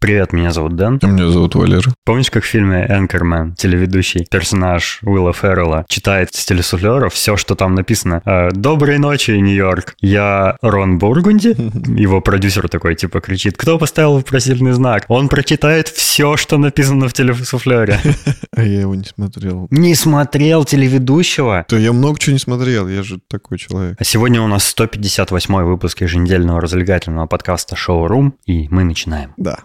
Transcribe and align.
Привет, 0.00 0.32
меня 0.32 0.52
зовут 0.52 0.76
Дэн. 0.76 1.00
А 1.02 1.06
меня 1.08 1.28
зовут 1.28 1.56
Валера. 1.56 1.92
Помнишь, 2.04 2.30
как 2.30 2.44
в 2.44 2.46
фильме 2.46 2.86
«Энкермен» 2.88 3.56
телеведущий 3.56 4.24
персонаж 4.30 5.00
Уилла 5.02 5.32
Феррелла 5.32 5.86
читает 5.88 6.32
с 6.32 6.44
телесуфлера 6.44 7.08
все, 7.08 7.36
что 7.36 7.56
там 7.56 7.74
написано? 7.74 8.22
«Э, 8.24 8.50
«Доброй 8.52 8.98
ночи, 8.98 9.32
Нью-Йорк. 9.32 9.96
Я 10.00 10.56
Рон 10.62 10.98
Бургунди». 10.98 11.48
Его 12.00 12.20
продюсер 12.20 12.68
такой, 12.68 12.94
типа, 12.94 13.20
кричит, 13.20 13.56
кто 13.56 13.76
поставил 13.76 14.14
вопросительный 14.14 14.70
знак? 14.70 15.04
Он 15.08 15.28
прочитает 15.28 15.88
все, 15.88 16.36
что 16.36 16.58
написано 16.58 17.08
в 17.08 17.12
телесуфлере. 17.12 17.98
А 18.56 18.62
я 18.62 18.80
его 18.80 18.94
не 18.96 19.04
смотрел. 19.04 19.68
Не 19.70 19.94
смотрел 19.94 20.64
телеведущего? 20.64 21.64
Да 21.68 21.76
я 21.76 21.92
много 21.92 22.18
чего 22.18 22.32
не 22.32 22.40
смотрел, 22.40 22.88
я 22.88 23.04
же 23.04 23.20
такой 23.28 23.56
человек. 23.56 23.96
А 24.00 24.04
сегодня 24.04 24.42
у 24.42 24.48
нас 24.48 24.64
158 24.64 25.54
выпуск 25.62 26.00
еженедельного 26.00 26.60
развлекательного 26.60 27.26
подкаста 27.26 27.76
«Шоу-рум», 27.76 28.34
и 28.46 28.68
мы 28.70 28.82
начинаем. 28.82 29.32
Да. 29.36 29.58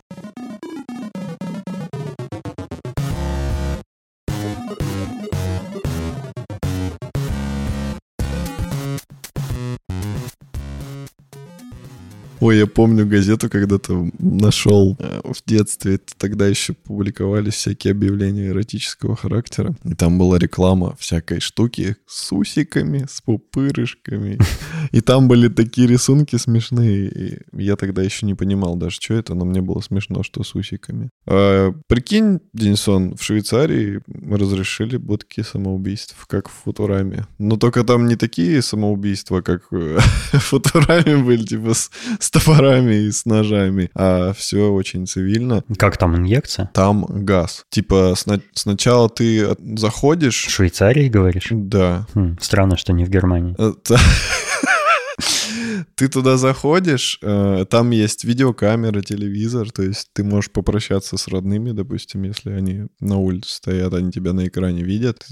Ой, 12.44 12.58
я 12.58 12.68
помню 12.68 13.08
газету 13.08 13.50
когда-то 13.50 14.10
нашел 14.20 14.98
э, 15.00 15.22
в 15.24 15.50
детстве. 15.50 15.98
Тогда 16.18 16.46
еще 16.46 16.74
публиковались 16.74 17.54
всякие 17.54 17.92
объявления 17.92 18.48
эротического 18.48 19.16
характера. 19.16 19.74
И 19.86 19.94
там 19.94 20.18
была 20.18 20.40
реклама 20.40 20.94
всякой 21.00 21.40
штуки 21.40 21.96
с 22.06 22.34
усиками, 22.34 23.06
с 23.10 23.22
пупырышками. 23.22 24.40
И 24.92 25.00
там 25.00 25.30
были 25.30 25.48
такие 25.48 25.88
рисунки 25.88 26.36
смешные. 26.36 27.08
И 27.08 27.40
я 27.54 27.78
тогда 27.78 28.04
еще 28.04 28.26
не 28.26 28.34
понимал 28.36 28.76
даже, 28.76 28.98
что 29.00 29.14
это, 29.14 29.36
но 29.36 29.46
мне 29.46 29.62
было 29.62 29.80
смешно, 29.80 30.22
что 30.22 30.44
с 30.44 30.54
усиками. 30.54 31.12
А, 31.26 31.72
прикинь, 31.88 32.42
Денисон, 32.52 33.16
в 33.16 33.24
Швейцарии 33.24 34.02
разрешили 34.30 34.98
будки 34.98 35.44
самоубийств, 35.44 36.26
как 36.28 36.50
в 36.50 36.54
Футураме. 36.66 37.26
Но 37.40 37.56
только 37.56 37.86
там 37.86 38.06
не 38.06 38.18
такие 38.18 38.62
самоубийства, 38.62 39.40
как 39.40 39.64
в 39.72 40.00
Футураме 40.40 41.24
были, 41.24 41.46
типа 41.46 41.74
с 41.74 42.33
топорами 42.34 42.96
и 43.08 43.12
с 43.12 43.26
ножами, 43.26 43.90
а 43.96 44.34
все 44.34 44.72
очень 44.72 45.08
цивильно. 45.08 45.64
Как 45.78 45.98
там 45.98 46.16
инъекция? 46.16 46.70
Там 46.74 47.06
газ. 47.08 47.66
Типа 47.70 48.14
сна- 48.18 48.40
сначала 48.54 49.10
ты 49.10 49.46
от- 49.46 49.60
В 49.60 49.78
заходишь... 49.78 50.36
Швейцарии, 50.50 51.08
говоришь? 51.10 51.48
Да. 51.52 52.06
Хм, 52.14 52.38
странно, 52.42 52.76
что 52.78 52.94
не 52.94 53.06
в 53.06 53.10
Германии. 53.10 53.56
Ты 55.96 56.08
туда 56.08 56.38
заходишь, 56.38 57.20
э, 57.22 57.66
там 57.70 57.92
есть 57.92 58.24
видеокамера, 58.24 59.02
телевизор, 59.02 59.72
то 59.72 59.84
есть 59.84 60.10
ты 60.14 60.24
можешь 60.24 60.52
попрощаться 60.52 61.18
с 61.18 61.28
родными, 61.28 61.72
допустим, 61.72 62.24
если 62.24 62.52
они 62.52 62.88
на 63.00 63.18
улице 63.18 63.56
стоят, 63.56 63.94
они 63.94 64.12
тебя 64.12 64.34
на 64.34 64.48
экране 64.48 64.84
видят, 64.84 65.26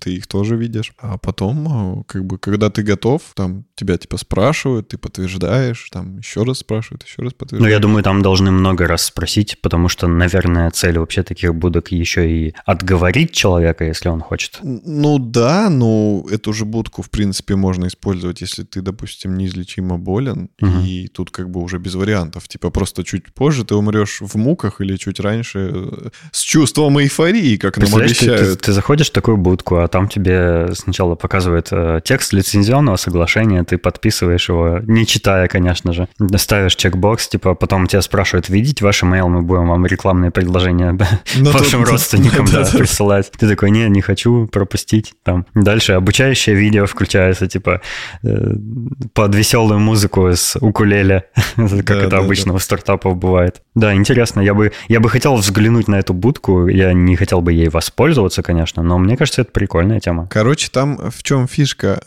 ты 0.00 0.14
их 0.14 0.26
тоже 0.26 0.56
видишь. 0.56 0.92
А 0.98 1.18
потом, 1.18 2.00
э, 2.00 2.02
как 2.06 2.24
бы, 2.24 2.38
когда 2.38 2.70
ты 2.70 2.82
готов, 2.82 3.22
там 3.34 3.64
тебя 3.74 3.96
типа 3.96 4.16
спрашивают, 4.18 4.88
ты 4.88 4.98
подтверждаешь, 4.98 5.88
там 5.90 6.18
еще 6.18 6.42
раз 6.42 6.58
спрашивают, 6.58 7.04
еще 7.04 7.22
раз 7.22 7.32
Ну, 7.32 7.38
подтверждаешь. 7.38 7.72
я 7.72 7.78
думаю, 7.78 8.02
там 8.02 8.22
должны 8.22 8.50
много 8.50 8.86
раз 8.86 9.04
спросить, 9.04 9.60
потому 9.60 9.88
что, 9.88 10.06
наверное, 10.06 10.70
цель 10.70 10.98
вообще 10.98 11.22
таких 11.22 11.54
будок 11.54 11.92
еще 11.92 12.30
и 12.30 12.54
отговорить 12.64 13.32
человека, 13.32 13.84
если 13.84 14.08
он 14.08 14.20
хочет. 14.20 14.58
Ну 14.62 15.18
да, 15.18 15.70
но 15.70 16.24
эту 16.30 16.52
же 16.52 16.64
будку, 16.64 17.02
в 17.02 17.10
принципе, 17.10 17.56
можно 17.56 17.86
использовать, 17.86 18.40
если 18.40 18.64
ты, 18.64 18.82
допустим, 18.82 19.36
неизлечимо 19.40 19.98
болен, 19.98 20.48
Мгм. 20.60 20.80
и 20.84 21.08
тут 21.08 21.30
как 21.30 21.50
бы 21.50 21.60
уже 21.60 21.78
без 21.78 21.94
вариантов. 21.94 22.48
Типа 22.48 22.70
просто 22.70 23.04
чуть 23.04 23.32
позже 23.34 23.64
ты 23.64 23.74
умрешь 23.74 24.20
в 24.20 24.36
муках 24.36 24.80
или 24.80 24.96
чуть 24.96 25.20
раньше 25.20 25.70
э, 25.74 26.08
с 26.32 26.40
чувством 26.42 26.98
эйфории, 27.00 27.56
как 27.56 27.76
нам 27.76 27.80
Представляешь, 27.82 28.18
ты, 28.18 28.24
ты- 28.26 28.32
обещают. 28.32 28.60
ты 28.60 28.72
заходишь 28.72 29.08
в 29.08 29.12
такую 29.12 29.36
будку, 29.36 29.76
а 29.76 29.88
там 29.88 30.08
тебе 30.08 30.68
сначала 30.74 31.14
показывает 31.14 31.68
э, 31.72 32.00
текст 32.04 32.32
лицензионного 32.32 32.96
соглашения, 32.96 33.64
ты 33.64 33.78
подписываешь 33.78 34.48
его, 34.48 34.80
не 34.86 35.06
читая, 35.06 35.48
конечно 35.48 35.92
же, 35.92 36.08
ставишь 36.36 36.76
чекбокс, 36.76 37.28
типа, 37.28 37.54
потом 37.54 37.86
тебя 37.86 38.02
спрашивают, 38.02 38.48
видите 38.48 38.84
ваш 38.84 39.02
email, 39.02 39.28
мы 39.28 39.42
будем 39.42 39.68
вам 39.68 39.86
рекламные 39.86 40.30
предложения 40.30 40.92
Ну, 41.36 41.50
вашим 41.50 41.80
тут- 41.80 41.90
родственникам 41.92 42.46
да, 42.46 42.52
да, 42.52 42.64
да, 42.64 42.70
да. 42.72 42.78
присылать. 42.78 43.30
Ты 43.38 43.48
такой, 43.48 43.70
не, 43.70 43.88
не 43.88 44.00
хочу 44.00 44.46
пропустить. 44.46 45.14
Там. 45.22 45.46
Дальше 45.54 45.92
обучающее 45.92 46.54
видео 46.56 46.86
включается, 46.86 47.46
типа, 47.46 47.80
э, 48.22 48.54
под 49.30 49.36
веселую 49.36 49.78
музыку 49.78 50.26
с 50.26 50.58
укулеле, 50.60 51.26
как 51.56 51.84
Да, 51.84 51.94
это 51.98 52.08
да, 52.08 52.18
обычно 52.18 52.52
у 52.52 52.58
стартапов 52.58 53.16
бывает. 53.16 53.62
Да, 53.76 53.94
интересно, 53.94 54.40
я 54.40 54.54
бы, 54.54 54.72
я 54.88 54.98
бы 54.98 55.08
хотел 55.08 55.36
взглянуть 55.36 55.86
на 55.86 56.00
эту 56.00 56.14
будку, 56.14 56.66
я 56.66 56.92
не 56.92 57.14
хотел 57.14 57.40
бы 57.40 57.52
ей 57.52 57.68
воспользоваться, 57.68 58.42
конечно, 58.42 58.82
но 58.82 58.98
мне 58.98 59.16
кажется, 59.16 59.42
это 59.42 59.52
прикольная 59.52 60.00
тема. 60.00 60.26
Короче, 60.28 60.68
там 60.72 61.12
в 61.12 61.22
чем 61.22 61.46
фишка, 61.46 62.02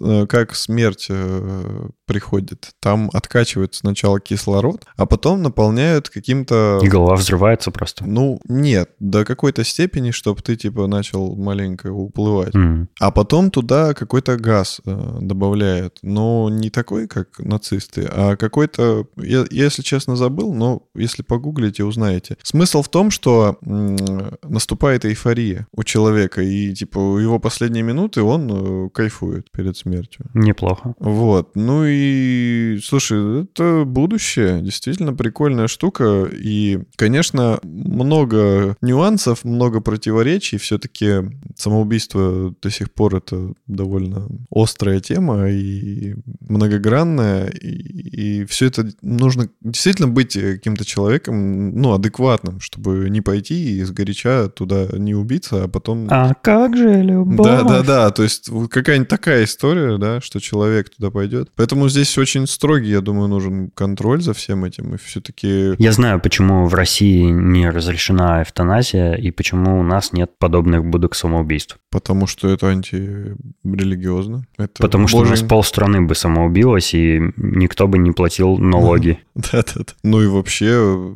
э, 0.00 0.26
как 0.26 0.54
смерть 0.54 1.08
э, 1.10 1.88
приходит. 2.06 2.70
Там 2.80 3.10
откачивают 3.12 3.74
сначала 3.74 4.18
кислород, 4.20 4.84
а 4.96 5.04
потом 5.04 5.42
наполняют 5.42 6.08
каким-то... 6.08 6.80
И 6.82 6.88
голова 6.88 7.16
взрывается 7.16 7.70
просто. 7.70 8.04
Ну, 8.06 8.40
нет, 8.48 8.90
до 9.00 9.24
какой-то 9.24 9.64
степени, 9.64 10.12
чтобы 10.12 10.40
ты, 10.40 10.56
типа, 10.56 10.86
начал 10.86 11.36
маленько 11.36 11.92
уплывать. 11.92 12.54
М. 12.54 12.88
А 13.00 13.10
потом 13.10 13.50
туда 13.50 13.92
какой-то 13.92 14.36
газ 14.36 14.80
э, 14.86 15.18
добавляют. 15.20 15.98
Но 16.02 16.48
не 16.56 16.70
такой, 16.70 17.06
как 17.06 17.38
нацисты, 17.38 18.08
а 18.10 18.36
какой-то... 18.36 19.06
Я, 19.16 19.44
я, 19.50 19.64
если 19.64 19.82
честно, 19.82 20.16
забыл, 20.16 20.54
но 20.54 20.82
если 20.94 21.22
погуглите, 21.22 21.84
узнаете. 21.84 22.36
Смысл 22.42 22.82
в 22.82 22.88
том, 22.88 23.10
что 23.10 23.58
м, 23.62 23.96
наступает 24.42 25.04
эйфория 25.04 25.66
у 25.72 25.82
человека, 25.84 26.42
и, 26.42 26.72
типа, 26.74 26.98
у 26.98 27.18
его 27.18 27.38
последние 27.38 27.82
минуты 27.82 28.22
он 28.22 28.86
э, 28.86 28.90
кайфует 28.90 29.50
перед 29.50 29.76
смертью. 29.76 30.26
Неплохо. 30.34 30.94
Вот. 30.98 31.50
Ну 31.54 31.84
и, 31.86 32.78
слушай, 32.82 33.44
это 33.44 33.84
будущее. 33.86 34.60
Действительно 34.62 35.12
прикольная 35.14 35.68
штука. 35.68 36.28
И, 36.32 36.80
конечно, 36.96 37.58
много 37.62 38.76
нюансов, 38.80 39.44
много 39.44 39.80
противоречий. 39.80 40.58
Все-таки 40.58 41.30
самоубийство 41.56 42.54
до 42.62 42.70
сих 42.70 42.92
пор 42.92 43.16
это 43.16 43.54
довольно 43.66 44.28
острая 44.50 45.00
тема 45.00 45.48
и 45.50 46.14
многогранная. 46.40 47.48
И, 47.48 48.44
все 48.46 48.66
это 48.66 48.88
нужно 49.02 49.48
действительно 49.62 50.08
быть 50.08 50.34
каким-то 50.34 50.84
человеком, 50.84 51.74
ну, 51.80 51.92
адекватным, 51.94 52.60
чтобы 52.60 53.08
не 53.10 53.20
пойти 53.20 53.78
и 53.78 53.82
сгоряча 53.84 54.48
туда 54.48 54.86
не 54.92 55.14
убиться, 55.14 55.64
а 55.64 55.68
потом... 55.68 56.06
А 56.10 56.34
как 56.34 56.76
же 56.76 57.02
любовь? 57.02 57.46
Да, 57.46 57.62
да, 57.62 57.82
да. 57.82 58.10
То 58.10 58.22
есть 58.22 58.48
вот 58.48 58.70
какая-нибудь 58.70 59.08
такая 59.08 59.44
история, 59.44 59.98
да, 59.98 60.20
что 60.20 60.40
человек 60.40 60.90
туда 60.90 61.10
пойдет. 61.10 61.50
Поэтому 61.56 61.88
здесь 61.88 62.16
очень 62.18 62.46
строгий, 62.46 62.90
я 62.90 63.00
думаю, 63.00 63.28
нужен 63.28 63.70
контроль 63.74 64.22
за 64.22 64.32
всем 64.34 64.64
этим. 64.64 64.94
И 64.94 64.98
все-таки 64.98 65.74
Я 65.78 65.92
знаю, 65.92 66.20
почему 66.20 66.66
в 66.66 66.74
России 66.74 67.22
не 67.22 67.68
разрешена 67.70 68.42
эвтаназия 68.42 69.14
и 69.14 69.30
почему 69.30 69.80
у 69.80 69.82
нас 69.82 70.12
нет 70.12 70.30
подобных 70.38 70.84
будок 70.84 71.14
самоубийств. 71.14 71.78
потому 71.90 72.26
что 72.26 72.48
это 72.48 72.68
антирелигиозно. 72.68 74.46
Это 74.58 74.82
Потому 74.82 75.08
что 75.08 75.18
у 75.18 75.24
нас 75.24 75.40
Божий- 75.42 75.48
полстраны 75.48 76.02
бы 76.02 76.14
самоубилось, 76.24 76.94
и 76.94 77.20
никто 77.36 77.86
бы 77.86 77.98
не 77.98 78.12
платил 78.12 78.56
налоги. 78.56 79.18
Да-да-да. 79.34 79.92
Ну 80.02 80.22
и 80.22 80.26
вообще 80.26 81.14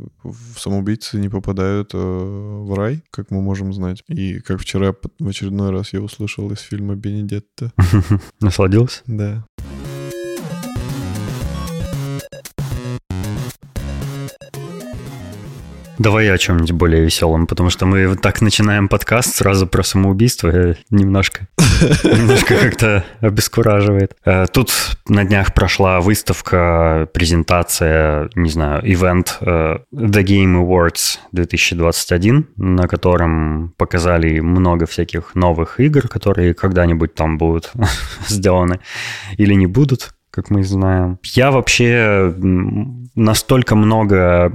самоубийцы 0.54 1.18
не 1.18 1.30
попадают 1.30 1.92
э, 1.94 1.98
в 1.98 2.74
рай, 2.74 3.02
как 3.10 3.30
мы 3.30 3.40
можем 3.40 3.72
знать. 3.72 4.02
И 4.08 4.40
как 4.40 4.60
вчера 4.60 4.94
в 5.18 5.28
очередной 5.28 5.70
раз 5.70 5.94
я 5.94 6.02
услышал 6.02 6.50
из 6.52 6.60
фильма 6.60 6.94
«Бенедетта». 6.94 7.72
Насладился? 8.40 9.00
Да. 9.06 9.46
Давай 15.98 16.30
о 16.30 16.38
чем-нибудь 16.38 16.70
более 16.72 17.02
веселом, 17.02 17.48
потому 17.48 17.70
что 17.70 17.84
мы 17.84 18.06
вот 18.06 18.22
так 18.22 18.40
начинаем 18.40 18.86
подкаст 18.88 19.34
сразу 19.34 19.66
про 19.66 19.82
самоубийство. 19.82 20.48
э, 20.48 20.74
Немножко, 20.90 21.48
немножко 22.04 22.54
как-то 22.56 23.04
обескураживает. 23.20 24.14
Э, 24.24 24.46
Тут 24.52 24.72
на 25.08 25.24
днях 25.24 25.52
прошла 25.54 26.00
выставка, 26.00 27.08
презентация, 27.12 28.30
не 28.36 28.48
знаю, 28.48 28.80
ивент 28.84 29.38
э, 29.40 29.78
The 29.92 30.22
Game 30.22 30.64
Awards 30.64 31.18
2021, 31.32 32.46
на 32.56 32.86
котором 32.86 33.74
показали 33.76 34.38
много 34.38 34.86
всяких 34.86 35.34
новых 35.34 35.80
игр, 35.80 36.06
которые 36.06 36.54
когда-нибудь 36.54 37.14
там 37.16 37.38
будут 37.38 37.72
сделаны 38.28 38.78
или 39.36 39.54
не 39.54 39.66
будут. 39.66 40.14
как 40.30 40.50
мы 40.50 40.62
знаем. 40.62 41.18
Я 41.24 41.50
вообще 41.50 42.32
настолько 43.18 43.74
много 43.74 44.50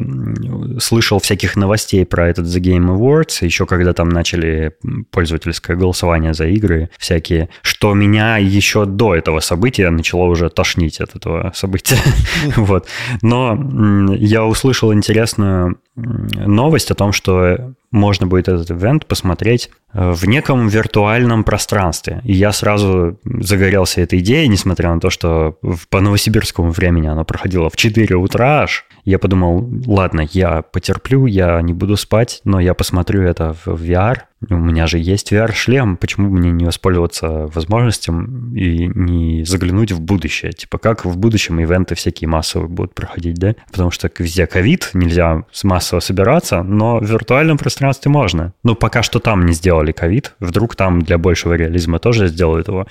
слышал 0.79 1.19
всяких 1.19 1.55
новостей 1.55 2.05
про 2.05 2.29
этот 2.29 2.45
The 2.45 2.61
Game 2.61 2.87
Awards, 2.87 3.45
еще 3.45 3.65
когда 3.65 3.93
там 3.93 4.09
начали 4.09 4.75
пользовательское 5.11 5.75
голосование 5.75 6.33
за 6.33 6.47
игры 6.47 6.89
всякие, 6.97 7.49
что 7.61 7.93
меня 7.93 8.37
еще 8.37 8.85
до 8.85 9.15
этого 9.15 9.39
события 9.39 9.89
начало 9.89 10.23
уже 10.23 10.49
тошнить 10.49 10.99
от 11.01 11.15
этого 11.15 11.51
события. 11.55 11.97
вот. 12.55 12.87
Но 13.21 14.13
я 14.15 14.45
услышал 14.45 14.93
интересную 14.93 15.77
новость 15.95 16.91
о 16.91 16.95
том, 16.95 17.11
что 17.11 17.73
можно 17.93 18.25
будет 18.25 18.47
этот 18.47 18.71
ивент 18.71 19.05
посмотреть 19.05 19.69
э, 19.93 20.11
в 20.11 20.25
неком 20.27 20.67
виртуальном 20.67 21.43
пространстве. 21.43 22.21
И 22.25 22.33
я 22.33 22.51
сразу 22.51 23.19
загорелся 23.23 24.01
этой 24.01 24.19
идеей, 24.19 24.47
несмотря 24.47 24.93
на 24.93 24.99
то, 24.99 25.11
что 25.11 25.57
по 25.89 26.01
новосибирскому 26.01 26.71
времени 26.71 27.07
оно 27.07 27.23
проходило 27.23 27.69
в 27.69 27.77
4 27.77 28.15
утра 28.15 28.63
аж. 28.63 28.85
Я 29.05 29.19
подумал, 29.19 29.69
ладно, 29.85 30.25
я 30.31 30.61
потерплю, 30.61 31.25
я 31.25 31.61
не 31.61 31.73
буду 31.73 31.97
спать, 31.97 32.41
но 32.45 32.59
я 32.59 32.73
посмотрю 32.73 33.23
это 33.23 33.53
в 33.65 33.67
VR. 33.67 34.19
У 34.49 34.55
меня 34.55 34.87
же 34.87 34.97
есть 34.97 35.31
VR-шлем, 35.31 35.97
почему 35.97 36.29
мне 36.29 36.51
не 36.51 36.65
воспользоваться 36.65 37.47
возможностью 37.47 38.13
и 38.55 38.87
не 38.87 39.43
заглянуть 39.45 39.91
в 39.91 40.01
будущее? 40.01 40.51
Типа, 40.51 40.77
как 40.77 41.05
в 41.05 41.17
будущем 41.17 41.59
ивенты 41.59 41.95
всякие 41.95 42.27
массовые 42.27 42.69
будут 42.69 42.93
проходить, 42.93 43.35
да? 43.35 43.55
Потому 43.71 43.91
что 43.91 44.09
везде 44.17 44.47
ковид, 44.47 44.89
нельзя 44.93 45.43
массово 45.63 45.99
собираться, 45.99 46.63
но 46.63 46.99
в 46.99 47.05
виртуальном 47.05 47.57
пространстве 47.57 48.11
можно. 48.11 48.53
Ну, 48.63 48.75
пока 48.75 49.03
что 49.03 49.19
там 49.19 49.45
не 49.45 49.53
сделали 49.53 49.91
ковид, 49.91 50.35
вдруг 50.39 50.75
там 50.75 51.01
для 51.01 51.17
большего 51.17 51.53
реализма 51.53 51.99
тоже 51.99 52.27
сделают 52.27 52.67
его. 52.67 52.87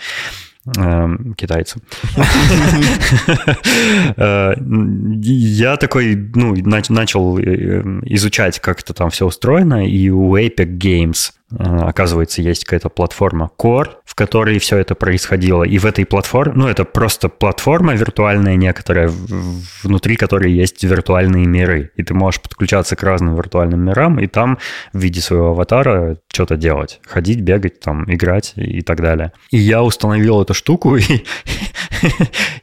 Эм, 0.77 1.35
китайцу. 1.35 1.81
Э, 4.17 4.55
я 4.59 5.77
такой, 5.77 6.15
ну, 6.35 6.55
начал 6.55 7.39
э, 7.39 7.83
изучать, 8.05 8.61
как 8.61 8.81
это 8.81 8.95
там 8.95 9.11
все 9.11 9.27
устроено, 9.27 9.87
и 9.87 10.09
у 10.11 10.37
Epic 10.37 10.79
Games 10.79 11.33
оказывается, 11.59 12.43
есть 12.43 12.65
какая-то 12.65 12.89
платформа 12.89 13.51
Core, 13.59 13.91
в 14.05 14.15
которой 14.15 14.59
все 14.59 14.79
это 14.79 14.95
происходило. 14.95 15.65
И 15.65 15.79
в 15.79 15.87
этой 15.87 16.05
платформе, 16.05 16.55
ну, 16.55 16.69
это 16.69 16.85
просто 16.85 17.29
платформа 17.29 17.95
виртуальная 17.95 18.57
некоторая, 18.57 19.11
внутри 19.83 20.17
которой 20.17 20.53
есть 20.53 20.83
виртуальные 20.85 21.47
миры. 21.47 21.91
И 21.97 22.03
ты 22.03 22.15
можешь 22.15 22.41
подключаться 22.41 22.97
к 22.97 23.03
разным 23.03 23.37
виртуальным 23.37 23.81
мирам, 23.81 24.19
и 24.19 24.27
там 24.27 24.59
в 24.93 24.99
виде 24.99 25.21
своего 25.21 25.51
аватара 25.51 26.19
что-то 26.33 26.57
делать. 26.57 27.01
Ходить, 27.07 27.41
бегать, 27.41 27.81
там, 27.81 28.05
играть 28.13 28.53
и 28.57 28.83
так 28.83 29.01
далее. 29.01 29.33
И 29.51 29.59
я 29.59 29.83
установил 29.83 30.43
эту 30.43 30.55
штуку, 30.55 30.97
и, 30.97 31.25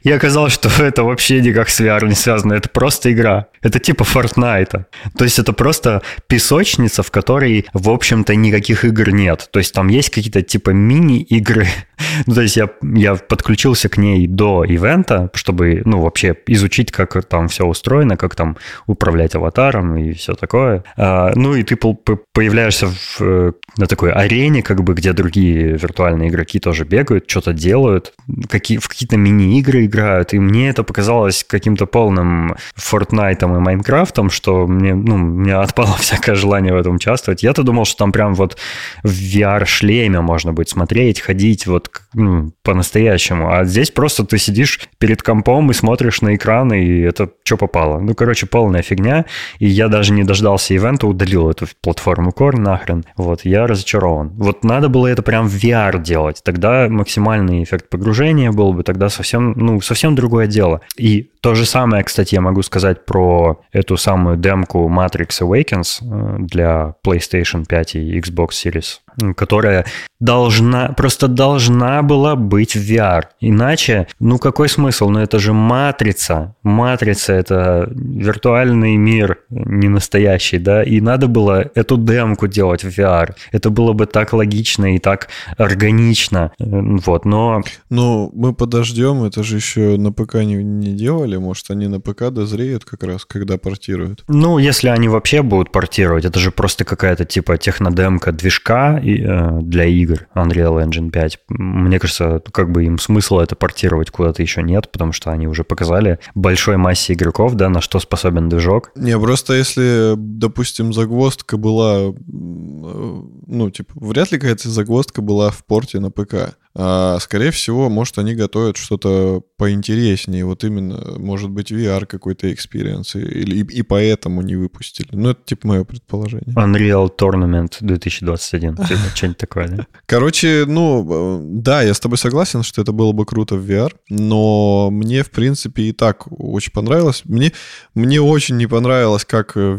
и 0.02 0.10
оказалось, 0.10 0.52
что 0.52 0.68
это 0.82 1.04
вообще 1.04 1.40
никак 1.40 1.68
с 1.68 1.80
VR 1.80 2.06
не 2.06 2.14
связано. 2.14 2.54
Это 2.54 2.68
просто 2.68 3.12
игра. 3.12 3.46
Это 3.62 3.78
типа 3.78 4.02
Fortnite. 4.02 4.84
То 5.16 5.24
есть 5.24 5.38
это 5.38 5.52
просто 5.52 6.02
песочница, 6.26 7.02
в 7.02 7.10
которой, 7.10 7.66
в 7.72 7.90
общем-то, 7.90 8.34
никаких 8.34 8.79
таких 8.80 8.84
игр 8.84 9.10
нет. 9.10 9.48
То 9.52 9.58
есть 9.58 9.74
там 9.74 9.88
есть 9.88 10.10
какие-то 10.10 10.42
типа 10.42 10.70
мини-игры. 10.70 11.66
ну, 12.26 12.34
то 12.34 12.42
есть 12.42 12.56
я, 12.56 12.68
я 12.82 13.14
подключился 13.14 13.88
к 13.88 13.98
ней 13.98 14.26
до 14.26 14.64
ивента, 14.64 15.30
чтобы, 15.34 15.82
ну, 15.84 16.00
вообще 16.00 16.36
изучить, 16.46 16.92
как 16.92 17.24
там 17.24 17.48
все 17.48 17.64
устроено, 17.64 18.16
как 18.16 18.34
там 18.34 18.56
управлять 18.86 19.34
аватаром 19.34 19.96
и 19.96 20.12
все 20.12 20.34
такое. 20.34 20.84
А, 20.96 21.32
ну, 21.34 21.54
и 21.54 21.62
ты 21.62 21.76
появляешься 21.76 22.86
в, 22.88 23.54
на 23.76 23.86
такой 23.86 24.12
арене, 24.12 24.62
как 24.62 24.82
бы, 24.82 24.94
где 24.94 25.12
другие 25.12 25.76
виртуальные 25.76 26.28
игроки 26.28 26.60
тоже 26.60 26.84
бегают, 26.84 27.30
что-то 27.30 27.52
делают, 27.52 28.14
какие, 28.48 28.78
в 28.78 28.88
какие-то 28.88 29.16
мини-игры 29.16 29.86
играют. 29.86 30.34
И 30.34 30.38
мне 30.38 30.70
это 30.70 30.82
показалось 30.82 31.44
каким-то 31.44 31.86
полным 31.86 32.56
Fortnite 32.76 33.42
и 33.42 33.60
Майнкрафтом, 33.60 34.30
что 34.30 34.66
мне, 34.66 34.94
ну, 34.94 35.14
у 35.14 35.18
меня 35.18 35.60
отпало 35.60 35.96
всякое 36.00 36.34
желание 36.34 36.72
в 36.72 36.76
этом 36.76 36.96
участвовать. 36.96 37.42
Я-то 37.42 37.62
думал, 37.62 37.84
что 37.84 37.98
там 37.98 38.12
прям 38.12 38.34
вот 38.34 38.56
в 39.02 39.10
VR-шлеме 39.10 40.20
можно 40.20 40.52
будет 40.52 40.68
смотреть, 40.68 41.20
ходить 41.20 41.66
вот 41.66 41.90
ну, 42.14 42.52
по-настоящему. 42.62 43.52
А 43.52 43.64
здесь 43.64 43.90
просто 43.90 44.24
ты 44.24 44.38
сидишь 44.38 44.80
перед 44.98 45.22
компом 45.22 45.70
и 45.70 45.74
смотришь 45.74 46.22
на 46.22 46.34
экран, 46.34 46.72
и 46.72 47.00
это 47.00 47.30
что 47.44 47.56
попало. 47.56 48.00
Ну, 48.00 48.14
короче, 48.14 48.46
полная 48.46 48.82
фигня. 48.82 49.26
И 49.58 49.68
я 49.68 49.88
даже 49.88 50.12
не 50.12 50.24
дождался 50.24 50.74
ивента, 50.74 51.06
удалил 51.06 51.50
эту 51.50 51.66
платформу 51.82 52.30
Core 52.30 52.58
нахрен. 52.58 53.04
Вот, 53.16 53.44
я 53.44 53.66
разочарован. 53.66 54.30
Вот 54.36 54.64
надо 54.64 54.88
было 54.88 55.06
это 55.06 55.22
прям 55.22 55.48
в 55.48 55.54
VR 55.54 56.00
делать. 56.02 56.40
Тогда 56.44 56.88
максимальный 56.88 57.62
эффект 57.62 57.88
погружения 57.88 58.52
был 58.52 58.72
бы 58.72 58.82
тогда 58.82 59.08
совсем, 59.08 59.52
ну, 59.56 59.80
совсем 59.80 60.14
другое 60.14 60.46
дело. 60.46 60.80
И 60.96 61.30
то 61.40 61.54
же 61.54 61.64
самое, 61.64 62.04
кстати, 62.04 62.34
я 62.34 62.40
могу 62.40 62.62
сказать 62.62 63.06
про 63.06 63.60
эту 63.72 63.96
самую 63.96 64.36
демку 64.36 64.90
Matrix 64.90 65.40
Awakens 65.40 66.00
э, 66.02 66.36
для 66.40 66.94
PlayStation 67.04 67.64
5 67.66 67.94
и 67.96 68.18
Xbox 68.18 68.50
Series 68.60 69.00
которая 69.34 69.86
должна, 70.20 70.88
просто 70.88 71.28
должна 71.28 72.02
была 72.02 72.36
быть 72.36 72.76
в 72.76 72.80
VR. 72.80 73.24
Иначе, 73.40 74.06
ну 74.20 74.38
какой 74.38 74.68
смысл? 74.68 75.08
Ну 75.08 75.20
это 75.20 75.38
же 75.38 75.52
матрица. 75.52 76.54
Матрица— 76.62 77.32
это 77.34 77.90
виртуальный 77.90 78.96
мир, 78.96 79.38
не 79.48 79.88
настоящий, 79.88 80.58
да? 80.58 80.82
И 80.82 81.00
надо 81.00 81.26
было 81.26 81.70
эту 81.74 81.96
демку 81.96 82.46
делать 82.46 82.84
в 82.84 82.88
VR. 82.88 83.34
Это 83.52 83.70
было 83.70 83.92
бы 83.92 84.06
так 84.06 84.32
логично 84.32 84.94
и 84.94 84.98
так 84.98 85.28
органично. 85.56 86.52
Вот, 86.58 87.24
но... 87.24 87.62
Ну, 87.88 88.30
мы 88.34 88.54
подождем, 88.54 89.24
это 89.24 89.42
же 89.42 89.56
еще 89.56 89.96
на 89.96 90.12
ПК 90.12 90.34
не, 90.36 90.56
не 90.56 90.92
делали. 90.92 91.36
Может, 91.36 91.70
они 91.70 91.88
на 91.88 92.00
ПК 92.00 92.30
дозреют 92.30 92.84
как 92.84 93.02
раз, 93.04 93.24
когда 93.24 93.56
портируют? 93.56 94.24
Ну, 94.28 94.58
если 94.58 94.88
они 94.88 95.08
вообще 95.08 95.42
будут 95.42 95.72
портировать, 95.72 96.24
это 96.24 96.38
же 96.38 96.50
просто 96.50 96.84
какая-то 96.84 97.24
типа 97.24 97.56
технодемка 97.56 98.32
движка, 98.32 99.00
для 99.18 99.84
игр 99.84 100.26
Unreal 100.34 100.84
Engine 100.84 101.10
5. 101.10 101.38
Мне 101.48 101.98
кажется, 101.98 102.42
как 102.52 102.70
бы 102.70 102.84
им 102.84 102.98
смысла 102.98 103.42
это 103.42 103.56
портировать 103.56 104.10
куда-то 104.10 104.42
еще 104.42 104.62
нет, 104.62 104.90
потому 104.90 105.12
что 105.12 105.30
они 105.30 105.46
уже 105.46 105.64
показали 105.64 106.18
большой 106.34 106.76
массе 106.76 107.12
игроков, 107.12 107.54
да, 107.54 107.68
на 107.68 107.80
что 107.80 108.00
способен 108.00 108.48
движок. 108.48 108.92
Не, 108.96 109.18
просто 109.18 109.54
если, 109.54 110.14
допустим, 110.16 110.92
загвоздка 110.92 111.56
была, 111.56 111.98
э, 111.98 112.12
ну, 112.26 113.70
типа, 113.70 113.92
вряд 113.96 114.32
ли 114.32 114.38
какая-то 114.38 114.68
загвоздка 114.68 115.22
была 115.22 115.50
в 115.50 115.64
порте 115.64 116.00
на 116.00 116.10
ПК. 116.10 116.56
А, 116.74 117.18
скорее 117.18 117.50
всего, 117.50 117.88
может, 117.88 118.18
они 118.18 118.34
готовят 118.34 118.76
что-то 118.76 119.42
поинтереснее. 119.56 120.44
Вот 120.44 120.62
именно, 120.62 121.18
может 121.18 121.50
быть, 121.50 121.72
VR 121.72 122.06
какой-то 122.06 122.52
experience. 122.52 123.16
Или, 123.16 123.56
и, 123.56 123.78
и 123.78 123.82
поэтому 123.82 124.42
не 124.42 124.54
выпустили. 124.56 125.08
Ну, 125.12 125.30
это 125.30 125.40
типа 125.44 125.66
мое 125.66 125.84
предположение. 125.84 126.54
Unreal 126.54 127.10
Tournament 127.16 127.76
2021. 127.80 128.76
Что-нибудь 129.14 129.36
такое, 129.36 129.68
да? 129.68 129.86
Короче, 130.06 130.64
ну, 130.66 131.40
да, 131.44 131.82
я 131.82 131.92
с 131.92 132.00
тобой 132.00 132.18
согласен, 132.18 132.62
что 132.62 132.82
это 132.82 132.92
было 132.92 133.12
бы 133.12 133.26
круто 133.26 133.56
в 133.56 133.68
VR, 133.68 133.92
но 134.08 134.90
мне, 134.90 135.24
в 135.24 135.30
принципе, 135.30 135.84
и 135.84 135.92
так 135.92 136.26
очень 136.30 136.72
понравилось. 136.72 137.22
Мне, 137.24 137.52
мне 137.94 138.20
очень 138.20 138.56
не 138.56 138.66
понравилось, 138.66 139.24
как, 139.24 139.56
э, 139.56 139.78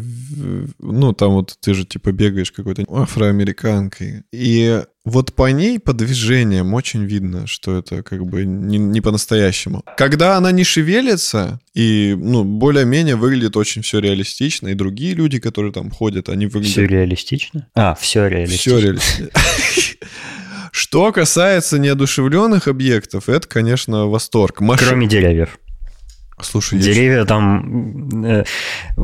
ну, 0.80 1.14
там 1.14 1.32
вот 1.32 1.56
ты 1.62 1.74
же, 1.74 1.86
типа, 1.86 2.12
бегаешь 2.12 2.52
какой-то 2.52 2.84
афроамериканкой. 2.90 4.24
И 4.34 4.84
вот 5.04 5.34
по 5.34 5.50
ней, 5.52 5.80
по 5.80 5.94
движениям, 5.94 6.74
очень 6.74 7.06
видно, 7.06 7.48
что 7.48 7.78
это 7.78 8.04
как 8.04 8.26
бы 8.26 8.46
не, 8.46 8.78
не 8.78 9.02
по-настоящему. 9.02 9.84
Когда 9.98 10.38
она 10.38 10.52
не 10.52 10.64
шевелится, 10.64 11.60
и, 11.74 12.16
ну, 12.20 12.44
более-менее 12.44 13.16
выглядит 13.16 13.58
очень 13.58 13.82
все 13.82 14.00
реалистично, 14.00 14.68
и 14.68 14.74
другие 14.76 15.16
люди, 15.16 15.40
которые 15.40 15.74
там 15.74 15.90
ходят, 15.90 16.30
они 16.30 16.46
выглядят... 16.46 16.72
Все 16.72 16.86
реалистично? 16.86 17.68
А, 17.74 17.96
все 17.96 18.28
реалистично. 18.28 18.78
Все 18.78 18.86
реалистично. 18.86 19.30
Что 20.72 21.12
касается 21.12 21.80
неодушевленных 21.80 22.68
объектов, 22.68 23.28
это, 23.28 23.48
конечно, 23.48 24.06
восторг. 24.06 24.62
Кроме 24.78 25.08
деревьев. 25.08 25.60
Слушай, 26.44 26.80
деревья 26.80 27.20
я... 27.20 27.26
там... 27.26 28.24
Э, 28.26 28.44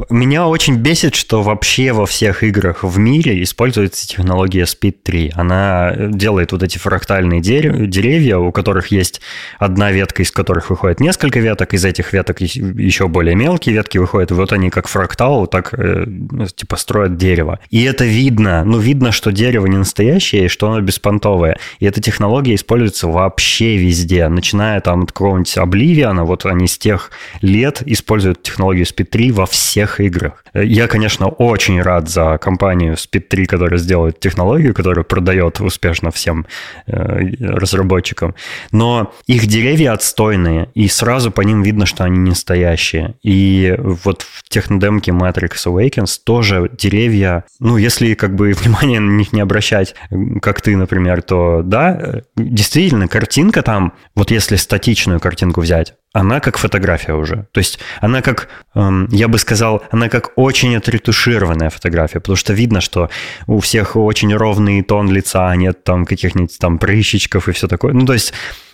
меня 0.09 0.47
очень 0.47 0.75
бесит, 0.75 1.15
что 1.15 1.43
вообще 1.43 1.91
во 1.91 2.05
всех 2.05 2.43
играх 2.43 2.83
в 2.83 2.97
мире 2.97 3.41
используется 3.43 4.07
технология 4.07 4.63
Speed 4.63 4.95
3. 5.03 5.31
Она 5.35 5.93
делает 5.97 6.51
вот 6.51 6.63
эти 6.63 6.77
фрактальные 6.77 7.41
деревья, 7.41 8.37
у 8.37 8.51
которых 8.51 8.87
есть 8.87 9.21
одна 9.59 9.91
ветка, 9.91 10.23
из 10.23 10.31
которых 10.31 10.69
выходит 10.69 10.99
несколько 10.99 11.39
веток, 11.39 11.73
из 11.73 11.85
этих 11.85 12.13
веток 12.13 12.41
еще 12.41 13.07
более 13.07 13.35
мелкие 13.35 13.75
ветки 13.75 13.97
выходят, 13.97 14.31
и 14.31 14.33
вот 14.33 14.51
они 14.53 14.69
как 14.69 14.87
фрактал, 14.87 15.47
так 15.47 15.73
э, 15.73 16.05
ну, 16.05 16.45
типа 16.47 16.75
строят 16.75 17.17
дерево. 17.17 17.59
И 17.69 17.83
это 17.83 18.05
видно, 18.05 18.63
ну 18.63 18.79
видно, 18.79 19.11
что 19.11 19.31
дерево 19.31 19.67
не 19.67 19.77
настоящее, 19.77 20.45
и 20.45 20.47
что 20.47 20.71
оно 20.71 20.81
беспонтовое. 20.81 21.57
И 21.79 21.85
эта 21.85 22.01
технология 22.01 22.55
используется 22.55 23.07
вообще 23.07 23.77
везде, 23.77 24.27
начиная 24.27 24.81
там 24.81 25.03
от 25.03 25.11
какого-нибудь 25.11 25.57
Обливиана, 25.57 26.23
вот 26.23 26.45
они 26.45 26.67
с 26.67 26.77
тех 26.77 27.11
лет 27.41 27.81
используют 27.85 28.43
технологию 28.43 28.85
Speed 28.85 29.05
3 29.05 29.31
во 29.31 29.45
всех 29.45 29.99
играх. 29.99 30.43
Я, 30.53 30.87
конечно, 30.87 31.27
очень 31.27 31.81
рад 31.81 32.09
за 32.09 32.37
компанию 32.37 32.93
Speed 32.93 33.21
3, 33.21 33.45
которая 33.45 33.79
сделает 33.79 34.19
технологию, 34.19 34.73
которая 34.73 35.03
продает 35.03 35.59
успешно 35.59 36.11
всем 36.11 36.45
э, 36.87 37.31
разработчикам. 37.39 38.35
Но 38.71 39.13
их 39.27 39.45
деревья 39.47 39.93
отстойные, 39.93 40.69
и 40.73 40.87
сразу 40.87 41.31
по 41.31 41.41
ним 41.41 41.63
видно, 41.63 41.85
что 41.85 42.03
они 42.03 42.17
не 42.17 42.29
настоящие. 42.29 43.15
И 43.23 43.75
вот 43.77 44.21
в 44.21 44.47
технодемке 44.49 45.11
Matrix 45.11 45.65
Awakens 45.65 46.19
тоже 46.23 46.69
деревья, 46.77 47.43
ну, 47.59 47.77
если 47.77 48.13
как 48.13 48.35
бы 48.35 48.53
внимание 48.57 48.99
на 48.99 49.11
них 49.11 49.33
не 49.33 49.41
обращать, 49.41 49.95
как 50.41 50.61
ты, 50.61 50.75
например, 50.75 51.21
то 51.21 51.61
да, 51.63 52.21
действительно, 52.35 53.07
картинка 53.07 53.61
там, 53.61 53.93
вот 54.15 54.31
если 54.31 54.55
статичную 54.55 55.19
картинку 55.19 55.61
взять, 55.61 55.93
она 56.17 56.39
как 56.39 56.57
фотография 56.57 57.13
уже. 57.13 57.45
То 57.51 57.59
есть 57.59 57.79
она 58.01 58.21
как, 58.21 58.49
эм, 58.73 59.07
я 59.11 59.27
бы 59.27 59.37
сказал, 59.37 59.83
она 59.91 60.09
как 60.09 60.31
очень 60.35 60.75
отретушированная 60.75 61.69
фотография, 61.69 62.19
потому 62.19 62.35
что 62.35 62.53
видно, 62.53 62.81
что 62.81 63.09
у 63.45 63.59
всех 63.59 63.95
очень 63.95 64.33
ровный 64.33 64.81
тон 64.81 65.11
лица, 65.11 65.55
нет 65.55 65.83
там 65.83 66.05
каких-нибудь 66.05 66.57
там 66.57 66.79
прыщичков 66.79 67.47
и 67.47 67.51
все 67.51 67.67
такое. 67.67 67.93
Ну, 67.93 68.05
то 68.05 68.13
есть 68.13 68.33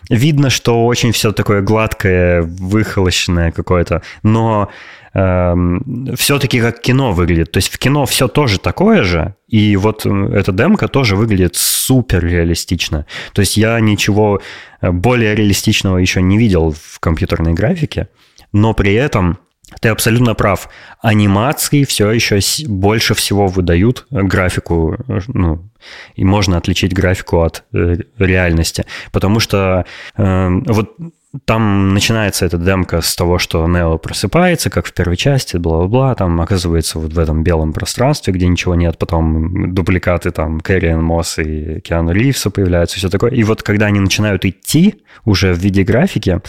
видно, 0.10 0.50
что 0.50 0.86
очень 0.86 1.12
все 1.12 1.34
такое 1.34 1.62
гладкое, 1.62 2.44
выхолощенное 2.44 3.52
какое-то, 3.52 4.02
но 4.24 4.70
все-таки 5.14 6.60
как 6.60 6.82
кино 6.82 7.12
выглядит. 7.12 7.52
То 7.52 7.58
есть 7.58 7.70
в 7.70 7.78
кино 7.78 8.06
все 8.06 8.28
тоже 8.28 8.60
такое 8.60 9.04
же, 9.04 9.36
и 9.48 9.76
вот 9.76 10.06
эта 10.06 10.52
демка 10.52 10.88
тоже 10.88 11.16
выглядит 11.16 11.56
супер 11.56 12.26
реалистично. 12.26 13.06
То 13.34 13.42
есть 13.42 13.56
я 13.56 13.80
ничего 13.80 14.42
э, 14.82 14.92
более 14.92 15.36
реалистичного 15.36 15.98
еще 15.98 16.22
не 16.22 16.38
видел 16.38 16.72
в 16.72 17.00
компьютерной 17.00 17.54
графике, 17.54 18.10
но 18.52 18.74
при 18.74 18.94
этом 18.94 19.38
ты 19.82 19.90
абсолютно 19.90 20.34
прав. 20.34 20.70
Анимации 21.02 21.84
все 21.84 22.12
еще 22.12 22.40
больше 22.68 23.14
всего 23.14 23.48
выдают 23.48 24.08
графику, 24.10 24.98
ну, 25.28 25.70
и 26.16 26.24
можно 26.24 26.58
отличить 26.58 26.94
графику 26.94 27.42
от 27.42 27.64
э, 27.74 27.98
реальности. 28.18 28.86
Потому 29.12 29.40
что 29.40 29.86
э, 30.16 30.50
вот 30.66 30.96
там 31.46 31.94
начинается 31.94 32.46
эта 32.46 32.58
демка 32.58 33.02
с 33.02 33.16
того, 33.16 33.40
что 33.40 33.68
Нео 33.68 33.98
просыпается, 33.98 34.70
как 34.70 34.86
в 34.86 34.94
первой 34.94 35.18
части, 35.18 35.58
бла-бла-бла, 35.58 36.14
там 36.16 36.40
оказывается 36.40 37.00
вот 37.00 37.14
в 37.14 37.20
этом 37.20 37.44
белом 37.44 37.74
пространстве, 37.74 38.34
где 38.34 38.48
ничего 38.48 38.76
нет, 38.76 38.98
потом 39.00 39.74
дубликаты 39.74 40.32
там 40.32 40.60
Кэрриан 40.60 41.02
Мосс 41.04 41.40
и 41.40 41.80
Киану 41.80 42.12
Ривса 42.12 42.52
появляются, 42.52 42.98
все 42.98 43.10
такое. 43.10 43.32
И 43.32 43.44
вот 43.44 43.64
когда 43.64 43.88
они 43.88 44.00
начинают 44.00 44.46
идти 44.46 45.04
уже 45.26 45.54
в 45.54 45.58
виде 45.58 45.84
графики, 45.84 46.40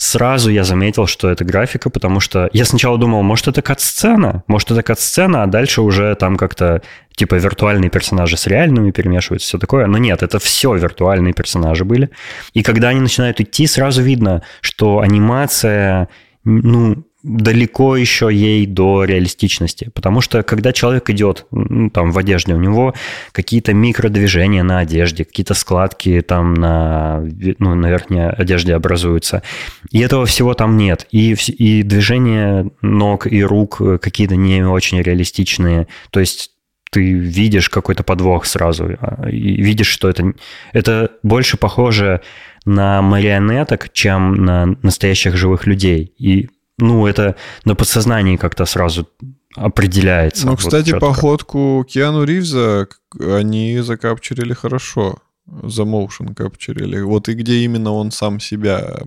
сразу 0.00 0.50
я 0.50 0.64
заметил, 0.64 1.06
что 1.06 1.28
это 1.28 1.44
графика, 1.44 1.90
потому 1.90 2.20
что 2.20 2.48
я 2.54 2.64
сначала 2.64 2.96
думал, 2.96 3.22
может, 3.22 3.48
это 3.48 3.60
кат-сцена, 3.60 4.42
может, 4.46 4.70
это 4.70 4.82
кат-сцена, 4.82 5.42
а 5.42 5.46
дальше 5.46 5.82
уже 5.82 6.14
там 6.14 6.36
как-то 6.36 6.80
типа 7.14 7.34
виртуальные 7.34 7.90
персонажи 7.90 8.38
с 8.38 8.46
реальными 8.46 8.92
перемешиваются, 8.92 9.48
все 9.48 9.58
такое. 9.58 9.86
Но 9.86 9.98
нет, 9.98 10.22
это 10.22 10.38
все 10.38 10.74
виртуальные 10.74 11.34
персонажи 11.34 11.84
были. 11.84 12.08
И 12.54 12.62
когда 12.62 12.88
они 12.88 13.00
начинают 13.00 13.40
идти, 13.42 13.66
сразу 13.66 14.00
видно, 14.00 14.42
что 14.62 15.00
анимация, 15.00 16.08
ну, 16.44 17.04
далеко 17.22 17.96
еще 17.96 18.28
ей 18.32 18.66
до 18.66 19.04
реалистичности. 19.04 19.90
Потому 19.94 20.20
что 20.20 20.42
когда 20.42 20.72
человек 20.72 21.10
идет 21.10 21.46
ну, 21.50 21.90
там 21.90 22.12
в 22.12 22.18
одежде, 22.18 22.54
у 22.54 22.58
него 22.58 22.94
какие-то 23.32 23.74
микродвижения 23.74 24.62
на 24.62 24.78
одежде, 24.78 25.24
какие-то 25.24 25.54
складки 25.54 26.22
там 26.22 26.54
на, 26.54 27.22
ну, 27.58 27.74
на 27.74 27.90
верхней 27.90 28.28
одежде 28.28 28.74
образуются. 28.74 29.42
И 29.90 30.00
этого 30.00 30.24
всего 30.26 30.54
там 30.54 30.76
нет. 30.76 31.06
И, 31.10 31.32
и 31.32 31.82
движения 31.82 32.70
ног 32.80 33.26
и 33.26 33.42
рук 33.42 33.80
какие-то 34.00 34.36
не 34.36 34.62
очень 34.62 35.00
реалистичные. 35.02 35.88
То 36.10 36.20
есть 36.20 36.52
ты 36.90 37.12
видишь 37.12 37.68
какой-то 37.68 38.02
подвох 38.02 38.46
сразу, 38.46 38.96
а, 39.00 39.28
и 39.28 39.62
видишь, 39.62 39.86
что 39.86 40.08
это, 40.08 40.34
это 40.72 41.12
больше 41.22 41.56
похоже 41.56 42.20
на 42.64 43.00
марионеток, 43.00 43.92
чем 43.92 44.44
на 44.44 44.66
настоящих 44.82 45.36
живых 45.36 45.66
людей. 45.66 46.12
И 46.18 46.48
ну, 46.80 47.06
это 47.06 47.36
на 47.64 47.74
подсознании 47.74 48.36
как-то 48.36 48.64
сразу 48.64 49.08
определяется. 49.54 50.46
Ну, 50.46 50.56
кстати, 50.56 50.92
вот 50.92 51.00
походку 51.00 51.84
Киану 51.88 52.24
Ривза 52.24 52.88
они 53.18 53.80
закапчурили 53.80 54.52
хорошо 54.54 55.18
за 55.62 55.82
motion 55.82 56.34
капчурили. 56.34 57.00
Вот 57.00 57.28
и 57.28 57.34
где 57.34 57.64
именно 57.64 57.92
он 57.92 58.10
сам 58.10 58.40
себя, 58.40 59.00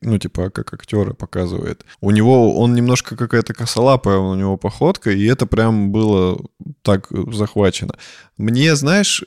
ну, 0.00 0.18
типа, 0.18 0.50
как 0.50 0.72
актера 0.74 1.14
показывает. 1.14 1.84
У 2.00 2.10
него, 2.10 2.56
он 2.58 2.74
немножко 2.74 3.16
какая-то 3.16 3.54
косолапая, 3.54 4.18
у 4.18 4.34
него 4.34 4.56
походка, 4.56 5.10
и 5.10 5.24
это 5.24 5.46
прям 5.46 5.92
было 5.92 6.40
так 6.82 7.08
захвачено. 7.32 7.94
Мне, 8.36 8.74
знаешь, 8.74 9.22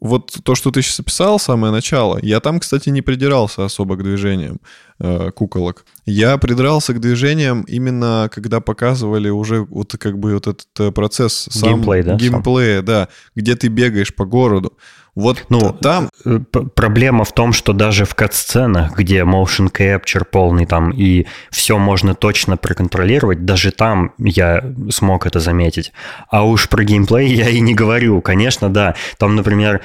вот 0.00 0.36
то, 0.42 0.54
что 0.54 0.70
ты 0.70 0.82
сейчас 0.82 1.00
описал, 1.00 1.38
самое 1.38 1.72
начало, 1.72 2.18
я 2.22 2.40
там, 2.40 2.58
кстати, 2.58 2.88
не 2.88 3.02
придирался 3.02 3.64
особо 3.64 3.96
к 3.96 4.02
движениям 4.02 4.60
э, 4.98 5.30
куколок. 5.30 5.84
Я 6.06 6.36
придрался 6.38 6.92
к 6.92 7.00
движениям 7.00 7.62
именно, 7.62 8.28
когда 8.32 8.60
показывали 8.60 9.28
уже 9.28 9.60
вот 9.62 9.96
как 9.98 10.18
бы 10.18 10.34
вот 10.34 10.48
этот 10.48 10.66
э, 10.80 10.90
процесс 10.90 11.46
сам... 11.50 11.76
Геймплей, 11.76 12.02
да? 12.02 12.16
Геймплея, 12.16 12.82
да, 12.82 13.08
где 13.36 13.54
ты 13.54 13.68
бегаешь 13.68 14.14
по 14.14 14.24
городу. 14.24 14.72
Вот 15.18 15.46
ну, 15.48 15.72
там... 15.72 16.10
Э, 16.24 16.38
проблема 16.76 17.24
в 17.24 17.32
том, 17.32 17.52
что 17.52 17.72
даже 17.72 18.04
в 18.04 18.14
кат-сценах, 18.14 18.96
где 18.96 19.22
motion 19.22 19.68
capture 19.68 20.24
полный 20.24 20.64
там, 20.64 20.90
и 20.90 21.26
все 21.50 21.76
можно 21.76 22.14
точно 22.14 22.56
проконтролировать, 22.56 23.44
даже 23.44 23.72
там 23.72 24.12
я 24.18 24.62
смог 24.90 25.26
это 25.26 25.40
заметить. 25.40 25.92
А 26.30 26.46
уж 26.46 26.68
про 26.68 26.84
геймплей 26.84 27.34
я 27.34 27.48
и 27.48 27.58
не 27.58 27.74
говорю. 27.74 28.20
Конечно, 28.20 28.68
да. 28.72 28.94
Там, 29.18 29.34
например, 29.34 29.80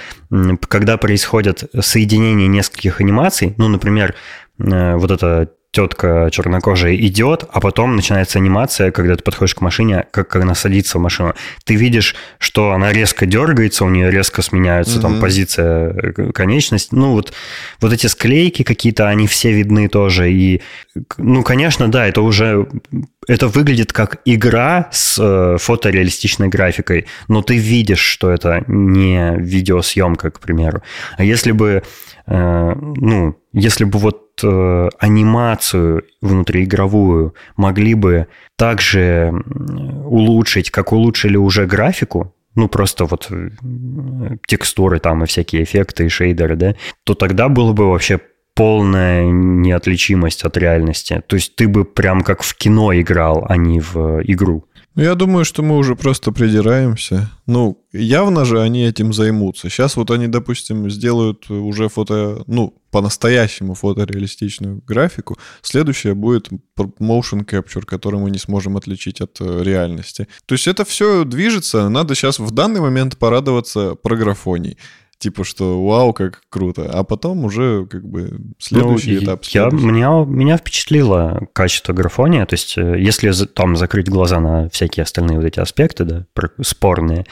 когда 0.70 0.98
происходит 0.98 1.64
соединение 1.80 2.48
нескольких 2.48 3.02
анимаций, 3.02 3.56
ну, 3.58 3.70
например, 3.70 4.14
э, 4.60 4.96
вот 4.98 5.10
это 5.10 5.50
тетка 5.74 6.30
чернокожая 6.32 6.96
идет, 6.96 7.46
а 7.52 7.60
потом 7.60 7.96
начинается 7.96 8.38
анимация, 8.38 8.92
когда 8.92 9.16
ты 9.16 9.24
подходишь 9.24 9.56
к 9.56 9.62
машине, 9.62 10.06
как, 10.12 10.28
как 10.28 10.44
она 10.44 10.54
садится 10.54 11.00
в 11.00 11.02
машину. 11.02 11.34
Ты 11.66 11.74
видишь, 11.74 12.16
что 12.38 12.74
она 12.74 12.94
резко 12.94 13.26
дергается, 13.26 13.84
у 13.84 13.90
нее 13.90 14.12
резко 14.12 14.44
сменяется 14.44 15.00
mm-hmm. 15.00 15.02
там 15.02 15.20
позиция, 15.20 15.90
э, 15.90 16.32
конечность. 16.32 16.92
Ну, 16.92 17.14
вот, 17.14 17.34
вот 17.82 17.92
эти 17.92 18.06
склейки 18.06 18.62
какие-то, 18.62 19.10
они 19.10 19.26
все 19.26 19.52
видны 19.52 19.90
тоже. 19.90 20.32
И, 20.32 20.62
ну, 21.18 21.42
конечно, 21.42 21.90
да, 21.90 22.06
это 22.06 22.22
уже 22.22 22.68
это 23.28 23.48
выглядит 23.48 23.94
как 23.94 24.22
игра 24.26 24.90
с 24.92 25.18
э, 25.20 25.58
фотореалистичной 25.58 26.50
графикой, 26.50 27.08
но 27.28 27.42
ты 27.42 27.58
видишь, 27.58 28.00
что 28.00 28.30
это 28.30 28.64
не 28.68 29.38
видеосъемка, 29.38 30.30
к 30.30 30.40
примеру. 30.40 30.84
А 31.18 31.24
если 31.24 31.52
бы, 31.52 31.82
э, 32.28 32.74
ну, 32.76 33.36
если 33.54 33.86
бы 33.86 33.98
вот 33.98 34.23
э, 34.42 34.90
анимацию 35.00 36.04
внутриигровую 36.22 37.36
могли 37.58 37.94
бы 37.94 38.28
также 38.58 39.34
улучшить, 40.06 40.72
как 40.72 40.94
улучшили 40.94 41.38
уже 41.38 41.66
графику, 41.66 42.34
ну, 42.56 42.68
просто 42.68 43.06
вот 43.06 43.28
э, 43.32 43.50
текстуры 44.46 45.00
там 45.00 45.24
и 45.24 45.28
всякие 45.28 45.64
эффекты 45.64 46.06
и 46.06 46.10
шейдеры, 46.10 46.56
да, 46.56 46.76
то 47.04 47.16
тогда 47.16 47.50
было 47.50 47.74
бы 47.74 47.90
вообще 47.90 48.20
полная 48.56 49.26
неотличимость 49.26 50.44
от 50.44 50.58
реальности. 50.58 51.24
То 51.28 51.36
есть 51.36 51.56
ты 51.56 51.68
бы 51.68 51.86
прям 51.86 52.22
как 52.22 52.44
в 52.44 52.56
кино 52.56 52.94
играл, 52.94 53.46
а 53.50 53.58
не 53.58 53.80
в 53.80 54.22
игру. 54.24 54.66
Я 54.96 55.16
думаю, 55.16 55.44
что 55.44 55.64
мы 55.64 55.78
уже 55.78 55.96
просто 55.96 56.32
придираемся. 56.32 57.32
Ну, 57.48 57.84
явно 57.92 58.46
же 58.46 58.62
они 58.62 58.86
этим 58.86 59.12
займутся. 59.12 59.70
Сейчас 59.70 59.96
вот 59.96 60.12
они, 60.12 60.28
допустим, 60.28 60.88
сделают 60.90 61.50
уже 61.50 61.90
фото, 61.90 62.44
ну, 62.46 62.76
по-настоящему 62.92 63.74
фотореалистичную 63.74 64.84
графику. 64.86 65.40
Следующее 65.64 66.14
будет 66.14 66.50
motion 66.78 67.44
capture, 67.44 67.84
который 67.86 68.20
мы 68.20 68.30
не 68.30 68.38
сможем 68.38 68.78
отличить 68.78 69.20
от 69.20 69.42
э, 69.42 69.64
реальности. 69.64 70.28
То 70.46 70.54
есть 70.54 70.68
это 70.68 70.86
все 70.86 71.24
движется. 71.26 71.90
Надо 71.90 72.14
сейчас 72.14 72.38
в 72.38 72.52
данный 72.52 72.80
момент 72.80 73.18
порадоваться 73.18 73.96
про 73.96 74.16
графоний 74.16 74.78
типа, 75.24 75.46
что 75.46 75.86
вау, 75.86 76.14
как 76.14 76.42
круто, 76.50 76.90
а 76.92 77.04
потом 77.04 77.46
уже 77.46 77.86
как 77.86 78.06
бы 78.06 78.42
следующий 78.60 79.16
ну, 79.16 79.24
этап. 79.24 79.44
Я, 79.46 79.70
меня, 79.72 80.26
меня 80.26 80.58
впечатлило 80.58 81.48
качество 81.54 81.94
графония, 81.94 82.46
то 82.46 82.56
есть 82.56 82.78
э, 82.78 83.00
если 83.00 83.32
там 83.46 83.78
закрыть 83.78 84.10
глаза 84.10 84.42
на 84.42 84.70
всякие 84.70 85.04
остальные 85.04 85.38
вот 85.38 85.46
эти 85.46 85.62
аспекты, 85.62 86.04
да, 86.04 86.26
спорные, 86.62 87.26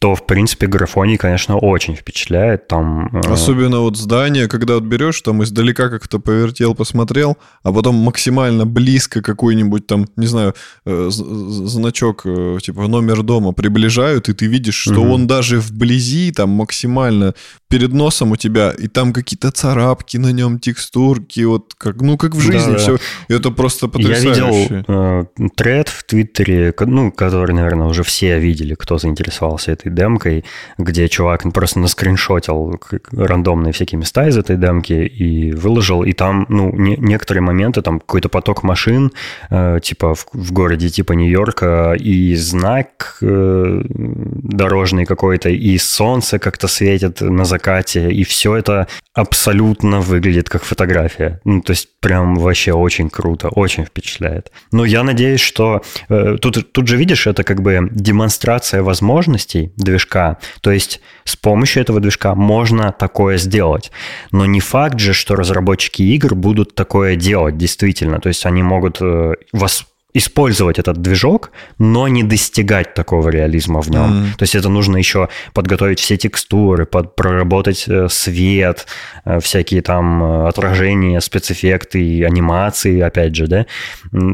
то, 0.00 0.14
в 0.14 0.24
принципе, 0.24 0.66
графоний, 0.66 1.18
конечно, 1.18 1.58
очень 1.58 1.94
впечатляет. 1.94 2.68
Там, 2.68 3.10
э... 3.12 3.20
Особенно 3.30 3.80
вот 3.80 3.98
здание, 3.98 4.48
когда 4.48 4.74
вот 4.74 4.84
берешь, 4.84 5.20
там 5.20 5.42
издалека 5.44 5.90
как-то 5.90 6.18
повертел, 6.18 6.74
посмотрел, 6.74 7.36
а 7.62 7.70
потом 7.70 7.96
максимально 7.96 8.64
близко 8.64 9.20
какой-нибудь 9.20 9.86
там, 9.86 10.06
не 10.16 10.26
знаю, 10.26 10.54
э, 10.86 11.08
значок, 11.10 12.22
э, 12.24 12.58
типа 12.62 12.88
номер 12.88 13.22
дома 13.22 13.52
приближают, 13.52 14.30
и 14.30 14.32
ты 14.32 14.46
видишь, 14.46 14.76
что 14.76 15.02
угу. 15.02 15.12
он 15.12 15.26
даже 15.26 15.60
вблизи 15.60 16.32
там 16.32 16.48
максимально 16.48 17.34
перед 17.68 17.92
носом 17.92 18.32
у 18.32 18.36
тебя, 18.36 18.70
и 18.70 18.88
там 18.88 19.12
какие-то 19.12 19.50
царапки 19.50 20.16
на 20.16 20.32
нем, 20.32 20.60
текстурки, 20.60 21.44
вот 21.44 21.74
как, 21.76 22.00
ну, 22.00 22.16
как 22.16 22.34
в 22.34 22.40
жизни 22.40 22.72
да, 22.72 22.78
все. 22.78 22.96
Да. 23.28 23.34
Это 23.36 23.50
просто 23.50 23.86
потрясающе. 23.88 24.30
Я 24.30 24.46
видел 24.46 24.84
э, 24.88 25.24
тред 25.56 25.88
в 25.88 26.04
Твиттере, 26.04 26.74
ну, 26.80 27.12
который, 27.12 27.54
наверное, 27.54 27.86
уже 27.86 28.02
все 28.02 28.38
видели, 28.38 28.74
кто 28.74 28.96
заинтересовался 28.96 29.72
этой 29.72 29.89
демкой, 29.94 30.44
где 30.78 31.08
чувак 31.08 31.44
просто 31.52 31.78
наскриншотил 31.78 32.80
рандомные 33.12 33.72
всякие 33.72 33.98
места 33.98 34.28
из 34.28 34.36
этой 34.36 34.56
демки 34.56 34.92
и 34.92 35.52
выложил, 35.52 36.02
и 36.02 36.12
там, 36.12 36.46
ну, 36.48 36.72
не, 36.72 36.96
некоторые 36.96 37.42
моменты, 37.42 37.82
там 37.82 38.00
какой-то 38.00 38.28
поток 38.28 38.62
машин, 38.62 39.12
э, 39.50 39.80
типа 39.82 40.14
в, 40.14 40.26
в 40.32 40.52
городе 40.52 40.88
типа 40.88 41.12
Нью-Йорка, 41.12 41.94
и 41.98 42.34
знак 42.34 43.18
э, 43.22 43.82
дорожный 43.84 45.06
какой-то, 45.06 45.48
и 45.48 45.78
солнце 45.78 46.38
как-то 46.38 46.68
светит 46.68 47.20
на 47.20 47.44
закате 47.44 48.10
и 48.10 48.24
все 48.24 48.56
это 48.56 48.86
абсолютно 49.14 50.00
выглядит 50.00 50.48
как 50.48 50.64
фотография. 50.64 51.40
Ну, 51.44 51.60
то 51.60 51.72
есть 51.72 51.88
прям 52.00 52.34
вообще 52.34 52.72
очень 52.72 53.10
круто, 53.10 53.48
очень 53.48 53.84
впечатляет. 53.84 54.52
Но 54.72 54.84
я 54.84 55.02
надеюсь, 55.02 55.40
что 55.40 55.82
э, 56.08 56.36
тут, 56.40 56.72
тут 56.72 56.88
же 56.88 56.96
видишь, 56.96 57.26
это 57.26 57.44
как 57.44 57.62
бы 57.62 57.88
демонстрация 57.90 58.82
возможностей 58.82 59.72
движка. 59.80 60.38
То 60.60 60.70
есть 60.70 61.00
с 61.24 61.36
помощью 61.36 61.82
этого 61.82 62.00
движка 62.00 62.34
можно 62.34 62.92
такое 62.92 63.38
сделать. 63.38 63.90
Но 64.32 64.46
не 64.46 64.60
факт 64.60 64.98
же, 64.98 65.12
что 65.12 65.36
разработчики 65.36 66.02
игр 66.02 66.34
будут 66.34 66.74
такое 66.74 67.16
делать 67.16 67.56
действительно. 67.56 68.20
То 68.20 68.28
есть 68.28 68.46
они 68.46 68.62
могут 68.62 68.98
э, 69.00 69.34
вас 69.52 69.86
использовать 70.14 70.78
этот 70.78 71.00
движок, 71.00 71.50
но 71.78 72.08
не 72.08 72.22
достигать 72.22 72.94
такого 72.94 73.28
реализма 73.28 73.80
в 73.80 73.88
нем. 73.90 74.24
Mm. 74.24 74.36
То 74.36 74.42
есть 74.42 74.54
это 74.54 74.68
нужно 74.68 74.96
еще 74.96 75.28
подготовить 75.52 76.00
все 76.00 76.16
текстуры, 76.16 76.86
под, 76.86 77.14
проработать 77.14 77.84
э, 77.88 78.08
свет, 78.08 78.86
э, 79.24 79.40
всякие 79.40 79.82
там 79.82 80.22
э, 80.22 80.48
отражения, 80.48 81.20
спецэффекты, 81.20 82.24
анимации, 82.24 83.00
опять 83.00 83.36
же, 83.36 83.46
да. 83.46 83.66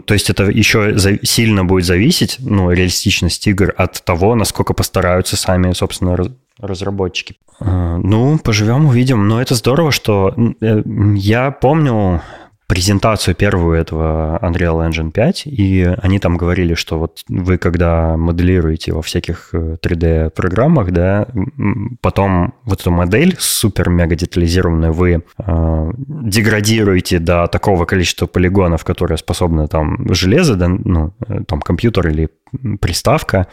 То 0.06 0.14
есть 0.14 0.30
это 0.30 0.44
еще 0.44 0.96
за, 0.98 1.18
сильно 1.24 1.64
будет 1.64 1.84
зависеть, 1.84 2.36
ну, 2.38 2.70
реалистичность 2.70 3.46
игр 3.46 3.74
от 3.76 4.02
того, 4.04 4.34
насколько 4.34 4.72
постараются 4.72 5.36
сами, 5.36 5.72
собственно, 5.72 6.16
разработчики. 6.58 7.36
Ну, 7.60 8.38
поживем, 8.38 8.86
увидим. 8.86 9.28
Но 9.28 9.40
это 9.40 9.54
здорово, 9.54 9.90
что 9.90 10.34
я 10.60 11.50
помню 11.50 12.22
презентацию 12.66 13.34
первую 13.34 13.78
этого 13.78 14.38
Unreal 14.42 14.88
Engine 14.88 15.12
5, 15.12 15.46
и 15.46 15.94
они 16.02 16.18
там 16.18 16.36
говорили, 16.36 16.74
что 16.74 16.98
вот 16.98 17.22
вы, 17.28 17.58
когда 17.58 18.16
моделируете 18.16 18.92
во 18.92 19.02
всяких 19.02 19.50
3D-программах, 19.52 20.88
э, 20.88 20.90
да, 20.90 21.28
потом 22.00 22.54
вот 22.64 22.80
эту 22.80 22.90
модель 22.90 23.36
супер-мега 23.38 24.16
детализированную 24.16 24.92
вы 24.92 25.22
э, 25.38 25.92
деградируете 25.96 27.18
до 27.20 27.46
такого 27.46 27.84
количества 27.84 28.26
полигонов, 28.26 28.84
которые 28.84 29.18
способны 29.18 29.68
там 29.68 30.12
железо, 30.12 30.56
да, 30.56 30.68
ну, 30.68 31.14
э, 31.28 31.44
там 31.46 31.60
компьютер 31.60 32.08
или 32.08 32.30
приставка, 32.80 33.46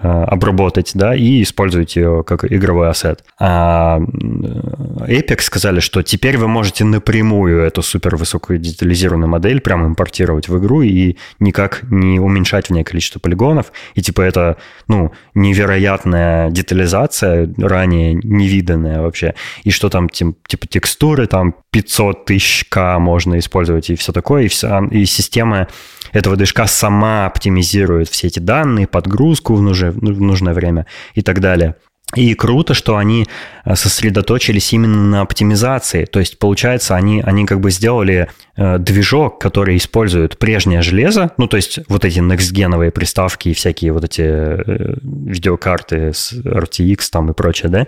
обработать, 0.00 0.92
да, 0.94 1.14
и 1.14 1.42
использовать 1.42 1.96
ее 1.96 2.24
как 2.26 2.44
игровой 2.44 2.90
ассет. 2.90 3.24
А 3.38 4.00
Epic 4.00 5.40
сказали, 5.40 5.80
что 5.80 6.02
теперь 6.02 6.36
вы 6.36 6.48
можете 6.48 6.84
напрямую 6.84 7.62
эту 7.62 7.82
супер 7.82 8.16
высокую 8.16 8.58
детализированную 8.58 9.28
модель 9.28 9.60
прямо 9.60 9.86
импортировать 9.86 10.48
в 10.48 10.58
игру 10.58 10.82
и 10.82 11.16
никак 11.38 11.82
не 11.90 12.18
уменьшать 12.18 12.68
в 12.68 12.70
ней 12.70 12.84
количество 12.84 13.20
полигонов. 13.20 13.72
И 13.94 14.02
типа 14.02 14.22
это, 14.22 14.56
ну, 14.88 15.12
невероятная 15.34 16.50
детализация, 16.50 17.52
ранее 17.58 18.14
невиданная 18.14 19.00
вообще. 19.00 19.34
И 19.62 19.70
что 19.70 19.88
там, 19.88 20.08
типа 20.08 20.66
текстуры, 20.68 21.26
там 21.26 21.54
500 21.70 22.24
тысяч 22.26 22.64
К 22.68 22.98
можно 22.98 23.38
использовать 23.38 23.90
и 23.90 23.96
все 23.96 24.12
такое. 24.12 24.44
И, 24.44 24.48
вся, 24.48 24.82
и 24.90 25.04
система 25.04 25.68
этого 26.12 26.36
движка 26.36 26.66
сама 26.66 27.26
оптимизирует 27.26 28.08
все 28.08 28.28
эти 28.28 28.38
данные, 28.38 28.86
подгрузку 28.86 29.54
в 29.54 29.62
нужное, 29.62 29.90
в 29.90 30.20
нужное 30.20 30.54
время 30.54 30.86
и 31.14 31.22
так 31.22 31.40
далее. 31.40 31.76
И 32.16 32.34
круто, 32.34 32.74
что 32.74 32.96
они 32.96 33.26
э, 33.64 33.74
сосредоточились 33.74 34.72
именно 34.72 35.02
на 35.04 35.20
оптимизации. 35.20 36.04
То 36.04 36.20
есть, 36.20 36.38
получается, 36.38 36.96
они, 36.96 37.22
они 37.22 37.46
как 37.46 37.60
бы 37.60 37.70
сделали 37.70 38.28
э, 38.56 38.78
движок, 38.78 39.40
который 39.40 39.76
использует 39.76 40.38
прежнее 40.38 40.82
железо, 40.82 41.32
ну, 41.38 41.46
то 41.46 41.56
есть 41.56 41.80
вот 41.88 42.04
эти 42.04 42.20
next-геновые 42.20 42.90
приставки 42.90 43.48
и 43.48 43.54
всякие 43.54 43.92
вот 43.92 44.04
эти 44.04 44.22
э, 44.22 44.96
видеокарты 45.02 46.12
с 46.12 46.32
RTX 46.32 46.98
там 47.10 47.30
и 47.30 47.34
прочее, 47.34 47.70
да, 47.70 47.86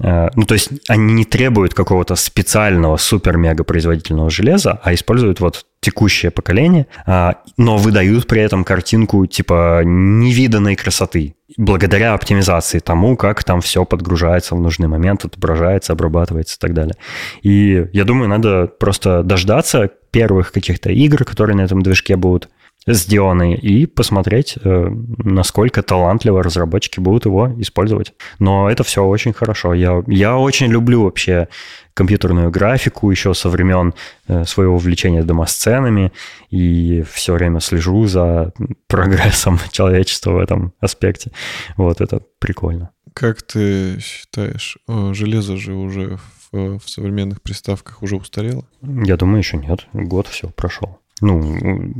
ну, 0.00 0.44
то 0.44 0.54
есть 0.54 0.70
они 0.88 1.12
не 1.12 1.24
требуют 1.24 1.74
какого-то 1.74 2.14
специального 2.14 2.96
супер-мега 2.96 3.64
производительного 3.64 4.30
железа, 4.30 4.80
а 4.82 4.94
используют 4.94 5.40
вот 5.40 5.66
текущее 5.80 6.30
поколение, 6.30 6.86
а, 7.06 7.36
но 7.56 7.76
выдают 7.76 8.26
при 8.26 8.42
этом 8.42 8.64
картинку 8.64 9.26
типа 9.26 9.82
невиданной 9.84 10.76
красоты, 10.76 11.34
благодаря 11.56 12.14
оптимизации 12.14 12.78
тому, 12.78 13.16
как 13.16 13.44
там 13.44 13.60
все 13.60 13.84
подгружается 13.84 14.54
в 14.54 14.60
нужный 14.60 14.88
момент, 14.88 15.24
отображается, 15.24 15.92
обрабатывается 15.92 16.56
и 16.56 16.60
так 16.60 16.74
далее. 16.74 16.94
И 17.42 17.86
я 17.92 18.04
думаю, 18.04 18.28
надо 18.28 18.66
просто 18.66 19.22
дождаться 19.22 19.90
первых 20.10 20.52
каких-то 20.52 20.90
игр, 20.90 21.24
которые 21.24 21.56
на 21.56 21.62
этом 21.62 21.82
движке 21.82 22.16
будут, 22.16 22.48
сделаны, 22.94 23.54
и 23.54 23.86
посмотреть, 23.86 24.56
э, 24.62 24.90
насколько 25.18 25.82
талантливо 25.82 26.42
разработчики 26.42 27.00
будут 27.00 27.26
его 27.26 27.52
использовать. 27.58 28.14
Но 28.38 28.70
это 28.70 28.84
все 28.84 29.04
очень 29.04 29.32
хорошо. 29.32 29.74
Я, 29.74 30.02
я 30.06 30.36
очень 30.36 30.68
люблю 30.68 31.04
вообще 31.04 31.48
компьютерную 31.94 32.50
графику 32.50 33.10
еще 33.10 33.34
со 33.34 33.48
времен 33.48 33.94
э, 34.28 34.44
своего 34.44 34.76
увлечения 34.76 35.22
домосценами 35.22 36.12
и 36.50 37.04
все 37.10 37.34
время 37.34 37.60
слежу 37.60 38.06
за 38.06 38.52
прогрессом 38.86 39.58
человечества 39.70 40.32
в 40.32 40.38
этом 40.38 40.72
аспекте. 40.80 41.32
Вот 41.76 42.00
это 42.00 42.22
прикольно. 42.38 42.90
Как 43.14 43.42
ты 43.42 43.98
считаешь, 44.00 44.78
железо 44.86 45.56
же 45.56 45.74
уже 45.74 46.18
в, 46.52 46.78
в 46.78 46.88
современных 46.88 47.42
приставках 47.42 48.02
уже 48.02 48.16
устарело? 48.16 48.64
Я 48.82 49.16
думаю, 49.16 49.38
еще 49.38 49.56
нет. 49.56 49.86
Год 49.92 50.28
все 50.28 50.48
прошел. 50.48 51.00
Ну, 51.20 51.94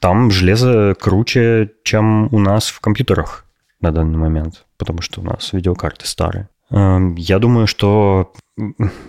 там 0.00 0.30
железо 0.30 0.94
круче, 0.98 1.72
чем 1.84 2.32
у 2.32 2.38
нас 2.38 2.68
в 2.68 2.80
компьютерах 2.80 3.44
на 3.80 3.92
данный 3.92 4.18
момент, 4.18 4.64
потому 4.78 5.02
что 5.02 5.20
у 5.20 5.24
нас 5.24 5.52
видеокарты 5.52 6.06
старые. 6.06 6.48
Эм, 6.70 7.14
я 7.16 7.38
думаю, 7.38 7.66
что 7.66 8.32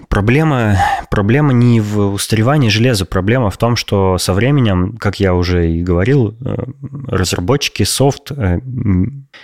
проблема, 0.09 0.77
проблема 1.09 1.53
не 1.53 1.79
в 1.79 2.13
устаревании 2.13 2.69
железа, 2.69 3.05
проблема 3.05 3.49
в 3.49 3.57
том, 3.57 3.75
что 3.75 4.17
со 4.17 4.33
временем, 4.33 4.97
как 4.97 5.19
я 5.19 5.33
уже 5.33 5.71
и 5.71 5.81
говорил, 5.81 6.37
э, 6.41 6.55
разработчики 7.07 7.83
софт 7.83 8.31
э, 8.31 8.59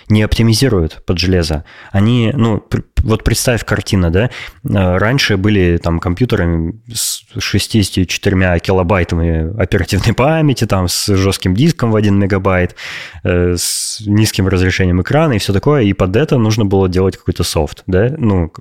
не 0.08 0.22
оптимизируют 0.22 1.02
под 1.06 1.18
железо. 1.18 1.64
Они, 1.90 2.32
ну, 2.34 2.62
вот 3.02 3.24
представь 3.24 3.64
картина, 3.64 4.10
да, 4.10 4.24
э, 4.24 4.28
раньше 4.62 5.38
были 5.38 5.78
там 5.82 6.00
компьютеры 6.00 6.74
с 6.92 7.24
64 7.38 8.60
килобайтами 8.60 9.58
оперативной 9.58 10.12
памяти, 10.14 10.66
там 10.66 10.88
с 10.88 11.14
жестким 11.14 11.54
диском 11.54 11.90
в 11.90 11.96
1 11.96 12.18
мегабайт, 12.18 12.76
с 13.22 14.02
низким 14.06 14.48
разрешением 14.48 15.00
экрана 15.00 15.32
и 15.34 15.38
все 15.38 15.54
такое, 15.54 15.82
и 15.82 15.94
под 15.94 16.14
это 16.16 16.36
нужно 16.36 16.66
было 16.66 16.88
делать 16.90 17.16
какой-то 17.16 17.42
софт, 17.42 17.82
да, 17.86 18.14
ну, 18.18 18.52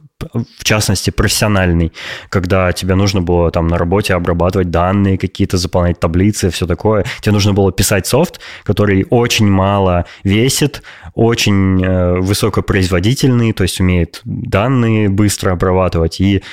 в 0.58 0.64
частности, 0.64 1.12
профессиональный, 1.34 1.92
когда 2.30 2.72
тебе 2.72 2.94
нужно 2.94 3.22
было 3.22 3.50
там 3.50 3.68
на 3.68 3.78
работе 3.78 4.14
обрабатывать 4.14 4.70
данные 4.70 5.18
какие-то, 5.18 5.58
заполнять 5.58 6.00
таблицы, 6.00 6.52
все 6.52 6.68
такое. 6.68 7.06
Тебе 7.22 7.32
нужно 7.32 7.54
было 7.54 7.72
писать 7.72 8.06
софт, 8.06 8.40
который 8.64 9.08
очень 9.10 9.50
мало 9.50 10.06
весит, 10.24 10.84
очень 11.16 11.84
э, 11.84 12.20
высокопроизводительный, 12.20 13.52
то 13.54 13.64
есть 13.64 13.80
умеет 13.80 14.22
данные 14.26 15.10
быстро 15.10 15.54
обрабатывать 15.54 16.22
и 16.22 16.44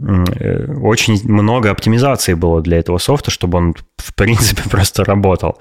э, 0.00 0.72
очень 0.82 1.18
много 1.24 1.70
оптимизации 1.70 2.34
было 2.34 2.60
для 2.60 2.76
этого 2.76 2.98
софта, 2.98 3.30
чтобы 3.30 3.56
он, 3.56 3.74
в 3.96 4.14
принципе, 4.14 4.62
просто 4.70 5.02
работал. 5.04 5.58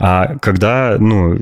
А 0.00 0.36
когда 0.38 0.96
ну, 0.98 1.38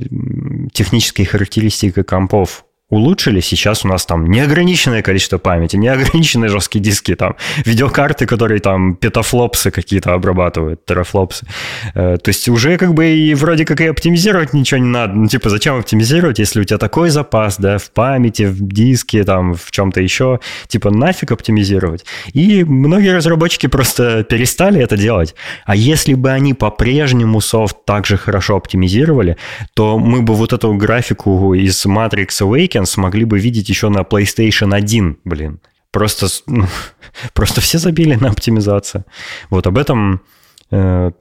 технические 0.72 1.26
характеристики 1.26 2.02
компов 2.02 2.64
улучшили. 2.94 3.40
Сейчас 3.40 3.84
у 3.84 3.88
нас 3.88 4.06
там 4.06 4.26
неограниченное 4.26 5.02
количество 5.02 5.38
памяти, 5.38 5.76
неограниченные 5.76 6.48
жесткие 6.48 6.82
диски, 6.82 7.14
там 7.14 7.36
видеокарты, 7.64 8.26
которые 8.26 8.60
там 8.60 8.96
петафлопсы 8.96 9.70
какие-то 9.70 10.14
обрабатывают, 10.14 10.84
терафлопсы. 10.84 11.46
Э, 11.94 12.16
то 12.22 12.28
есть 12.28 12.48
уже 12.48 12.76
как 12.78 12.94
бы 12.94 13.06
и 13.06 13.34
вроде 13.34 13.64
как 13.64 13.80
и 13.80 13.86
оптимизировать 13.86 14.52
ничего 14.52 14.78
не 14.78 14.88
надо. 14.88 15.14
Ну, 15.14 15.26
типа, 15.26 15.50
зачем 15.50 15.78
оптимизировать, 15.78 16.38
если 16.38 16.60
у 16.60 16.64
тебя 16.64 16.78
такой 16.78 17.10
запас, 17.10 17.56
да, 17.58 17.78
в 17.78 17.90
памяти, 17.90 18.44
в 18.44 18.66
диске, 18.66 19.24
там, 19.24 19.54
в 19.54 19.70
чем-то 19.70 20.00
еще. 20.00 20.40
Типа, 20.68 20.90
нафиг 20.90 21.32
оптимизировать. 21.32 22.04
И 22.32 22.64
многие 22.64 23.14
разработчики 23.14 23.66
просто 23.66 24.24
перестали 24.24 24.80
это 24.80 24.96
делать. 24.96 25.34
А 25.64 25.76
если 25.76 26.14
бы 26.14 26.30
они 26.30 26.54
по-прежнему 26.54 27.40
софт 27.40 27.84
также 27.84 28.16
хорошо 28.16 28.56
оптимизировали, 28.56 29.36
то 29.74 29.98
мы 29.98 30.22
бы 30.22 30.34
вот 30.34 30.52
эту 30.52 30.72
графику 30.74 31.54
из 31.54 31.84
Matrix 31.86 32.28
Awakens 32.40 32.83
смогли 32.86 33.24
бы 33.24 33.38
видеть 33.38 33.68
еще 33.68 33.88
на 33.88 34.00
PlayStation 34.00 34.74
1, 34.74 35.18
блин. 35.24 35.60
Просто, 35.90 36.26
ну, 36.46 36.66
просто 37.34 37.60
все 37.60 37.78
забили 37.78 38.14
на 38.14 38.30
оптимизацию. 38.30 39.04
Вот 39.50 39.66
об 39.66 39.78
этом 39.78 40.22
э, 40.70 41.12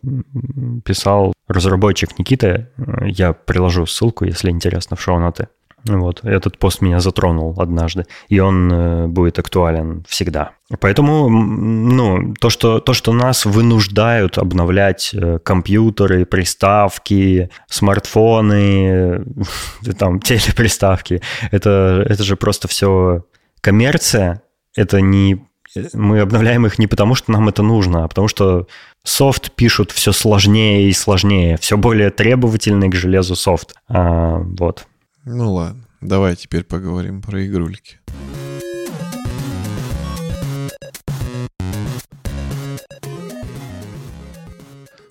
писал 0.84 1.34
разработчик 1.48 2.18
Никита. 2.18 2.70
Я 3.06 3.34
приложу 3.34 3.86
ссылку, 3.86 4.26
если 4.26 4.50
интересно, 4.50 4.96
в 4.96 5.02
шоу-ноты. 5.02 5.48
Вот, 5.86 6.24
этот 6.24 6.58
пост 6.58 6.82
меня 6.82 7.00
затронул 7.00 7.60
однажды, 7.60 8.06
и 8.30 8.40
он 8.40 8.72
э, 8.72 9.08
будет 9.08 9.38
актуален 9.40 10.06
всегда. 10.08 10.52
Поэтому, 10.80 11.30
ну, 11.30 12.34
то, 12.40 12.50
что, 12.50 12.80
то, 12.80 12.94
что 12.94 13.12
нас 13.12 13.46
вынуждают 13.46 14.38
обновлять 14.38 15.12
э, 15.14 15.40
компьютеры, 15.40 16.26
приставки, 16.26 17.50
смартфоны, 17.68 19.26
там, 19.98 20.22
телеприставки, 20.22 21.22
это, 21.52 22.06
это 22.08 22.24
же 22.24 22.38
просто 22.38 22.70
все 22.70 23.26
коммерция, 23.60 24.42
это 24.76 25.02
не 25.02 25.46
мы 25.94 26.20
обновляем 26.20 26.66
их 26.66 26.78
не 26.78 26.88
потому, 26.88 27.16
что 27.16 27.32
нам 27.32 27.50
это 27.50 27.64
нужно, 27.64 28.04
а 28.04 28.08
потому 28.08 28.28
что 28.28 28.68
софт 29.04 29.52
пишут 29.52 29.92
все 29.92 30.12
сложнее 30.12 30.88
и 30.88 30.94
сложнее, 30.94 31.58
все 31.58 31.78
более 31.78 32.12
требовательный 32.12 32.90
к 32.90 32.96
железу 32.96 33.36
софт. 33.36 33.74
А, 33.88 34.38
вот. 34.38 34.86
Ну 35.26 35.54
ладно, 35.54 35.82
давай 36.02 36.36
теперь 36.36 36.66
поговорим 36.66 37.22
про 37.22 37.46
игрульки. 37.46 38.00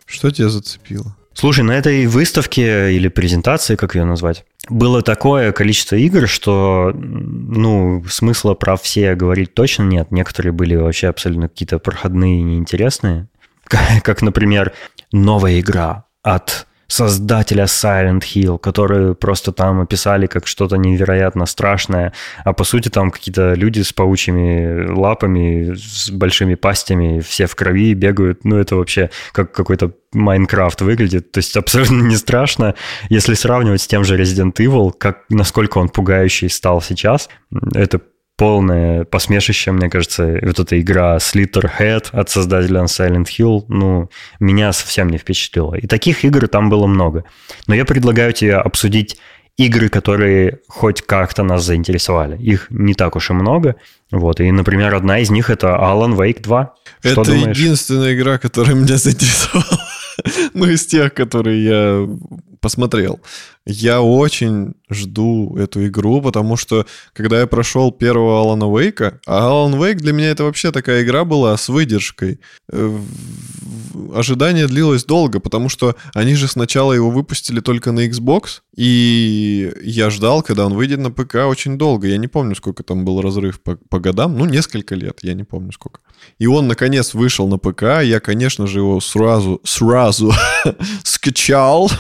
Что 0.04 0.30
тебя 0.30 0.50
зацепило? 0.50 1.16
Слушай, 1.32 1.64
на 1.64 1.72
этой 1.72 2.06
выставке 2.06 2.94
или 2.94 3.08
презентации, 3.08 3.74
как 3.74 3.94
ее 3.94 4.04
назвать, 4.04 4.44
было 4.68 5.00
такое 5.00 5.50
количество 5.52 5.96
игр, 5.96 6.28
что, 6.28 6.92
ну, 6.94 8.04
смысла 8.06 8.52
про 8.52 8.76
все 8.76 9.14
говорить 9.14 9.54
точно 9.54 9.84
нет. 9.84 10.10
Некоторые 10.10 10.52
были 10.52 10.76
вообще 10.76 11.08
абсолютно 11.08 11.48
какие-то 11.48 11.78
проходные 11.78 12.40
и 12.40 12.42
неинтересные. 12.42 13.28
Как, 13.64 14.20
например, 14.20 14.74
новая 15.10 15.58
игра 15.58 16.04
от 16.22 16.66
создателя 16.92 17.64
Silent 17.64 18.20
Hill, 18.20 18.58
которые 18.58 19.14
просто 19.14 19.50
там 19.50 19.80
описали 19.80 20.26
как 20.26 20.46
что-то 20.46 20.76
невероятно 20.76 21.46
страшное, 21.46 22.12
а 22.44 22.52
по 22.52 22.64
сути 22.64 22.90
там 22.90 23.10
какие-то 23.10 23.54
люди 23.54 23.80
с 23.80 23.94
паучьими 23.94 24.90
лапами, 24.92 25.74
с 25.74 26.10
большими 26.10 26.54
пастями, 26.54 27.20
все 27.20 27.46
в 27.46 27.54
крови 27.54 27.94
бегают. 27.94 28.44
Ну, 28.44 28.58
это 28.58 28.76
вообще 28.76 29.08
как 29.32 29.52
какой-то 29.52 29.92
Майнкрафт 30.12 30.82
выглядит. 30.82 31.32
То 31.32 31.38
есть 31.38 31.56
абсолютно 31.56 32.02
не 32.02 32.16
страшно. 32.16 32.74
Если 33.08 33.32
сравнивать 33.32 33.80
с 33.80 33.86
тем 33.86 34.04
же 34.04 34.20
Resident 34.20 34.52
Evil, 34.56 34.92
как, 34.92 35.24
насколько 35.30 35.78
он 35.78 35.88
пугающий 35.88 36.50
стал 36.50 36.82
сейчас, 36.82 37.30
это 37.74 38.02
полное 38.36 39.04
посмешище, 39.04 39.72
мне 39.72 39.88
кажется, 39.88 40.38
вот 40.42 40.58
эта 40.58 40.80
игра 40.80 41.16
Slitterhead 41.16 42.06
от 42.12 42.30
создателя 42.30 42.82
Silent 42.82 43.26
Hill, 43.26 43.64
ну, 43.68 44.10
меня 44.40 44.72
совсем 44.72 45.10
не 45.10 45.18
впечатлила. 45.18 45.74
И 45.74 45.86
таких 45.86 46.24
игр 46.24 46.48
там 46.48 46.70
было 46.70 46.86
много. 46.86 47.24
Но 47.66 47.74
я 47.74 47.84
предлагаю 47.84 48.32
тебе 48.32 48.56
обсудить 48.56 49.18
игры, 49.56 49.88
которые 49.88 50.60
хоть 50.66 51.02
как-то 51.02 51.42
нас 51.42 51.64
заинтересовали. 51.64 52.36
Их 52.42 52.66
не 52.70 52.94
так 52.94 53.16
уж 53.16 53.30
и 53.30 53.32
много. 53.32 53.76
Вот. 54.10 54.40
И, 54.40 54.50
например, 54.50 54.94
одна 54.94 55.18
из 55.18 55.30
них 55.30 55.50
это 55.50 55.68
Alan 55.68 56.16
Wake 56.16 56.42
2. 56.42 56.74
Что 57.00 57.22
это 57.22 57.24
думаешь? 57.24 57.56
единственная 57.56 58.14
игра, 58.14 58.38
которая 58.38 58.74
меня 58.74 58.96
заинтересовала. 58.96 59.80
ну, 60.54 60.66
из 60.66 60.86
тех, 60.86 61.12
которые 61.14 61.64
я 61.64 62.08
посмотрел. 62.62 63.20
Я 63.66 64.00
очень 64.00 64.74
жду 64.88 65.56
эту 65.56 65.86
игру, 65.86 66.22
потому 66.22 66.56
что 66.56 66.86
когда 67.12 67.40
я 67.40 67.46
прошел 67.46 67.92
первого 67.92 68.40
Алана 68.40 68.64
Вейка, 68.64 69.20
а 69.26 69.48
Алан 69.48 69.82
Вейк 69.82 69.98
для 69.98 70.12
меня 70.12 70.30
это 70.30 70.44
вообще 70.44 70.72
такая 70.72 71.02
игра 71.02 71.24
была 71.24 71.56
с 71.56 71.68
выдержкой. 71.68 72.40
Э, 72.70 72.98
ожидание 74.14 74.66
длилось 74.66 75.04
долго, 75.04 75.40
потому 75.40 75.68
что 75.68 75.96
они 76.14 76.34
же 76.34 76.48
сначала 76.48 76.92
его 76.92 77.10
выпустили 77.10 77.60
только 77.60 77.92
на 77.92 78.06
Xbox, 78.06 78.62
и 78.76 79.72
я 79.82 80.10
ждал, 80.10 80.42
когда 80.42 80.66
он 80.66 80.74
выйдет 80.74 80.98
на 81.00 81.10
ПК 81.10 81.46
очень 81.46 81.78
долго. 81.78 82.08
Я 82.08 82.16
не 82.16 82.28
помню, 82.28 82.54
сколько 82.54 82.82
там 82.82 83.04
был 83.04 83.20
разрыв 83.20 83.60
по, 83.60 83.76
по 83.76 83.98
годам, 84.00 84.38
ну, 84.38 84.44
несколько 84.44 84.94
лет, 84.94 85.20
я 85.22 85.34
не 85.34 85.44
помню 85.44 85.72
сколько. 85.72 86.00
И 86.38 86.46
он, 86.46 86.68
наконец, 86.68 87.14
вышел 87.14 87.48
на 87.48 87.58
ПК, 87.58 88.02
я, 88.02 88.20
конечно 88.20 88.66
же, 88.66 88.78
его 88.78 89.00
сразу, 89.00 89.60
сразу 89.64 90.32
скачал, 91.04 91.90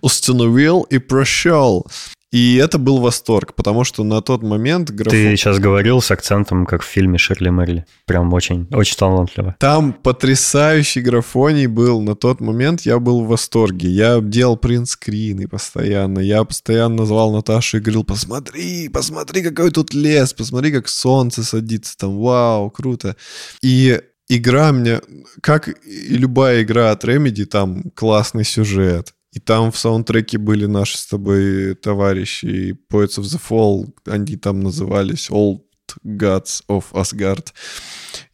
установил 0.00 0.82
и 0.82 0.98
прошел. 0.98 1.86
И 2.32 2.56
это 2.56 2.78
был 2.78 2.98
восторг, 2.98 3.54
потому 3.54 3.82
что 3.82 4.04
на 4.04 4.22
тот 4.22 4.42
момент 4.42 4.90
графон... 4.90 5.10
Ты 5.10 5.36
сейчас 5.36 5.58
говорил 5.58 6.00
с 6.00 6.12
акцентом, 6.12 6.64
как 6.64 6.82
в 6.82 6.86
фильме 6.86 7.18
Шерли 7.18 7.50
Мерли. 7.50 7.86
Прям 8.06 8.32
очень, 8.32 8.68
очень 8.70 8.96
талантливо. 8.96 9.56
Там 9.58 9.92
потрясающий 9.92 11.00
графоний 11.00 11.66
был. 11.66 12.00
На 12.00 12.14
тот 12.14 12.40
момент 12.40 12.82
я 12.82 13.00
был 13.00 13.24
в 13.24 13.28
восторге. 13.28 13.88
Я 13.88 14.20
делал 14.20 14.56
принтскрины 14.56 15.48
постоянно. 15.48 16.20
Я 16.20 16.44
постоянно 16.44 17.04
звал 17.04 17.32
Наташу 17.32 17.78
и 17.78 17.80
говорил, 17.80 18.04
посмотри, 18.04 18.88
посмотри, 18.88 19.42
какой 19.42 19.72
тут 19.72 19.92
лес, 19.92 20.32
посмотри, 20.32 20.70
как 20.70 20.88
солнце 20.88 21.42
садится 21.42 21.96
там. 21.98 22.16
Вау, 22.16 22.70
круто. 22.70 23.16
И 23.60 24.00
игра 24.28 24.70
мне, 24.70 25.00
как 25.40 25.68
и 25.68 26.16
любая 26.16 26.62
игра 26.62 26.92
от 26.92 27.04
Remedy, 27.04 27.44
там 27.44 27.90
классный 27.96 28.44
сюжет, 28.44 29.14
и 29.32 29.38
там 29.38 29.70
в 29.70 29.78
саундтреке 29.78 30.38
были 30.38 30.66
наши 30.66 30.98
с 30.98 31.06
тобой 31.06 31.74
товарищи, 31.74 32.46
и 32.46 32.72
Poets 32.72 33.18
of 33.18 33.24
the 33.24 33.40
Fall, 33.40 33.92
они 34.06 34.36
там 34.36 34.60
назывались 34.60 35.30
Old 35.30 35.60
Gods 36.04 36.62
of 36.68 36.84
Asgard. 36.92 37.48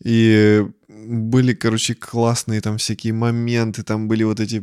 И 0.02 0.64
были, 0.88 1.52
короче, 1.54 1.94
классные 1.94 2.60
там 2.60 2.78
всякие 2.78 3.12
моменты, 3.12 3.82
там 3.82 4.08
были 4.08 4.24
вот 4.24 4.40
эти 4.40 4.62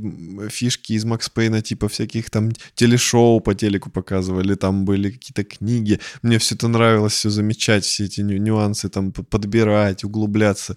фишки 0.49 0.93
из 0.93 1.05
Макс 1.05 1.29
Пейна, 1.29 1.61
типа 1.61 1.87
всяких 1.87 2.29
там 2.29 2.51
телешоу 2.75 3.39
по 3.39 3.53
телеку 3.55 3.89
показывали, 3.89 4.55
там 4.55 4.85
были 4.85 5.11
какие-то 5.11 5.43
книги. 5.43 5.99
Мне 6.21 6.39
все 6.39 6.55
это 6.55 6.67
нравилось, 6.67 7.13
все 7.13 7.29
замечать, 7.29 7.85
все 7.85 8.05
эти 8.05 8.21
нюансы 8.21 8.89
там 8.89 9.11
подбирать, 9.11 10.03
углубляться 10.03 10.75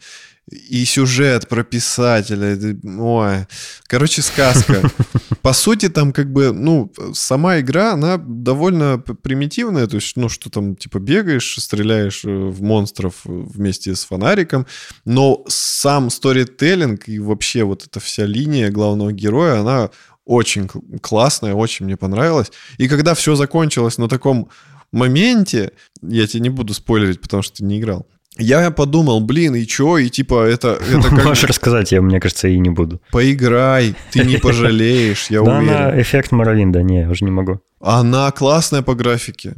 и 0.50 0.84
сюжет 0.84 1.48
про 1.48 1.64
писателя. 1.64 2.56
Ой, 2.84 3.46
короче, 3.86 4.22
сказка. 4.22 4.90
По 5.42 5.52
сути, 5.52 5.88
там 5.88 6.12
как 6.12 6.32
бы, 6.32 6.52
ну, 6.52 6.92
сама 7.14 7.60
игра, 7.60 7.92
она 7.92 8.16
довольно 8.16 8.98
примитивная, 8.98 9.86
то 9.86 9.96
есть, 9.96 10.16
ну, 10.16 10.28
что 10.28 10.50
там, 10.50 10.76
типа, 10.76 10.98
бегаешь, 10.98 11.56
стреляешь 11.58 12.24
э, 12.24 12.28
в 12.28 12.62
монстров 12.62 13.14
вместе 13.24 13.94
с 13.94 14.04
фонариком, 14.04 14.66
но 15.04 15.44
сам 15.48 16.10
сторителлинг 16.10 17.08
и 17.08 17.18
вообще 17.18 17.64
вот 17.64 17.84
эта 17.84 18.00
вся 18.00 18.24
линия 18.24 18.70
главного 18.70 19.12
героя, 19.12 19.60
она 19.60 19.90
очень 20.24 20.68
классная, 21.00 21.54
очень 21.54 21.86
мне 21.86 21.96
понравилась. 21.96 22.50
И 22.78 22.88
когда 22.88 23.14
все 23.14 23.34
закончилось 23.34 23.98
на 23.98 24.08
таком 24.08 24.48
моменте, 24.92 25.72
я 26.02 26.26
тебе 26.26 26.40
не 26.40 26.50
буду 26.50 26.74
спойлерить, 26.74 27.20
потому 27.20 27.42
что 27.42 27.58
ты 27.58 27.64
не 27.64 27.78
играл, 27.78 28.06
я 28.38 28.70
подумал, 28.70 29.20
блин, 29.20 29.54
и 29.54 29.66
чё, 29.66 29.98
и 29.98 30.08
типа 30.08 30.44
это... 30.44 30.78
это 30.88 31.08
как... 31.10 31.24
Можешь 31.24 31.44
рассказать, 31.44 31.92
я, 31.92 32.02
мне 32.02 32.20
кажется, 32.20 32.48
и 32.48 32.58
не 32.58 32.70
буду. 32.70 33.00
Поиграй, 33.10 33.94
ты 34.12 34.24
не 34.24 34.36
пожалеешь, 34.42 35.26
я 35.30 35.42
уверен. 35.42 35.66
Да, 35.66 36.00
эффект 36.00 36.32
Моровинда, 36.32 36.82
не, 36.82 37.00
я 37.00 37.10
уже 37.10 37.24
не 37.24 37.30
могу. 37.30 37.60
Она 37.80 38.30
классная 38.32 38.82
по 38.82 38.94
графике. 38.94 39.54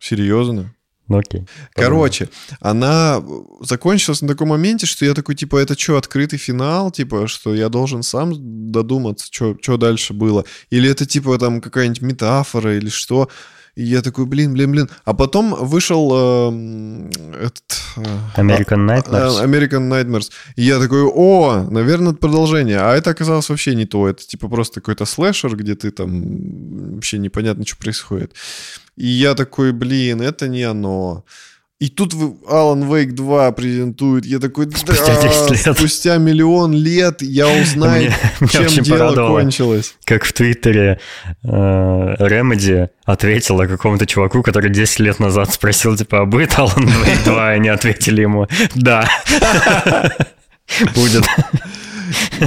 Серьезно. 0.00 0.74
Ну, 1.08 1.18
окей. 1.18 1.46
Короче, 1.72 2.28
она 2.60 3.22
закончилась 3.60 4.20
на 4.20 4.28
таком 4.28 4.48
моменте, 4.48 4.84
что 4.84 5.06
я 5.06 5.14
такой, 5.14 5.34
типа, 5.34 5.56
это 5.56 5.78
что, 5.78 5.96
открытый 5.96 6.38
финал? 6.38 6.90
Типа, 6.90 7.26
что 7.28 7.54
я 7.54 7.70
должен 7.70 8.02
сам 8.02 8.34
додуматься, 8.70 9.26
что 9.32 9.76
дальше 9.78 10.12
было? 10.12 10.44
Или 10.68 10.90
это, 10.90 11.06
типа, 11.06 11.38
там 11.38 11.62
какая-нибудь 11.62 12.02
метафора 12.02 12.76
или 12.76 12.90
что? 12.90 13.30
И 13.78 13.84
я 13.84 14.02
такой, 14.02 14.26
блин, 14.26 14.54
блин, 14.54 14.72
блин. 14.72 14.88
А 15.04 15.14
потом 15.14 15.54
вышел 15.54 16.10
э, 16.12 17.10
этот... 17.44 17.62
Э, 17.96 18.40
American 18.40 18.84
Nightmares. 18.84 19.44
American 19.44 19.88
Nightmares. 19.88 20.32
И 20.56 20.64
я 20.64 20.80
такой, 20.80 21.04
о, 21.04 21.68
наверное, 21.70 22.10
это 22.10 22.18
продолжение. 22.18 22.80
А 22.80 22.96
это 22.96 23.10
оказалось 23.10 23.48
вообще 23.48 23.76
не 23.76 23.86
то. 23.86 24.08
Это 24.08 24.26
типа 24.26 24.48
просто 24.48 24.80
какой-то 24.80 25.04
слэшер, 25.04 25.54
где 25.54 25.76
ты 25.76 25.92
там 25.92 26.94
вообще 26.94 27.18
непонятно, 27.18 27.64
что 27.64 27.76
происходит. 27.76 28.34
И 28.96 29.06
я 29.06 29.36
такой, 29.36 29.72
блин, 29.72 30.22
это 30.22 30.48
не 30.48 30.64
оно. 30.64 31.24
И 31.80 31.88
тут 31.88 32.12
Alan 32.12 32.88
Wake 32.88 33.12
2 33.12 33.52
презентует. 33.52 34.26
Я 34.26 34.40
такой, 34.40 34.66
да, 34.66 34.76
спустя 34.76 35.14
10 35.22 35.66
лет. 35.66 35.76
Спустя 35.76 36.16
миллион 36.16 36.72
лет 36.72 37.22
я 37.22 37.46
узнаю, 37.46 38.12
Мне, 38.40 38.50
чем 38.50 38.82
дело 38.82 38.98
порадовало, 38.98 39.40
кончилось. 39.40 39.94
Как 40.04 40.24
в 40.24 40.32
Твиттере 40.32 40.98
э, 41.44 41.46
Remedy 41.48 42.88
ответила 43.04 43.66
какому-то 43.66 44.06
чуваку, 44.06 44.42
который 44.42 44.70
10 44.70 44.98
лет 44.98 45.20
назад 45.20 45.52
спросил, 45.52 45.96
типа, 45.96 46.22
а 46.22 46.24
будет 46.24 46.50
Alan 46.54 46.84
Wake 46.84 47.24
2? 47.24 47.52
И 47.52 47.56
они 47.56 47.68
ответили 47.68 48.22
ему, 48.22 48.48
да. 48.74 49.08
Будет. 50.96 51.24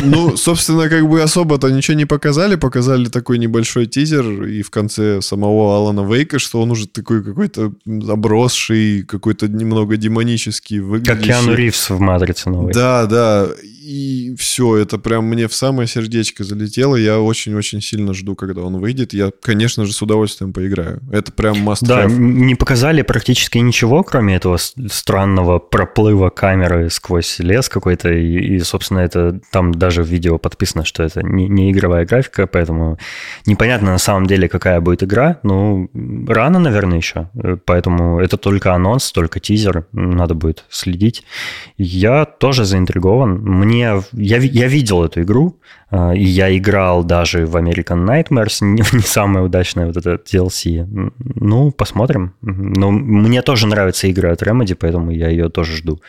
Ну, 0.03 0.37
собственно, 0.37 0.89
как 0.89 1.07
бы 1.07 1.21
особо-то 1.21 1.69
ничего 1.69 1.97
не 1.97 2.05
показали. 2.05 2.55
Показали 2.55 3.05
такой 3.05 3.37
небольшой 3.37 3.85
тизер 3.85 4.43
и 4.43 4.61
в 4.61 4.69
конце 4.69 5.21
самого 5.21 5.75
Алана 5.75 6.01
Вейка, 6.01 6.39
что 6.39 6.61
он 6.61 6.71
уже 6.71 6.87
такой 6.87 7.23
какой-то 7.23 7.73
обросший, 8.09 9.03
какой-то 9.03 9.47
немного 9.47 9.97
демонический 9.97 10.79
выглядящий. 10.79 11.15
Как 11.15 11.25
Киану 11.25 11.53
Ривз 11.53 11.89
в 11.89 11.99
«Матрице» 11.99 12.49
новой. 12.49 12.73
Да, 12.73 13.05
да. 13.05 13.47
И 13.83 14.35
все, 14.37 14.77
это 14.77 14.99
прям 14.99 15.25
мне 15.25 15.47
в 15.47 15.55
самое 15.55 15.87
сердечко 15.87 16.43
залетело. 16.43 16.95
Я 16.95 17.19
очень-очень 17.19 17.81
сильно 17.81 18.13
жду, 18.13 18.35
когда 18.35 18.61
он 18.61 18.77
выйдет. 18.77 19.11
Я, 19.11 19.31
конечно 19.41 19.85
же, 19.85 19.93
с 19.93 20.01
удовольствием 20.03 20.53
поиграю. 20.53 21.01
Это 21.11 21.31
прям 21.31 21.67
must 21.67 21.79
Да, 21.81 22.05
have. 22.05 22.15
не 22.15 22.53
показали 22.53 23.01
практически 23.01 23.57
ничего, 23.57 24.03
кроме 24.03 24.35
этого 24.35 24.57
странного 24.57 25.57
проплыва 25.57 26.29
камеры 26.29 26.91
сквозь 26.91 27.39
лес 27.39 27.69
какой-то. 27.69 28.13
И, 28.13 28.55
и 28.55 28.59
собственно, 28.59 28.99
это 28.99 29.41
там 29.51 29.73
даже 29.73 30.03
в 30.03 30.07
видео 30.07 30.37
подписано, 30.37 30.85
что 30.85 31.01
это 31.01 31.23
не, 31.23 31.47
не 31.47 31.71
игровая 31.71 32.05
графика, 32.05 32.45
поэтому 32.45 32.99
непонятно 33.47 33.91
на 33.93 33.97
самом 33.97 34.27
деле, 34.27 34.47
какая 34.47 34.79
будет 34.79 35.01
игра. 35.01 35.39
Ну, 35.41 35.89
рано, 36.27 36.59
наверное, 36.59 36.97
еще. 36.97 37.29
Поэтому 37.65 38.19
это 38.19 38.37
только 38.37 38.75
анонс, 38.75 39.11
только 39.11 39.39
тизер. 39.39 39.87
Надо 39.91 40.35
будет 40.35 40.65
следить. 40.69 41.23
Я 41.77 42.25
тоже 42.25 42.63
заинтригован. 42.63 43.39
Мне... 43.41 43.71
Я, 43.81 44.37
я 44.37 44.67
видел 44.67 45.03
эту 45.03 45.21
игру, 45.21 45.59
а, 45.89 46.13
и 46.13 46.23
я 46.23 46.55
играл 46.55 47.03
даже 47.03 47.45
в 47.45 47.55
American 47.55 48.05
Nightmares, 48.05 48.57
не, 48.61 48.83
не 48.93 49.03
самая 49.03 49.43
удачная 49.43 49.87
вот 49.87 49.97
эта 49.97 50.15
DLC. 50.15 51.11
Ну, 51.35 51.71
посмотрим. 51.71 52.33
Но 52.41 52.91
мне 52.91 53.41
тоже 53.41 53.67
нравятся 53.67 54.07
игры 54.07 54.31
от 54.31 54.41
Remedy, 54.41 54.75
поэтому 54.75 55.11
я 55.11 55.29
ее 55.29 55.49
тоже 55.49 55.75
жду. 55.75 55.99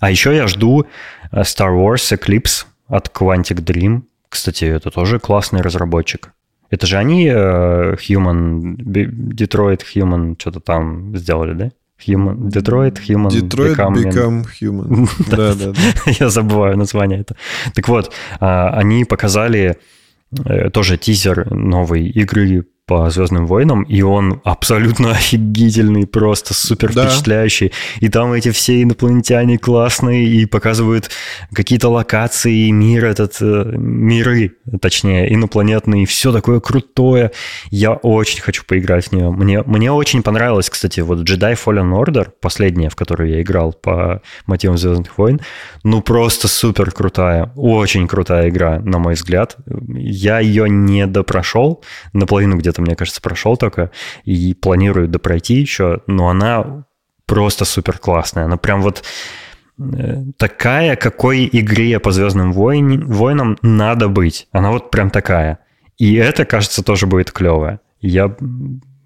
А 0.00 0.10
еще 0.10 0.34
я 0.34 0.46
жду 0.46 0.86
э, 1.30 1.40
Star 1.42 1.70
Wars 1.70 2.12
Eclipse 2.12 2.66
от 2.88 3.08
Quantic 3.08 3.62
Dream. 3.64 4.02
Кстати, 4.28 4.64
это 4.64 4.90
тоже 4.90 5.18
классный 5.18 5.60
разработчик. 5.62 6.32
Это 6.70 6.86
же 6.86 6.96
они 6.96 7.28
uh, 7.28 7.98
Human, 7.98 8.76
Detroit 8.76 9.82
Human 9.94 10.36
что-то 10.38 10.60
там 10.60 11.14
сделали, 11.14 11.52
да? 11.52 11.70
Human, 12.06 12.48
Detroit 12.48 12.98
Human 13.08 13.30
Detroit 13.30 13.76
Become, 13.76 13.94
become 13.94 14.44
Human. 14.60 15.08
да, 15.30 15.54
да, 15.54 15.72
да. 15.72 16.10
Я 16.20 16.28
забываю 16.28 16.76
название 16.76 17.20
это. 17.20 17.36
Так 17.74 17.88
вот, 17.88 18.12
а, 18.40 18.70
они 18.70 19.04
показали 19.04 19.76
э, 20.44 20.70
тоже 20.70 20.96
тизер 20.96 21.50
новой 21.50 22.08
игры 22.08 22.64
по 22.92 23.08
Звездным 23.08 23.46
войнам, 23.46 23.84
и 23.84 24.02
он 24.02 24.42
абсолютно 24.44 25.12
офигительный, 25.12 26.06
просто 26.06 26.52
супер 26.52 26.92
впечатляющий. 26.92 27.68
Да. 27.68 28.06
И 28.06 28.10
там 28.10 28.34
эти 28.34 28.50
все 28.50 28.82
инопланетяне 28.82 29.56
классные 29.56 30.26
и 30.26 30.44
показывают 30.44 31.08
какие-то 31.54 31.88
локации, 31.88 32.68
мир 32.68 33.06
этот, 33.06 33.38
э, 33.40 33.64
миры, 33.78 34.56
точнее, 34.82 35.32
инопланетные, 35.32 36.04
все 36.04 36.32
такое 36.32 36.60
крутое. 36.60 37.30
Я 37.70 37.92
очень 37.92 38.42
хочу 38.42 38.62
поиграть 38.66 39.06
в 39.06 39.12
нее. 39.12 39.30
Мне, 39.30 39.62
мне 39.62 39.90
очень 39.90 40.22
понравилось, 40.22 40.68
кстати, 40.68 41.00
вот 41.00 41.20
Jedi 41.20 41.54
Fallen 41.54 41.98
Order, 41.98 42.28
последняя, 42.42 42.90
в 42.90 42.96
которую 42.96 43.30
я 43.30 43.40
играл 43.40 43.72
по 43.72 44.20
мотивам 44.44 44.76
Звездных 44.76 45.16
войн, 45.16 45.40
ну 45.82 46.02
просто 46.02 46.46
супер 46.46 46.90
крутая, 46.90 47.52
очень 47.56 48.06
крутая 48.06 48.50
игра, 48.50 48.80
на 48.80 48.98
мой 48.98 49.14
взгляд. 49.14 49.56
Я 49.94 50.40
ее 50.40 50.68
не 50.68 51.06
допрошел, 51.06 51.82
наполовину 52.12 52.58
где 52.58 52.70
мне 52.82 52.96
кажется, 52.96 53.20
прошел 53.20 53.56
только, 53.56 53.90
и 54.24 54.54
планирую 54.54 55.08
допройти 55.08 55.54
еще, 55.54 56.00
но 56.06 56.28
она 56.28 56.84
просто 57.26 57.64
супер 57.64 57.98
классная. 57.98 58.44
Она 58.44 58.56
прям 58.56 58.82
вот 58.82 59.02
э, 59.78 60.24
такая, 60.36 60.96
какой 60.96 61.48
игре 61.50 61.98
по 61.98 62.12
Звездным 62.12 62.52
войн, 62.52 63.06
войнам 63.06 63.58
надо 63.62 64.08
быть. 64.08 64.48
Она 64.52 64.70
вот 64.70 64.90
прям 64.90 65.10
такая. 65.10 65.58
И 65.98 66.14
это, 66.14 66.44
кажется, 66.44 66.82
тоже 66.82 67.06
будет 67.06 67.30
клевое. 67.30 67.80
Я 68.00 68.34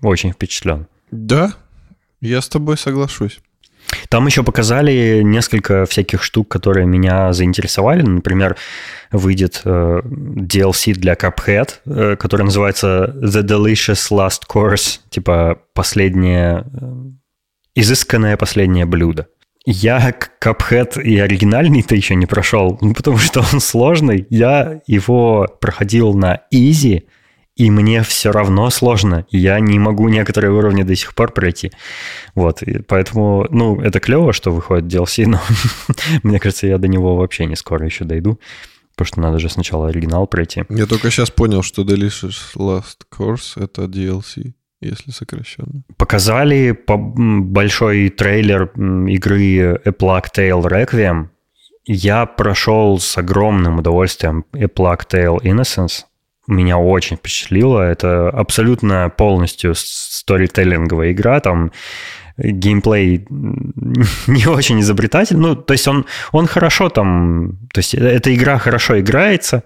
очень 0.03 0.33
впечатлен. 0.33 0.87
Да, 1.11 1.53
я 2.21 2.41
с 2.41 2.49
тобой 2.49 2.77
соглашусь. 2.77 3.41
Там 4.09 4.27
еще 4.27 4.43
показали 4.43 5.23
несколько 5.23 5.87
всяких 5.87 6.23
штук, 6.23 6.49
которые 6.49 6.87
меня 6.87 7.33
заинтересовали. 7.33 8.03
Например, 8.03 8.57
выйдет 9.11 9.63
э, 9.65 10.01
DLC 10.05 10.95
для 10.95 11.15
Cuphead, 11.15 11.71
э, 11.85 12.17
который 12.17 12.43
называется 12.43 13.15
The 13.17 13.43
Delicious 13.43 14.11
Last 14.11 14.43
Course, 14.49 15.01
типа 15.11 15.59
последнее, 15.75 16.65
э, 16.73 16.93
изысканное 17.75 18.37
последнее 18.37 18.87
блюдо. 18.87 19.29
Я 19.65 20.15
Cuphead 20.41 21.03
и 21.03 21.19
оригинальный-то 21.19 21.97
еще 21.97 22.15
не 22.15 22.27
прошел, 22.27 22.79
ну, 22.81 22.95
потому 22.95 23.19
что 23.19 23.45
он 23.53 23.61
сложный. 23.61 24.27
Я 24.31 24.81
его 24.87 25.47
проходил 25.61 26.15
на 26.15 26.43
Easy, 26.55 27.03
и 27.57 27.71
мне 27.71 28.03
все 28.03 28.31
равно 28.33 28.69
сложно. 28.71 29.27
Я 29.31 29.59
не 29.61 29.79
могу 29.79 30.09
некоторые 30.09 30.53
уровни 30.53 30.83
до 30.83 30.95
сих 30.95 31.15
пор 31.15 31.33
пройти. 31.33 31.73
Вот, 32.35 32.63
и 32.63 32.83
поэтому, 32.83 33.47
ну, 33.51 33.81
это 33.81 33.99
клево, 33.99 34.35
что 34.35 34.53
выходит 34.53 34.93
DLC, 34.93 35.27
но 35.27 35.41
мне 36.23 36.39
кажется, 36.39 36.67
я 36.67 36.77
до 36.77 36.87
него 36.87 37.17
вообще 37.17 37.47
не 37.47 37.57
скоро 37.57 37.87
еще 37.87 38.05
дойду. 38.05 38.39
Потому 38.95 39.07
что 39.07 39.21
надо 39.21 39.39
же 39.39 39.49
сначала 39.49 39.89
оригинал 39.89 40.27
пройти. 40.27 40.65
Я 40.69 40.87
только 40.87 41.11
сейчас 41.11 41.31
понял, 41.31 41.63
что 41.63 41.83
Delicious 41.83 42.55
Last 42.57 43.05
Course— 43.13 43.53
это 43.63 43.85
DLC, 43.85 44.53
если 44.81 45.11
сокращенно. 45.11 45.83
Показали 45.97 46.79
большой 46.87 48.09
трейлер 48.11 48.71
игры 49.09 49.81
A 49.85 49.91
Plague 49.91 50.27
Tale 50.35 50.63
Requiem. 50.63 51.29
Я 51.85 52.27
прошел 52.27 52.99
с 52.99 53.17
огромным 53.19 53.79
удовольствием 53.79 54.45
A 54.55 54.65
Plague 54.65 55.07
Tale 55.11 55.41
Innocence 55.43 56.05
меня 56.47 56.79
очень 56.79 57.17
впечатлило. 57.17 57.81
Это 57.81 58.29
абсолютно 58.29 59.11
полностью 59.17 59.75
сторителлинговая 59.75 61.13
игра, 61.13 61.41
там 61.41 61.73
геймплей 62.39 63.27
не 63.31 64.47
очень 64.47 64.81
изобретательный. 64.81 65.41
Ну, 65.41 65.57
то 65.57 65.73
есть 65.73 65.89
он, 65.89 66.07
он 66.33 66.47
хорошо 66.47 66.89
там... 66.89 67.59
То 67.73 67.79
есть 67.79 67.95
эта 67.95 68.35
игра 68.35 68.59
хорошо 68.59 69.01
играется, 69.01 69.63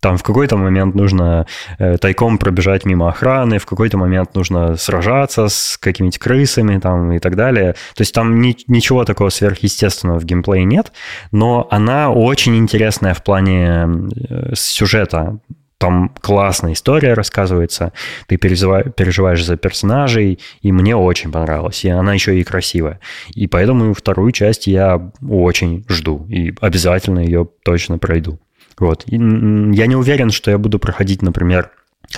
там 0.00 0.18
в 0.18 0.22
какой-то 0.22 0.56
момент 0.56 0.94
нужно 0.94 1.46
э, 1.78 1.96
тайком 1.98 2.38
пробежать 2.38 2.84
мимо 2.84 3.08
охраны, 3.08 3.58
в 3.58 3.66
какой-то 3.66 3.96
момент 3.96 4.34
нужно 4.34 4.76
сражаться 4.76 5.48
с 5.48 5.78
какими-то 5.78 6.18
крысами 6.20 6.78
там, 6.78 7.12
и 7.12 7.18
так 7.18 7.34
далее. 7.34 7.72
То 7.94 8.02
есть 8.02 8.14
там 8.14 8.40
ни, 8.40 8.56
ничего 8.68 9.04
такого 9.04 9.30
сверхъестественного 9.30 10.20
в 10.20 10.24
геймплее 10.24 10.64
нет, 10.64 10.92
но 11.32 11.66
она 11.70 12.10
очень 12.10 12.56
интересная 12.56 13.14
в 13.14 13.22
плане 13.24 13.88
э, 14.28 14.52
сюжета 14.54 15.38
там 15.78 16.10
классная 16.20 16.72
история 16.72 17.14
рассказывается, 17.14 17.92
ты 18.28 18.36
переживаешь 18.36 19.44
за 19.44 19.56
персонажей, 19.56 20.38
и 20.62 20.72
мне 20.72 20.96
очень 20.96 21.30
понравилось, 21.30 21.84
и 21.84 21.88
она 21.88 22.14
еще 22.14 22.38
и 22.38 22.44
красивая. 22.44 23.00
И 23.34 23.46
поэтому 23.46 23.92
вторую 23.92 24.32
часть 24.32 24.66
я 24.66 25.12
очень 25.28 25.84
жду, 25.88 26.26
и 26.28 26.54
обязательно 26.60 27.20
ее 27.20 27.48
точно 27.64 27.98
пройду. 27.98 28.38
Вот. 28.78 29.04
И 29.06 29.16
я 29.16 29.86
не 29.86 29.96
уверен, 29.96 30.30
что 30.30 30.50
я 30.50 30.58
буду 30.58 30.78
проходить, 30.78 31.22
например, 31.22 31.70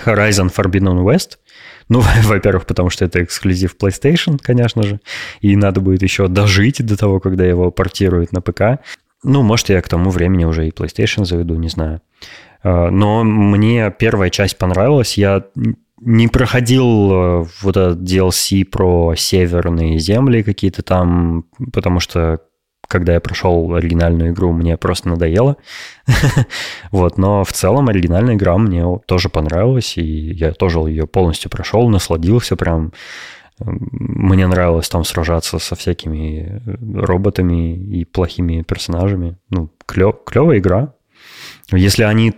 Horizon 0.04 0.52
Forbidden 0.54 1.02
West, 1.04 1.38
ну, 1.88 2.02
во-первых, 2.24 2.66
потому 2.66 2.90
что 2.90 3.04
это 3.04 3.22
эксклюзив 3.22 3.76
PlayStation, 3.80 4.38
конечно 4.40 4.82
же, 4.82 5.00
и 5.40 5.56
надо 5.56 5.80
будет 5.80 6.02
еще 6.02 6.28
дожить 6.28 6.84
до 6.84 6.96
того, 6.96 7.20
когда 7.20 7.44
его 7.44 7.70
портируют 7.70 8.32
на 8.32 8.40
ПК. 8.40 8.80
Ну, 9.24 9.42
может, 9.42 9.68
я 9.70 9.82
к 9.82 9.88
тому 9.88 10.10
времени 10.10 10.44
уже 10.44 10.68
и 10.68 10.70
PlayStation 10.70 11.24
заведу, 11.24 11.56
не 11.56 11.68
знаю. 11.68 12.00
Э, 12.62 12.90
но 12.90 13.24
мне 13.24 13.94
первая 13.96 14.30
часть 14.30 14.58
понравилась. 14.58 15.16
Я 15.16 15.44
не 16.00 16.28
проходил 16.28 17.12
э, 17.12 17.44
вот 17.62 17.76
этот 17.76 17.98
DLC 18.00 18.64
про 18.64 19.14
северные 19.16 19.98
земли 19.98 20.42
какие-то 20.42 20.82
там, 20.82 21.44
потому 21.72 22.00
что 22.00 22.40
когда 22.88 23.12
я 23.12 23.20
прошел 23.20 23.74
оригинальную 23.74 24.32
игру, 24.32 24.52
мне 24.52 24.78
просто 24.78 25.10
надоело. 25.10 25.58
вот, 26.90 27.18
но 27.18 27.44
в 27.44 27.52
целом 27.52 27.88
оригинальная 27.88 28.34
игра 28.34 28.56
мне 28.56 28.84
тоже 29.06 29.28
понравилась, 29.28 29.98
и 29.98 30.02
я 30.02 30.52
тоже 30.52 30.78
ее 30.80 31.06
полностью 31.06 31.50
прошел, 31.50 31.88
насладился 31.88 32.56
прям. 32.56 32.92
Мне 33.60 34.46
нравилось 34.46 34.88
там 34.88 35.04
сражаться 35.04 35.58
со 35.58 35.74
всякими 35.74 36.62
роботами 36.94 37.76
и 37.76 38.04
плохими 38.04 38.62
персонажами. 38.62 39.36
Ну, 39.50 39.70
клевая 39.84 40.58
игра. 40.58 40.94
Если 41.70 42.02
они, 42.02 42.34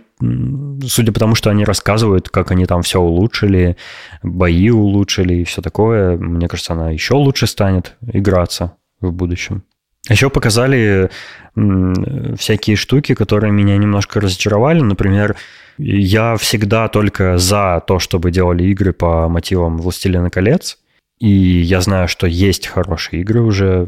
судя 0.85 1.11
по 1.13 1.19
тому, 1.19 1.35
что 1.35 1.49
они 1.49 1.63
рассказывают, 1.63 2.29
как 2.29 2.51
они 2.51 2.65
там 2.65 2.81
все 2.81 2.99
улучшили, 2.99 3.77
бои 4.23 4.69
улучшили 4.69 5.35
и 5.35 5.43
все 5.45 5.61
такое, 5.61 6.17
мне 6.17 6.47
кажется, 6.47 6.73
она 6.73 6.91
еще 6.91 7.13
лучше 7.13 7.47
станет 7.47 7.95
играться 8.01 8.73
в 8.99 9.11
будущем. 9.13 9.63
Еще 10.09 10.29
показали 10.29 11.09
всякие 11.55 12.75
штуки, 12.75 13.13
которые 13.13 13.51
меня 13.53 13.77
немножко 13.77 14.19
разочаровали. 14.19 14.81
Например, 14.81 15.35
я 15.77 16.35
всегда 16.37 16.87
только 16.87 17.37
за 17.37 17.83
то, 17.85 17.99
чтобы 17.99 18.31
делали 18.31 18.63
игры 18.65 18.93
по 18.93 19.27
мотивам 19.29 19.77
«Властелина 19.77 20.29
колец». 20.29 20.79
И 21.19 21.29
я 21.29 21.81
знаю, 21.81 22.07
что 22.07 22.25
есть 22.25 22.67
хорошие 22.67 23.21
игры 23.21 23.41
уже. 23.41 23.87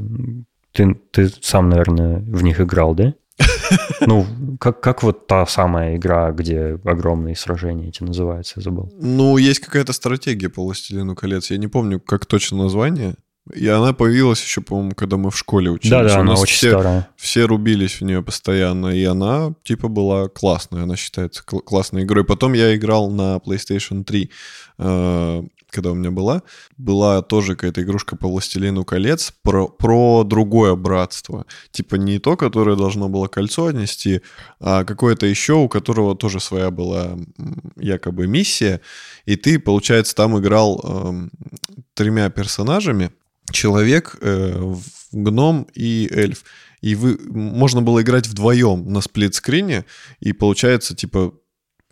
Ты, 0.71 0.95
ты 1.11 1.29
сам, 1.41 1.69
наверное, 1.69 2.19
в 2.19 2.43
них 2.43 2.61
играл, 2.61 2.93
да? 2.93 3.15
Ну, 4.01 4.25
как, 4.59 4.81
как 4.81 5.03
вот 5.03 5.27
та 5.27 5.45
самая 5.45 5.95
игра, 5.95 6.31
где 6.31 6.79
огромные 6.83 7.35
сражения 7.35 7.89
эти 7.89 8.03
называются, 8.03 8.53
я 8.57 8.61
забыл. 8.63 8.91
Ну, 8.99 9.37
есть 9.37 9.59
какая-то 9.59 9.93
стратегия 9.93 10.49
по 10.49 10.63
«Властелину 10.63 11.15
колец». 11.15 11.51
Я 11.51 11.57
не 11.57 11.67
помню, 11.67 11.99
как 11.99 12.25
точно 12.25 12.57
название. 12.57 13.15
И 13.53 13.67
она 13.67 13.91
появилась 13.91 14.41
еще, 14.41 14.61
по-моему, 14.61 14.91
когда 14.95 15.17
мы 15.17 15.29
в 15.29 15.37
школе 15.37 15.69
учились. 15.69 15.91
Да, 15.91 16.03
да, 16.03 16.19
она 16.19 16.33
очень 16.33 16.55
все, 16.55 16.69
старая. 16.71 17.09
Все 17.17 17.45
рубились 17.45 17.99
в 17.99 18.01
нее 18.05 18.23
постоянно, 18.23 18.87
и 18.87 19.03
она, 19.03 19.53
типа, 19.63 19.89
была 19.89 20.29
классная. 20.29 20.83
Она 20.83 20.95
считается 20.95 21.43
кл- 21.43 21.59
классной 21.59 22.03
игрой. 22.03 22.23
Потом 22.23 22.53
я 22.53 22.73
играл 22.73 23.09
на 23.09 23.37
PlayStation 23.45 24.05
3, 24.05 24.31
э, 24.77 25.43
когда 25.73 25.91
у 25.91 25.95
меня 25.95 26.11
была. 26.11 26.43
Была 26.77 27.21
тоже 27.21 27.55
какая-то 27.55 27.81
игрушка 27.81 28.15
по 28.15 28.27
«Властелину 28.27 28.85
колец» 28.85 29.33
про, 29.41 29.67
про 29.67 30.23
другое 30.23 30.75
братство. 30.75 31.45
Типа 31.71 31.95
не 31.95 32.19
то, 32.19 32.37
которое 32.37 32.75
должно 32.75 33.09
было 33.09 33.27
кольцо 33.27 33.65
отнести, 33.65 34.21
а 34.59 34.85
какое-то 34.85 35.25
еще, 35.25 35.53
у 35.53 35.67
которого 35.67 36.15
тоже 36.15 36.39
своя 36.39 36.71
была 36.71 37.17
якобы 37.77 38.27
миссия. 38.27 38.81
И 39.25 39.35
ты, 39.35 39.59
получается, 39.59 40.15
там 40.15 40.39
играл 40.39 40.81
э, 40.83 41.29
тремя 41.95 42.29
персонажами— 42.29 43.11
человек, 43.51 44.15
э, 44.21 44.75
гном 45.11 45.67
и 45.73 46.09
эльф. 46.11 46.43
И 46.81 46.95
вы, 46.95 47.17
можно 47.29 47.81
было 47.81 48.01
играть 48.01 48.27
вдвоем 48.27 48.91
на 48.91 49.01
сплитскрине, 49.01 49.85
и 50.19 50.33
получается, 50.33 50.95
типа, 50.95 51.33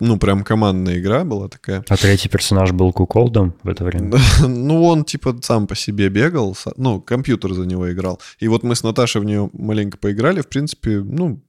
ну, 0.02 0.18
прям 0.18 0.44
командная 0.44 0.98
игра 0.98 1.24
была 1.24 1.48
такая. 1.48 1.86
А 1.88 1.96
третий 1.96 2.28
персонаж 2.28 2.72
был 2.72 2.92
куколдом 2.92 3.54
в 3.62 3.70
это 3.70 3.84
время? 3.84 4.18
ну, 4.48 4.84
он, 4.84 5.06
типа, 5.06 5.38
сам 5.42 5.68
по 5.68 5.76
себе 5.76 6.10
бегал, 6.10 6.58
ну, 6.76 7.00
компьютер 7.00 7.54
за 7.54 7.68
него 7.68 7.92
играл. 7.92 8.20
И 8.40 8.48
вот 8.48 8.64
мы 8.64 8.76
с 8.76 8.82
Наташей 8.82 9.22
в 9.22 9.26
нее 9.26 9.52
маленько 9.54 10.00
поиграли, 10.00 10.42
в 10.42 10.48
принципе, 10.48 11.00
ну, 11.00 11.40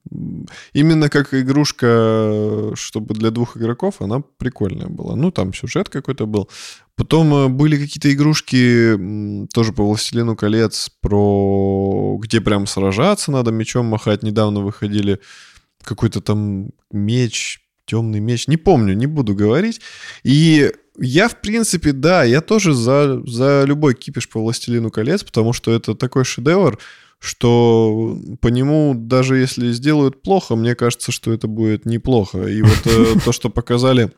именно 0.71 1.09
как 1.09 1.33
игрушка, 1.33 2.71
чтобы 2.75 3.15
для 3.15 3.31
двух 3.31 3.57
игроков, 3.57 3.95
она 3.99 4.21
прикольная 4.37 4.87
была. 4.87 5.15
Ну, 5.15 5.31
там 5.31 5.51
сюжет 5.53 5.89
какой-то 5.89 6.27
был. 6.27 6.47
Потом 6.95 7.33
э, 7.33 7.47
были 7.47 7.75
какие-то 7.77 8.13
игрушки 8.13 9.47
тоже 9.51 9.73
по 9.73 9.83
«Властелину 9.83 10.35
колец», 10.35 10.91
про 11.01 12.19
где 12.21 12.39
прям 12.39 12.67
сражаться 12.67 13.31
надо, 13.31 13.51
мечом 13.51 13.87
махать. 13.87 14.21
Недавно 14.21 14.59
выходили 14.59 15.19
какой-то 15.81 16.21
там 16.21 16.69
меч, 16.91 17.62
темный 17.85 18.19
меч, 18.19 18.47
не 18.47 18.57
помню, 18.57 18.93
не 18.93 19.07
буду 19.07 19.35
говорить. 19.35 19.81
И 20.23 20.71
я, 20.97 21.27
в 21.27 21.41
принципе, 21.41 21.91
да, 21.91 22.23
я 22.23 22.41
тоже 22.41 22.73
за, 22.73 23.21
за 23.25 23.63
любой 23.65 23.95
кипиш 23.95 24.29
по 24.29 24.39
«Властелину 24.39 24.91
колец», 24.91 25.23
потому 25.23 25.53
что 25.53 25.71
это 25.71 25.95
такой 25.95 26.23
шедевр, 26.23 26.79
что 27.19 28.17
по 28.41 28.49
нему, 28.49 28.93
даже 28.95 29.37
если 29.37 29.71
сделают 29.71 30.21
плохо, 30.21 30.55
мне 30.55 30.75
кажется, 30.75 31.11
что 31.11 31.33
это 31.33 31.47
будет 31.47 31.85
неплохо. 31.85 32.45
И 32.47 32.61
вот 32.61 32.81
э, 32.85 33.19
то, 33.25 33.31
что 33.31 33.49
показали 33.49 34.11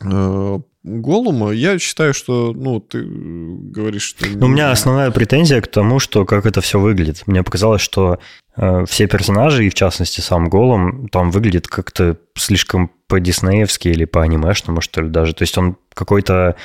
э, 0.00 0.58
Голума, 0.82 1.50
я 1.52 1.78
считаю, 1.78 2.12
что, 2.12 2.52
ну, 2.52 2.80
ты 2.80 3.02
говоришь, 3.04 4.02
что... 4.02 4.26
У 4.26 4.48
меня 4.48 4.70
основная 4.70 5.10
претензия 5.10 5.62
к 5.62 5.68
тому, 5.68 5.98
что 5.98 6.26
как 6.26 6.44
это 6.44 6.60
все 6.60 6.78
выглядит. 6.78 7.26
Мне 7.26 7.42
показалось, 7.42 7.80
что 7.80 8.18
все 8.86 9.06
персонажи, 9.08 9.66
и 9.66 9.70
в 9.70 9.74
частности 9.74 10.20
сам 10.20 10.48
Голум, 10.48 11.08
там 11.08 11.30
выглядит 11.30 11.66
как-то 11.66 12.16
слишком 12.36 12.90
по-диснеевски 13.08 13.88
или 13.88 14.04
по-анимешному, 14.04 14.80
что 14.80 15.02
ли, 15.02 15.08
даже. 15.08 15.34
То 15.34 15.42
есть 15.42 15.58
он 15.58 15.76
какой-то 15.92 16.56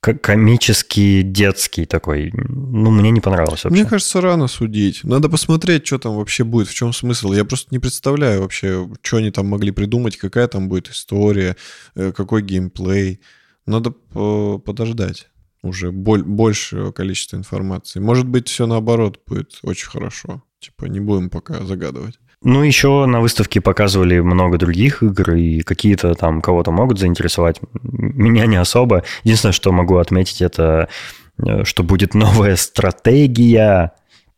комический, 0.00 1.22
детский 1.22 1.84
такой. 1.84 2.32
Ну, 2.32 2.90
мне 2.90 3.10
не 3.10 3.20
понравилось 3.20 3.64
вообще. 3.64 3.80
Мне 3.80 3.88
кажется, 3.88 4.20
рано 4.20 4.46
судить. 4.46 5.02
Надо 5.02 5.28
посмотреть, 5.28 5.86
что 5.86 5.98
там 5.98 6.16
вообще 6.16 6.44
будет, 6.44 6.68
в 6.68 6.74
чем 6.74 6.92
смысл. 6.92 7.32
Я 7.32 7.44
просто 7.44 7.68
не 7.70 7.80
представляю 7.80 8.42
вообще, 8.42 8.88
что 9.02 9.16
они 9.16 9.30
там 9.30 9.46
могли 9.46 9.72
придумать, 9.72 10.16
какая 10.16 10.46
там 10.46 10.68
будет 10.68 10.88
история, 10.88 11.56
э, 11.96 12.12
какой 12.12 12.42
геймплей. 12.42 13.20
Надо 13.66 13.90
подождать 13.90 15.28
уже 15.62 15.90
большее 15.90 16.92
количество 16.92 17.36
информации. 17.36 17.98
Может 17.98 18.26
быть, 18.26 18.48
все 18.48 18.66
наоборот 18.66 19.20
будет 19.26 19.58
очень 19.62 19.88
хорошо. 19.88 20.42
Типа, 20.60 20.86
не 20.86 21.00
будем 21.00 21.30
пока 21.30 21.60
загадывать. 21.64 22.18
Ну, 22.42 22.62
еще 22.62 23.06
на 23.06 23.20
выставке 23.20 23.60
показывали 23.60 24.20
много 24.20 24.58
других 24.58 25.02
игр, 25.02 25.32
и 25.34 25.60
какие-то 25.60 26.14
там 26.14 26.40
кого-то 26.40 26.70
могут 26.70 26.98
заинтересовать. 26.98 27.60
Меня 27.82 28.46
не 28.46 28.56
особо. 28.56 29.02
Единственное, 29.24 29.52
что 29.52 29.72
могу 29.72 29.96
отметить, 29.96 30.40
это 30.42 30.88
э, 31.44 31.64
что 31.64 31.82
будет 31.82 32.14
новая 32.14 32.56
стратегия 32.56 33.92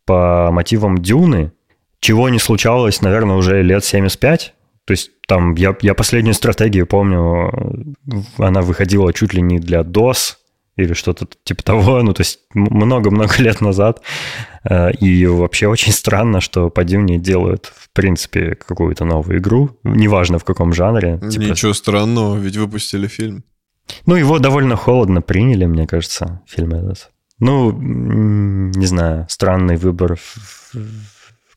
по 0.05 0.49
мотивам 0.51 0.97
Дюны, 0.97 1.51
чего 1.99 2.29
не 2.29 2.39
случалось, 2.39 3.01
наверное, 3.01 3.35
уже 3.35 3.61
лет 3.61 3.85
75. 3.85 4.53
То 4.85 4.91
есть 4.91 5.11
там 5.27 5.53
я, 5.55 5.75
я 5.81 5.93
последнюю 5.93 6.33
стратегию 6.33 6.87
помню, 6.87 7.95
она 8.37 8.61
выходила 8.61 9.13
чуть 9.13 9.33
ли 9.33 9.41
не 9.41 9.59
для 9.59 9.81
DOS 9.81 10.37
или 10.75 10.93
что-то 10.93 11.27
типа 11.43 11.63
того, 11.63 12.01
ну 12.01 12.13
то 12.13 12.21
есть 12.21 12.39
много-много 12.53 13.35
лет 13.41 13.61
назад. 13.61 14.01
Э, 14.63 14.91
и 14.91 15.25
вообще 15.25 15.67
очень 15.67 15.91
странно, 15.91 16.41
что 16.41 16.69
по 16.69 16.83
Дюне 16.83 17.19
делают, 17.19 17.65
в 17.65 17.89
принципе, 17.91 18.55
какую-то 18.55 19.05
новую 19.05 19.39
игру, 19.39 19.77
неважно 19.83 20.39
в 20.39 20.45
каком 20.45 20.73
жанре. 20.73 21.19
Типа... 21.29 21.43
Ничего 21.43 21.73
странного, 21.73 22.37
ведь 22.37 22.57
выпустили 22.57 23.07
фильм. 23.07 23.43
Ну, 24.05 24.15
его 24.15 24.39
довольно 24.39 24.75
холодно 24.75 25.21
приняли, 25.21 25.65
мне 25.65 25.87
кажется, 25.87 26.41
фильм 26.47 26.73
этот. 26.73 27.11
Ну, 27.39 27.71
не 27.71 28.85
знаю, 28.85 29.25
странный 29.29 29.75
выбор, 29.75 30.19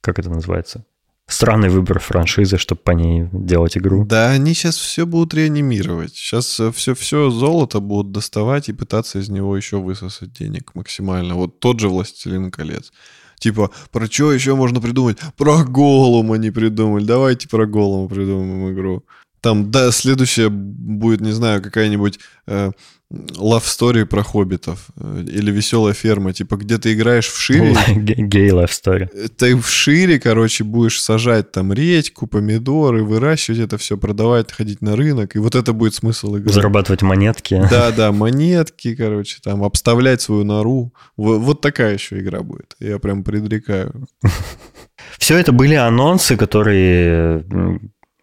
как 0.01 0.19
это 0.19 0.31
называется? 0.31 0.85
Странный 1.27 1.71
выбор 1.71 2.01
франшизы, 2.01 2.59
чтобы 2.59 2.83
по 2.83 2.91
ней 2.91 3.29
делать 3.33 3.79
игру. 3.79 4.05
Да, 4.05 4.31
они 4.31 4.53
сейчас 4.53 4.77
все 4.77 5.07
будут 5.07 5.33
реанимировать. 5.33 6.15
Сейчас 6.15 6.61
э, 6.61 6.71
все 6.71 7.31
золото 7.31 7.81
будут 7.81 8.13
доставать 8.13 8.69
и 8.69 8.75
пытаться 8.75 9.19
из 9.19 9.31
него 9.31 9.57
еще 9.57 9.79
высосать 9.79 10.33
денег 10.33 10.75
максимально. 10.75 11.35
Вот 11.35 11.61
тот 11.61 11.81
же 11.81 11.89
«Властелин 11.89 12.51
колец». 12.51 12.93
Типа, 13.39 13.71
про 13.91 14.07
что 14.07 14.33
еще 14.33 14.55
можно 14.55 14.81
придумать? 14.81 15.19
Про 15.37 15.65
Голума 15.65 16.37
не 16.37 16.51
придумали. 16.51 17.05
Давайте 17.05 17.49
про 17.49 17.67
Голума 17.67 18.09
придумаем 18.09 18.73
игру. 18.73 19.05
Там, 19.45 19.71
да, 19.71 19.93
следующая 19.93 20.49
будет, 20.49 21.21
не 21.21 21.33
знаю, 21.33 21.61
какая-нибудь 21.61 22.19
э, 22.47 22.71
love 23.11 23.65
story 23.65 24.07
про 24.07 24.23
хоббитов 24.23 24.87
э, 24.97 25.25
или 25.27 25.51
веселая 25.51 25.93
ферма, 25.93 26.33
типа 26.33 26.57
где 26.57 26.79
ты 26.79 26.95
играешь 26.95 27.27
в 27.27 27.39
шире. 27.39 27.77
Гей 27.95 28.49
love 28.49 28.71
story. 28.71 29.29
Ты 29.37 29.55
в 29.59 29.69
шире, 29.69 30.19
короче, 30.19 30.65
будешь 30.65 30.99
сажать 30.99 31.53
там 31.53 31.75
редьку, 31.75 32.27
помидоры, 32.27 33.05
выращивать 33.05 33.61
это 33.61 33.77
все, 33.77 33.99
продавать, 33.99 34.51
ходить 34.51 34.81
на 34.81 34.97
рынок, 34.97 35.37
и 35.37 35.39
вот 35.39 35.55
это 35.55 35.75
будет 35.75 35.95
смысл 35.95 36.37
игры. 36.37 36.51
Зарабатывать 36.51 37.03
монетки. 37.03 37.63
Да, 37.71 37.91
да, 37.91 38.13
монетки, 38.13 38.97
короче, 38.97 39.41
там 39.45 39.63
обставлять 39.63 40.23
свою 40.23 40.45
нору. 40.45 40.95
Вот, 41.19 41.41
вот 41.41 41.61
такая 41.61 41.93
еще 41.93 42.19
игра 42.19 42.41
будет. 42.41 42.77
Я 42.81 42.99
прям 42.99 43.25
предрекаю. 43.25 44.07
Все 45.19 45.37
это 45.37 45.53
были 45.53 45.75
анонсы, 45.75 46.37
которые 46.37 47.45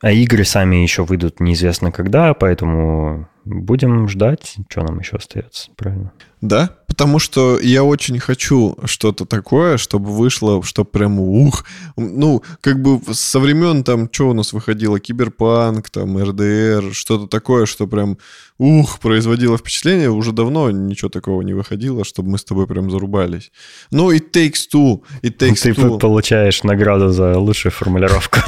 а 0.02 0.12
игры 0.12 0.44
сами 0.44 0.78
еще 0.78 1.04
выйдут 1.04 1.40
неизвестно 1.40 1.92
когда, 1.92 2.34
поэтому 2.34 3.28
будем 3.46 4.08
ждать, 4.08 4.56
что 4.70 4.84
нам 4.84 5.00
еще 5.00 5.18
остается, 5.18 5.72
правильно? 5.78 6.12
Да, 6.42 6.78
потому 6.92 7.20
что 7.20 7.58
я 7.58 7.86
очень 7.86 8.20
хочу 8.20 8.78
что-то 8.84 9.24
такое, 9.24 9.78
чтобы 9.78 10.12
вышло, 10.12 10.62
чтобы 10.62 10.90
прям 10.90 11.22
ух. 11.22 11.64
Ну, 11.96 12.44
как 12.60 12.82
бы 12.82 13.00
со 13.14 13.40
времен 13.40 13.86
там, 13.86 14.10
что 14.12 14.30
у 14.30 14.34
нас 14.34 14.52
выходило, 14.52 15.00
Киберпанк, 15.00 15.90
там, 15.90 16.22
RDR, 16.22 16.94
что-то 16.94 17.28
такое, 17.28 17.66
что 17.66 17.88
прям 17.88 18.18
ух, 18.58 19.00
производило 19.00 19.58
впечатление. 19.58 20.10
Уже 20.10 20.34
давно 20.34 20.70
ничего 20.70 21.08
такого 21.08 21.42
не 21.44 21.54
выходило, 21.54 22.04
чтобы 22.04 22.32
мы 22.32 22.38
с 22.38 22.44
тобой 22.44 22.68
прям 22.68 22.92
зарубались. 22.92 23.54
Ну, 23.90 24.12
и 24.12 24.20
Takes 24.20 24.68
Two, 24.74 25.02
и 25.22 25.30
Takes 25.30 25.64
Ты 25.64 25.70
Two. 25.70 25.98
получаешь 25.98 26.62
награду 26.64 27.10
за 27.10 27.40
лучшую 27.40 27.72
формулировку. 27.72 28.40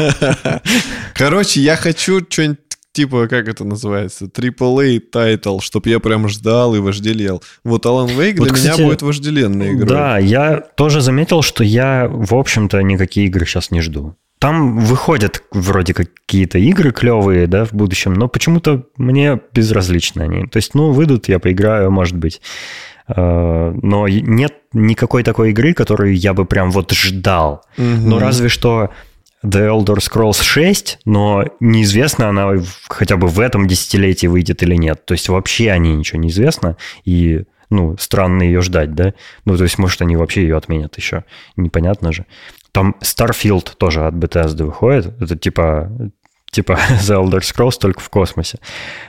Короче, 1.13 1.61
я 1.61 1.77
хочу 1.77 2.19
что-нибудь 2.27 2.59
типа, 2.93 3.27
как 3.27 3.47
это 3.47 3.65
называется, 3.65 4.25
AAA 4.25 4.99
title, 4.99 5.59
чтобы 5.59 5.89
я 5.89 5.99
прям 5.99 6.29
ждал 6.29 6.75
и 6.75 6.79
вожделел. 6.79 7.43
Вот 7.63 7.85
Alan 7.85 8.15
Wake 8.15 8.37
Вот, 8.37 8.47
для 8.47 8.53
кстати, 8.53 8.79
меня 8.79 8.87
будет 8.87 9.01
вожделенной 9.01 9.73
игрой. 9.73 9.89
Да, 9.89 10.17
я 10.19 10.61
тоже 10.75 11.01
заметил, 11.01 11.41
что 11.41 11.63
я, 11.63 12.07
в 12.07 12.33
общем-то, 12.35 12.81
никакие 12.81 13.27
игры 13.27 13.45
сейчас 13.45 13.71
не 13.71 13.81
жду. 13.81 14.15
Там 14.39 14.79
выходят 14.79 15.43
вроде 15.51 15.93
какие-то 15.93 16.59
игры 16.59 16.91
клевые, 16.91 17.47
да, 17.47 17.65
в 17.65 17.73
будущем, 17.73 18.13
но 18.13 18.27
почему-то 18.27 18.85
мне 18.97 19.39
безразличны 19.53 20.21
они. 20.21 20.47
То 20.47 20.57
есть, 20.57 20.75
ну, 20.75 20.91
выйдут, 20.91 21.29
я 21.29 21.39
поиграю, 21.39 21.91
может 21.91 22.17
быть. 22.17 22.41
Э, 23.07 23.73
Но 23.81 24.07
нет 24.07 24.53
никакой 24.73 25.23
такой 25.23 25.51
игры, 25.51 25.73
которую 25.73 26.15
я 26.15 26.33
бы 26.33 26.45
прям 26.45 26.71
вот 26.71 26.91
ждал. 26.91 27.63
Мгм. 27.77 28.09
Ну, 28.09 28.19
разве 28.19 28.49
что 28.49 28.89
The 29.43 29.67
Elder 29.67 29.97
Scrolls 29.97 30.41
6, 30.41 30.99
но 31.05 31.45
неизвестно, 31.59 32.29
она 32.29 32.53
хотя 32.87 33.17
бы 33.17 33.27
в 33.27 33.39
этом 33.39 33.67
десятилетии 33.67 34.27
выйдет 34.27 34.63
или 34.63 34.75
нет. 34.75 35.05
То 35.05 35.13
есть 35.13 35.29
вообще 35.29 35.71
о 35.71 35.77
ней 35.77 35.95
ничего 35.95 36.19
не 36.19 36.29
известно, 36.29 36.77
и 37.03 37.43
ну, 37.69 37.95
странно 37.97 38.43
ее 38.43 38.61
ждать, 38.61 38.93
да? 38.93 39.13
Ну, 39.45 39.57
то 39.57 39.63
есть, 39.63 39.77
может, 39.79 40.01
они 40.01 40.15
вообще 40.15 40.43
ее 40.43 40.57
отменят 40.57 40.95
еще. 40.97 41.25
Непонятно 41.57 42.11
же. 42.11 42.25
Там 42.71 42.95
Starfield 43.01 43.75
тоже 43.77 44.05
от 44.05 44.13
Bethesda 44.13 44.63
выходит. 44.65 45.19
Это 45.21 45.37
типа 45.37 45.91
типа 46.53 46.77
The 47.01 47.21
Elder 47.21 47.39
Scrolls 47.39 47.77
только 47.79 47.99
в 47.99 48.09
космосе. 48.09 48.59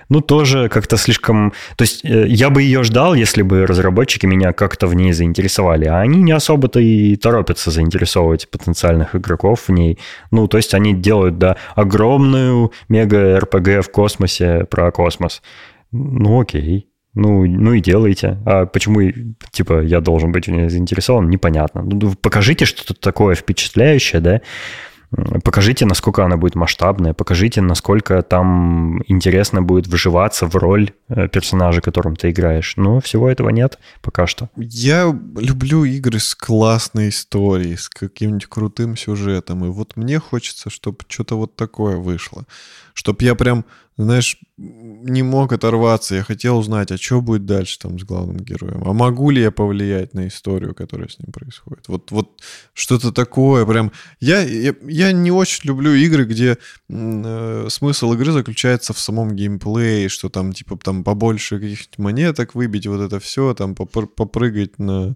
Ну, 0.09 0.21
тоже 0.21 0.69
как-то 0.69 0.97
слишком... 0.97 1.53
То 1.77 1.83
есть 1.83 2.05
э, 2.05 2.27
я 2.27 2.51
бы 2.51 2.63
ее 2.63 2.83
ждал, 2.83 3.15
если 3.15 3.43
бы 3.43 3.67
разработчики 3.67 4.27
меня 4.27 4.53
как-то 4.53 4.87
в 4.87 4.95
ней 4.95 5.13
заинтересовали, 5.13 5.85
а 5.85 6.01
они 6.01 6.21
не 6.21 6.33
особо-то 6.33 6.81
и 6.81 7.15
торопятся 7.17 7.71
заинтересовывать 7.71 8.51
потенциальных 8.51 9.15
игроков 9.15 9.69
в 9.69 9.73
ней. 9.73 9.99
Ну, 10.31 10.49
то 10.49 10.57
есть 10.57 10.75
они 10.75 10.95
делают, 10.95 11.39
да, 11.39 11.57
огромную 11.75 12.73
мега-РПГ 12.89 13.85
в 13.85 13.91
космосе 13.91 14.67
про 14.69 14.91
космос. 14.91 15.43
Ну, 15.93 16.41
окей. 16.41 16.89
Ну, 17.15 17.47
ну 17.47 17.75
и 17.75 17.81
делайте. 17.81 18.39
А 18.45 18.67
почему, 18.67 19.01
типа, 19.53 19.83
я 19.83 20.01
должен 20.01 20.33
быть 20.33 20.49
в 20.49 20.51
ней 20.51 20.69
заинтересован, 20.69 21.31
непонятно. 21.31 21.83
Ну, 21.83 22.15
покажите 22.21 22.65
что-то 22.65 22.95
такое 22.95 23.37
впечатляющее, 23.37 24.21
да, 24.21 24.41
Покажите, 25.45 25.87
насколько 25.87 26.25
она 26.25 26.37
будет 26.37 26.55
масштабная, 26.55 27.15
покажите, 27.15 27.61
насколько 27.61 28.23
там 28.23 29.03
интересно 29.07 29.63
будет 29.63 29.87
выживаться 29.87 30.47
в 30.47 30.55
роль 30.57 30.93
э, 31.09 31.29
персонажа, 31.29 31.81
которым 31.81 32.17
ты 32.17 32.31
играешь. 32.31 32.75
Но 32.77 33.01
всего 33.01 33.29
этого 33.29 33.51
нет 33.51 33.79
пока 34.03 34.27
что. 34.27 34.49
Я 34.57 35.17
люблю 35.37 35.85
игры 35.85 36.19
с 36.19 36.35
классной 36.35 37.09
историей, 37.11 37.77
с 37.77 37.89
каким-нибудь 37.89 38.47
крутым 38.47 38.97
сюжетом. 38.97 39.65
И 39.65 39.69
вот 39.69 39.97
мне 39.97 40.19
хочется, 40.19 40.71
чтобы 40.71 40.99
что-то 41.09 41.37
вот 41.37 41.57
такое 41.57 41.97
вышло. 41.97 42.45
Чтоб 42.95 43.21
я 43.23 43.35
прям, 43.35 43.65
знаешь, 43.97 44.39
не 44.57 45.23
мог 45.23 45.53
оторваться. 45.53 46.17
Я 46.17 46.23
хотел 46.25 46.59
узнать, 46.59 46.91
а 46.91 46.97
что 46.97 47.21
будет 47.21 47.47
дальше 47.47 47.79
там 47.79 47.99
с 47.99 48.03
главным 48.03 48.39
героем. 48.39 48.83
А 48.85 48.93
могу 48.93 49.31
ли 49.31 49.41
я 49.41 49.51
повлиять 49.51 50.15
на 50.15 50.27
историю, 50.27 50.75
которая 50.75 51.09
с 51.09 51.19
ним 51.19 51.33
происходит? 51.33 51.87
Вот, 51.89 52.11
вот 52.11 52.43
что-то 52.73 53.13
такое 53.13 53.65
прям... 53.67 53.93
Я, 54.21 54.41
я, 54.41 54.75
я 54.83 55.13
не 55.13 55.31
очень 55.31 55.69
люблю 55.69 55.95
игры, 55.95 56.25
где 56.25 56.59
э, 56.89 57.67
смысл 57.71 58.13
игры 58.15 58.33
заключается 58.33 58.93
в 58.93 58.99
самом 58.99 59.37
геймплее, 59.37 60.09
что 60.09 60.29
там, 60.29 60.53
типа, 60.53 60.77
там 60.77 61.05
побольше 61.05 61.61
каких-нибудь 61.61 61.99
монеток 61.99 62.55
выбить, 62.55 62.87
вот 62.87 63.01
это 63.01 63.21
все, 63.21 63.55
там 63.55 63.75
попр- 63.75 64.09
попрыгать 64.09 64.79
на 64.81 65.15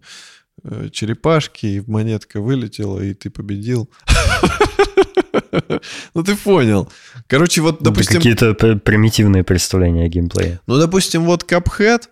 э, 0.63 0.89
черепашки, 0.93 1.67
и 1.67 1.83
монетка 1.85 2.41
вылетела, 2.41 3.01
и 3.01 3.13
ты 3.15 3.31
победил. 3.31 3.91
Ну, 6.15 6.23
ты 6.23 6.37
понял. 6.37 6.89
Короче, 7.27 7.61
вот, 7.61 7.83
допустим... 7.83 8.17
Какие-то 8.17 8.55
примитивные 8.55 9.45
представления 9.45 10.05
о 10.05 10.09
геймплее. 10.09 10.61
Ну, 10.67 10.79
допустим, 10.79 11.25
вот 11.25 11.45
Cuphead, 11.51 12.03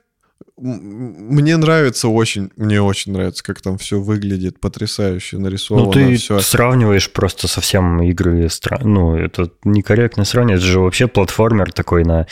мне 0.59 1.57
нравится 1.59 2.09
очень, 2.09 2.51
мне 2.57 2.81
очень 2.81 3.13
нравится, 3.13 3.45
как 3.45 3.61
там 3.61 3.77
все 3.77 4.01
выглядит, 4.01 4.59
потрясающе 4.59 5.37
нарисовано. 5.37 5.87
Ну, 5.87 5.93
ты 5.93 6.17
все. 6.17 6.41
сравниваешь 6.41 7.13
просто 7.13 7.47
совсем 7.47 8.03
игры, 8.03 8.49
ну, 8.81 9.17
это 9.17 9.51
некорректно 9.65 10.25
сравнивать, 10.25 10.63
это 10.63 10.71
же 10.71 10.81
вообще 10.81 11.09
платформер 11.09 11.73
такой 11.73 12.05
на, 12.05 12.27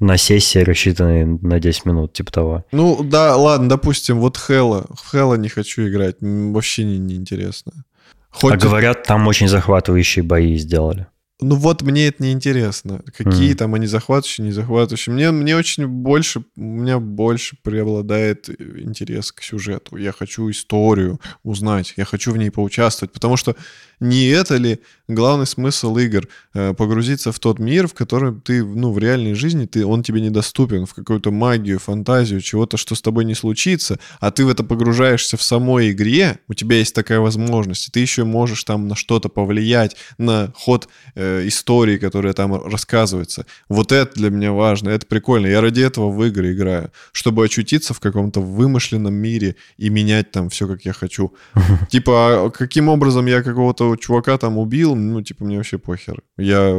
на 0.00 0.16
сессии, 0.16 0.58
рассчитанный 0.58 1.24
на 1.24 1.60
10 1.60 1.84
минут, 1.84 2.12
типа 2.12 2.32
того. 2.32 2.64
Ну, 2.72 3.04
да, 3.04 3.36
ладно, 3.36 3.68
допустим, 3.68 4.18
вот 4.18 4.36
Хэлла, 4.36 4.86
в 4.92 5.10
Хэлла 5.10 5.36
не 5.36 5.48
хочу 5.48 5.86
играть, 5.86 6.16
вообще 6.20 6.82
не, 6.82 6.98
не 6.98 7.14
интересно. 7.14 7.84
Хоть 8.30 8.54
а 8.54 8.56
говорят, 8.56 9.02
там 9.04 9.26
очень 9.26 9.48
захватывающие 9.48 10.22
бои 10.22 10.56
сделали. 10.56 11.06
Ну 11.40 11.54
вот 11.54 11.82
мне 11.82 12.08
это 12.08 12.22
не 12.22 12.32
интересно. 12.32 13.02
Какие 13.16 13.52
mm. 13.52 13.54
там 13.54 13.74
они 13.74 13.86
захватывающие, 13.86 14.44
не 14.44 14.52
захватывающие. 14.52 15.14
Мне, 15.14 15.30
мне 15.30 15.56
очень 15.56 15.86
больше, 15.86 16.40
у 16.56 16.60
меня 16.60 16.98
больше 16.98 17.56
преобладает 17.62 18.48
интерес 18.48 19.30
к 19.30 19.42
сюжету. 19.42 19.96
Я 19.96 20.10
хочу 20.10 20.50
историю 20.50 21.20
узнать, 21.44 21.94
я 21.96 22.04
хочу 22.04 22.32
в 22.32 22.36
ней 22.36 22.50
поучаствовать, 22.50 23.12
потому 23.12 23.36
что 23.36 23.54
не 24.00 24.26
это 24.28 24.56
ли 24.56 24.80
главный 25.08 25.46
смысл 25.46 25.96
игр? 25.96 26.28
Погрузиться 26.52 27.32
в 27.32 27.38
тот 27.38 27.58
мир, 27.58 27.88
в 27.88 27.94
котором 27.94 28.40
ты, 28.40 28.64
ну, 28.64 28.92
в 28.92 28.98
реальной 28.98 29.34
жизни, 29.34 29.66
ты, 29.66 29.84
он 29.84 30.02
тебе 30.02 30.20
недоступен, 30.20 30.86
в 30.86 30.94
какую-то 30.94 31.30
магию, 31.30 31.78
фантазию, 31.78 32.40
чего-то, 32.40 32.76
что 32.76 32.94
с 32.94 33.02
тобой 33.02 33.24
не 33.24 33.34
случится, 33.34 33.98
а 34.20 34.30
ты 34.30 34.44
в 34.44 34.48
это 34.48 34.64
погружаешься 34.64 35.36
в 35.36 35.42
самой 35.42 35.92
игре, 35.92 36.40
у 36.48 36.54
тебя 36.54 36.76
есть 36.76 36.94
такая 36.94 37.20
возможность, 37.20 37.88
и 37.88 37.90
ты 37.90 38.00
еще 38.00 38.24
можешь 38.24 38.64
там 38.64 38.88
на 38.88 38.94
что-то 38.94 39.28
повлиять, 39.28 39.96
на 40.18 40.52
ход 40.54 40.88
э, 41.14 41.46
истории, 41.46 41.98
которая 41.98 42.32
там 42.32 42.54
рассказывается. 42.64 43.46
Вот 43.68 43.92
это 43.92 44.14
для 44.14 44.30
меня 44.30 44.52
важно, 44.52 44.90
это 44.90 45.06
прикольно. 45.06 45.46
Я 45.46 45.60
ради 45.60 45.82
этого 45.82 46.10
в 46.10 46.24
игры 46.24 46.52
играю, 46.52 46.90
чтобы 47.12 47.44
очутиться 47.44 47.94
в 47.94 48.00
каком-то 48.00 48.40
вымышленном 48.40 49.14
мире 49.14 49.56
и 49.76 49.90
менять 49.90 50.30
там 50.30 50.48
все, 50.48 50.66
как 50.66 50.84
я 50.84 50.92
хочу. 50.92 51.32
Типа, 51.90 52.52
каким 52.54 52.88
образом 52.88 53.26
я 53.26 53.42
какого-то 53.42 53.87
чувака 53.96 54.38
там 54.38 54.58
убил, 54.58 54.94
ну, 54.94 55.22
типа, 55.22 55.44
мне 55.44 55.56
вообще 55.56 55.78
похер. 55.78 56.22
Я, 56.36 56.70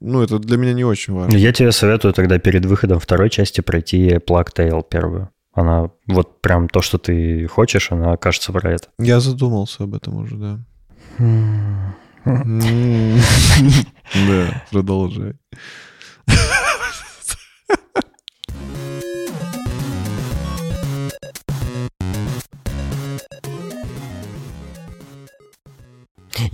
ну, 0.00 0.22
это 0.22 0.38
для 0.38 0.56
меня 0.56 0.72
не 0.72 0.84
очень 0.84 1.14
важно. 1.14 1.36
Я 1.36 1.52
тебе 1.52 1.72
советую 1.72 2.14
тогда 2.14 2.38
перед 2.38 2.64
выходом 2.64 2.98
второй 2.98 3.30
части 3.30 3.60
пройти 3.60 4.16
Plague 4.16 4.54
Tale 4.54 4.84
первую. 4.88 5.30
Она 5.52 5.90
вот 6.06 6.40
прям 6.42 6.68
то, 6.68 6.82
что 6.82 6.98
ты 6.98 7.46
хочешь, 7.46 7.90
она 7.90 8.16
кажется 8.16 8.52
про 8.52 8.72
это. 8.72 8.88
Я 8.98 9.20
задумался 9.20 9.84
об 9.84 9.94
этом 9.94 10.16
уже, 10.16 10.36
да. 10.36 10.58
Да, 14.28 14.62
продолжай. 14.70 15.34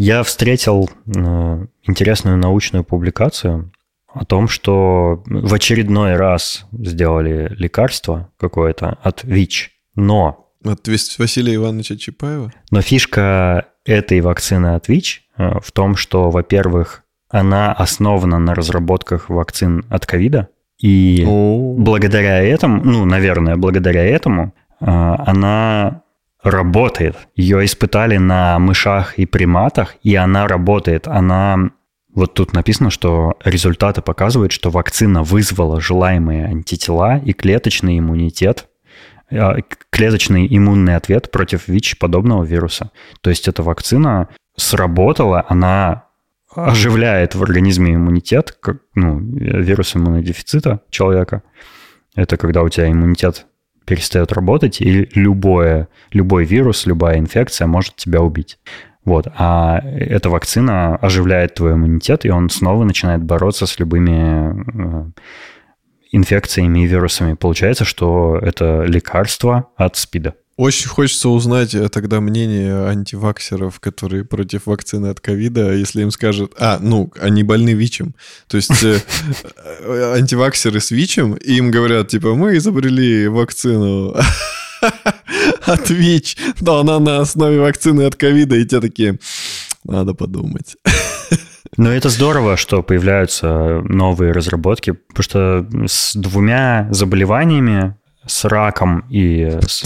Я 0.02 0.24
встретил 0.24 0.90
э, 1.06 1.66
интересную 1.84 2.36
научную 2.36 2.82
публикацию 2.82 3.70
о 4.12 4.24
том, 4.24 4.48
что 4.48 5.22
в 5.26 5.54
очередной 5.54 6.16
раз 6.16 6.66
сделали 6.72 7.54
лекарство 7.56 8.28
какое-то 8.36 8.98
от 9.00 9.22
ВИЧ, 9.22 9.70
но... 9.94 10.48
От 10.64 10.88
Василия 10.88 11.54
Ивановича 11.54 11.94
Чапаева? 11.94 12.52
Но 12.72 12.82
фишка 12.82 13.66
этой 13.84 14.20
вакцины 14.22 14.74
от 14.74 14.88
ВИЧ 14.88 15.22
э, 15.38 15.60
в 15.62 15.70
том, 15.70 15.94
что, 15.94 16.30
во-первых, 16.30 17.04
она 17.28 17.72
основана 17.72 18.40
на 18.40 18.56
разработках 18.56 19.30
вакцин 19.30 19.84
от 19.88 20.04
ковида, 20.04 20.48
и 20.80 21.22
благодаря 21.24 22.42
этому, 22.42 22.82
ну, 22.82 23.04
наверное, 23.04 23.56
благодаря 23.56 24.04
этому, 24.04 24.52
э, 24.80 24.84
она 24.84 26.02
работает. 26.42 27.16
Ее 27.34 27.64
испытали 27.64 28.16
на 28.16 28.58
мышах 28.58 29.18
и 29.18 29.26
приматах, 29.26 29.96
и 30.02 30.14
она 30.14 30.48
работает. 30.48 31.06
Она 31.06 31.70
вот 32.14 32.34
тут 32.34 32.52
написано, 32.52 32.90
что 32.90 33.38
результаты 33.44 34.02
показывают, 34.02 34.52
что 34.52 34.70
вакцина 34.70 35.22
вызвала 35.22 35.80
желаемые 35.80 36.46
антитела 36.46 37.18
и 37.18 37.32
клеточный 37.32 37.98
иммунитет, 37.98 38.68
клеточный 39.90 40.46
иммунный 40.50 40.96
ответ 40.96 41.30
против 41.30 41.68
ВИЧ 41.68 41.98
подобного 41.98 42.44
вируса. 42.44 42.90
То 43.22 43.30
есть 43.30 43.48
эта 43.48 43.62
вакцина 43.62 44.28
сработала, 44.56 45.46
она 45.48 46.04
оживляет 46.54 47.34
в 47.34 47.42
организме 47.42 47.94
иммунитет, 47.94 48.58
как, 48.60 48.82
ну, 48.94 49.18
вирус 49.18 49.96
иммунодефицита 49.96 50.80
человека. 50.90 51.42
Это 52.14 52.36
когда 52.36 52.62
у 52.62 52.68
тебя 52.68 52.90
иммунитет 52.90 53.46
перестает 53.84 54.32
работать, 54.32 54.80
и 54.80 55.08
любое, 55.14 55.88
любой 56.12 56.44
вирус, 56.44 56.86
любая 56.86 57.18
инфекция 57.18 57.66
может 57.66 57.96
тебя 57.96 58.20
убить. 58.20 58.58
Вот. 59.04 59.26
А 59.36 59.80
эта 59.82 60.30
вакцина 60.30 60.96
оживляет 60.96 61.54
твой 61.54 61.72
иммунитет, 61.72 62.24
и 62.24 62.30
он 62.30 62.50
снова 62.50 62.84
начинает 62.84 63.22
бороться 63.22 63.66
с 63.66 63.78
любыми 63.78 65.04
э, 65.04 65.10
инфекциями 66.12 66.84
и 66.84 66.86
вирусами. 66.86 67.34
Получается, 67.34 67.84
что 67.84 68.38
это 68.40 68.84
лекарство 68.84 69.70
от 69.76 69.96
СПИДа. 69.96 70.34
Очень 70.56 70.88
хочется 70.88 71.30
узнать 71.30 71.74
э, 71.74 71.88
тогда 71.88 72.20
мнение 72.20 72.86
антиваксеров, 72.86 73.80
которые 73.80 74.24
против 74.24 74.66
вакцины 74.66 75.06
от 75.06 75.18
ковида, 75.18 75.72
если 75.72 76.02
им 76.02 76.10
скажут, 76.10 76.52
а, 76.58 76.78
ну, 76.78 77.10
они 77.18 77.42
больны 77.42 77.70
ВИЧем. 77.70 78.14
То 78.48 78.58
есть 78.58 78.84
э, 78.84 79.00
э, 79.80 80.14
антиваксеры 80.18 80.80
с 80.80 80.90
ВИЧем, 80.90 81.34
и 81.34 81.54
им 81.54 81.70
говорят, 81.70 82.08
типа, 82.08 82.34
мы 82.34 82.56
изобрели 82.58 83.28
вакцину 83.28 84.14
от 85.62 85.88
ВИЧ, 85.88 86.36
но 86.60 86.80
она 86.80 86.98
на 87.00 87.20
основе 87.20 87.60
вакцины 87.60 88.02
от 88.02 88.16
ковида, 88.16 88.56
и 88.56 88.66
те 88.66 88.80
такие, 88.80 89.18
надо 89.84 90.12
подумать. 90.12 90.76
Но 91.78 91.90
это 91.90 92.10
здорово, 92.10 92.58
что 92.58 92.82
появляются 92.82 93.80
новые 93.84 94.32
разработки, 94.32 94.92
потому 94.92 95.22
что 95.22 95.66
с 95.86 96.14
двумя 96.14 96.88
заболеваниями 96.90 97.96
с 98.26 98.44
раком 98.44 99.04
и 99.08 99.58
с, 99.66 99.82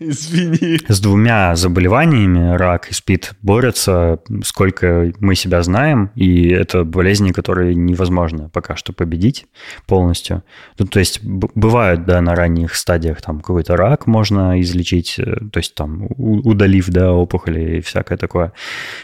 Извини. 0.00 0.78
С 0.86 1.00
двумя 1.00 1.56
заболеваниями, 1.56 2.56
рак 2.56 2.88
и 2.90 2.94
СПИД, 2.94 3.34
борются, 3.42 4.20
сколько 4.44 5.12
мы 5.18 5.34
себя 5.34 5.62
знаем, 5.62 6.10
и 6.14 6.50
это 6.50 6.84
болезни, 6.84 7.32
которые 7.32 7.74
невозможно 7.74 8.48
пока 8.48 8.76
что 8.76 8.92
победить 8.92 9.46
полностью. 9.86 10.44
Ну, 10.78 10.86
то 10.86 11.00
есть 11.00 11.20
бывают, 11.24 12.04
да, 12.04 12.20
на 12.20 12.36
ранних 12.36 12.76
стадиях 12.76 13.20
там 13.20 13.40
какой-то 13.40 13.76
рак 13.76 14.06
можно 14.06 14.60
излечить, 14.60 15.16
э, 15.18 15.24
то 15.52 15.58
есть 15.58 15.74
там 15.74 16.06
удалив, 16.16 16.88
да, 16.88 17.12
опухоли 17.12 17.78
и 17.78 17.80
всякое 17.80 18.18
такое. 18.18 18.52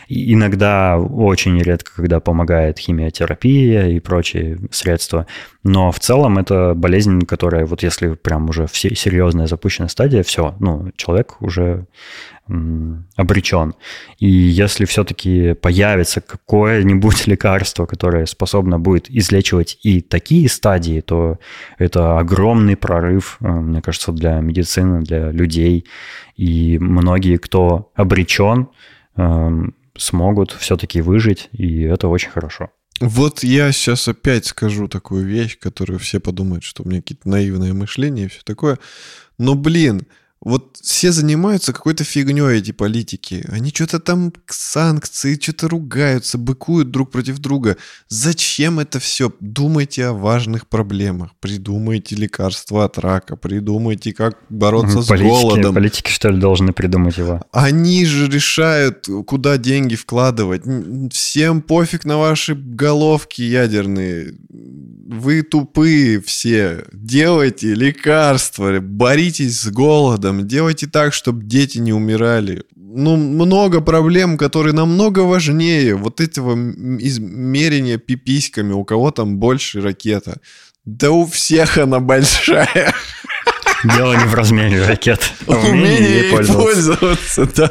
И 0.07 0.33
иногда, 0.33 0.97
очень 0.97 1.61
редко, 1.61 1.91
когда 1.97 2.21
помогает 2.21 2.79
химиотерапия 2.79 3.89
и 3.89 3.99
прочие 3.99 4.59
средства, 4.71 5.27
но 5.65 5.91
в 5.91 5.99
целом 5.99 6.39
это 6.39 6.75
болезнь, 6.77 7.23
которая 7.23 7.67
вот 7.67 7.83
если 7.83 8.15
прям 8.15 8.49
уже 8.49 8.69
серьезная 8.69 9.47
запущенная 9.47 9.89
стадия, 9.89 10.23
все, 10.23 10.55
ну, 10.61 10.84
человек 10.97 11.41
уже 11.41 11.87
обречен. 13.17 13.75
И 14.19 14.29
если 14.29 14.85
все-таки 14.85 15.55
появится 15.55 16.21
какое-нибудь 16.21 17.27
лекарство, 17.27 17.87
которое 17.87 18.27
способно 18.27 18.79
будет 18.79 19.11
излечивать 19.11 19.79
и 19.83 20.03
такие 20.03 20.49
стадии, 20.51 21.01
то 21.01 21.39
это 21.79 22.19
огромный 22.19 22.77
прорыв, 22.77 23.39
э, 23.41 23.49
мне 23.49 23.81
кажется, 23.81 24.13
для 24.13 24.41
медицины, 24.41 25.03
для 25.03 25.31
людей. 25.31 25.87
И 26.37 26.79
многие, 26.79 27.39
кто 27.39 27.91
обречен, 27.95 28.69
эм, 29.17 29.75
смогут 29.97 30.53
все-таки 30.53 31.01
выжить, 31.01 31.49
и 31.53 31.83
это 31.83 32.09
очень 32.09 32.31
хорошо. 32.31 32.71
Вот 33.01 33.43
я 33.43 33.73
сейчас 33.73 34.07
опять 34.07 34.47
скажу 34.47 34.87
такую 34.87 35.25
вещь, 35.25 35.59
которую 35.59 35.99
все 35.99 36.21
подумают, 36.21 36.63
что 36.63 36.83
у 36.83 36.89
меня 36.89 37.01
какие-то 37.01 37.29
наивные 37.29 37.73
мышления 37.73 38.25
и 38.25 38.29
все 38.29 38.43
такое. 38.45 38.79
Но, 39.39 39.55
блин, 39.55 40.03
вот 40.45 40.77
все 40.83 41.11
занимаются 41.11 41.73
какой-то 41.73 42.05
фигней 42.05 42.59
эти 42.59 42.73
политики. 42.73 43.45
Они 43.49 43.71
что-то 43.71 43.99
там 43.99 44.33
санкции, 44.47 45.39
что-то 45.41 45.69
ругаются, 45.69 46.37
быкуют 46.37 46.91
друг 46.91 47.11
против 47.11 47.39
друга. 47.39 47.79
Зачем 48.09 48.79
это 48.79 49.01
все? 49.01 49.33
Думайте 49.41 50.05
о 50.07 50.13
важных 50.13 50.69
проблемах. 50.69 51.31
Придумайте 51.41 52.15
лекарства 52.17 52.85
от 52.85 52.99
рака, 52.99 53.37
придумайте, 53.37 54.13
как 54.13 54.39
бороться 54.51 55.03
политики, 55.03 55.27
с 55.27 55.41
голодом. 55.41 55.75
Политики, 55.75 56.11
что 56.11 56.29
ли, 56.29 56.39
должны 56.39 56.73
придумать 56.73 57.17
его? 57.17 57.41
Они 57.51 58.05
же 58.05 58.29
решают, 58.29 59.09
куда 59.27 59.57
деньги 59.57 59.95
вкладывать. 59.95 60.63
Всем 61.11 61.63
пофиг 61.63 62.05
на 62.05 62.19
ваши 62.19 62.55
головки 62.55 63.41
ядерные. 63.41 64.35
Вы 64.51 65.43
тупые 65.43 66.21
все. 66.21 66.85
Делайте 66.93 67.75
лекарства, 67.75 68.79
боритесь 68.81 69.61
с 69.61 69.69
голодом 69.69 70.34
там, 70.35 70.47
делайте 70.47 70.87
так, 70.87 71.13
чтобы 71.13 71.45
дети 71.45 71.79
не 71.79 71.93
умирали. 71.93 72.65
Ну, 72.77 73.17
много 73.17 73.81
проблем, 73.81 74.39
которые 74.39 74.73
намного 74.73 75.21
важнее 75.21 75.95
вот 75.95 76.21
этого 76.21 76.55
измерения 77.01 77.99
пиписьками, 77.99 78.73
у 78.73 78.85
кого 78.85 79.11
там 79.11 79.39
больше 79.39 79.81
ракета. 79.81 80.41
Да 80.85 81.11
у 81.11 81.27
всех 81.27 81.79
она 81.79 82.01
большая. 82.01 82.95
Дело 83.85 84.15
не 84.15 84.25
в 84.25 84.35
размере 84.35 84.87
ракет, 84.87 85.33
а 85.47 85.53
в 85.53 85.71
умении 85.71 86.31
пользоваться. 86.31 86.97
пользоваться, 86.97 87.49
да. 87.55 87.71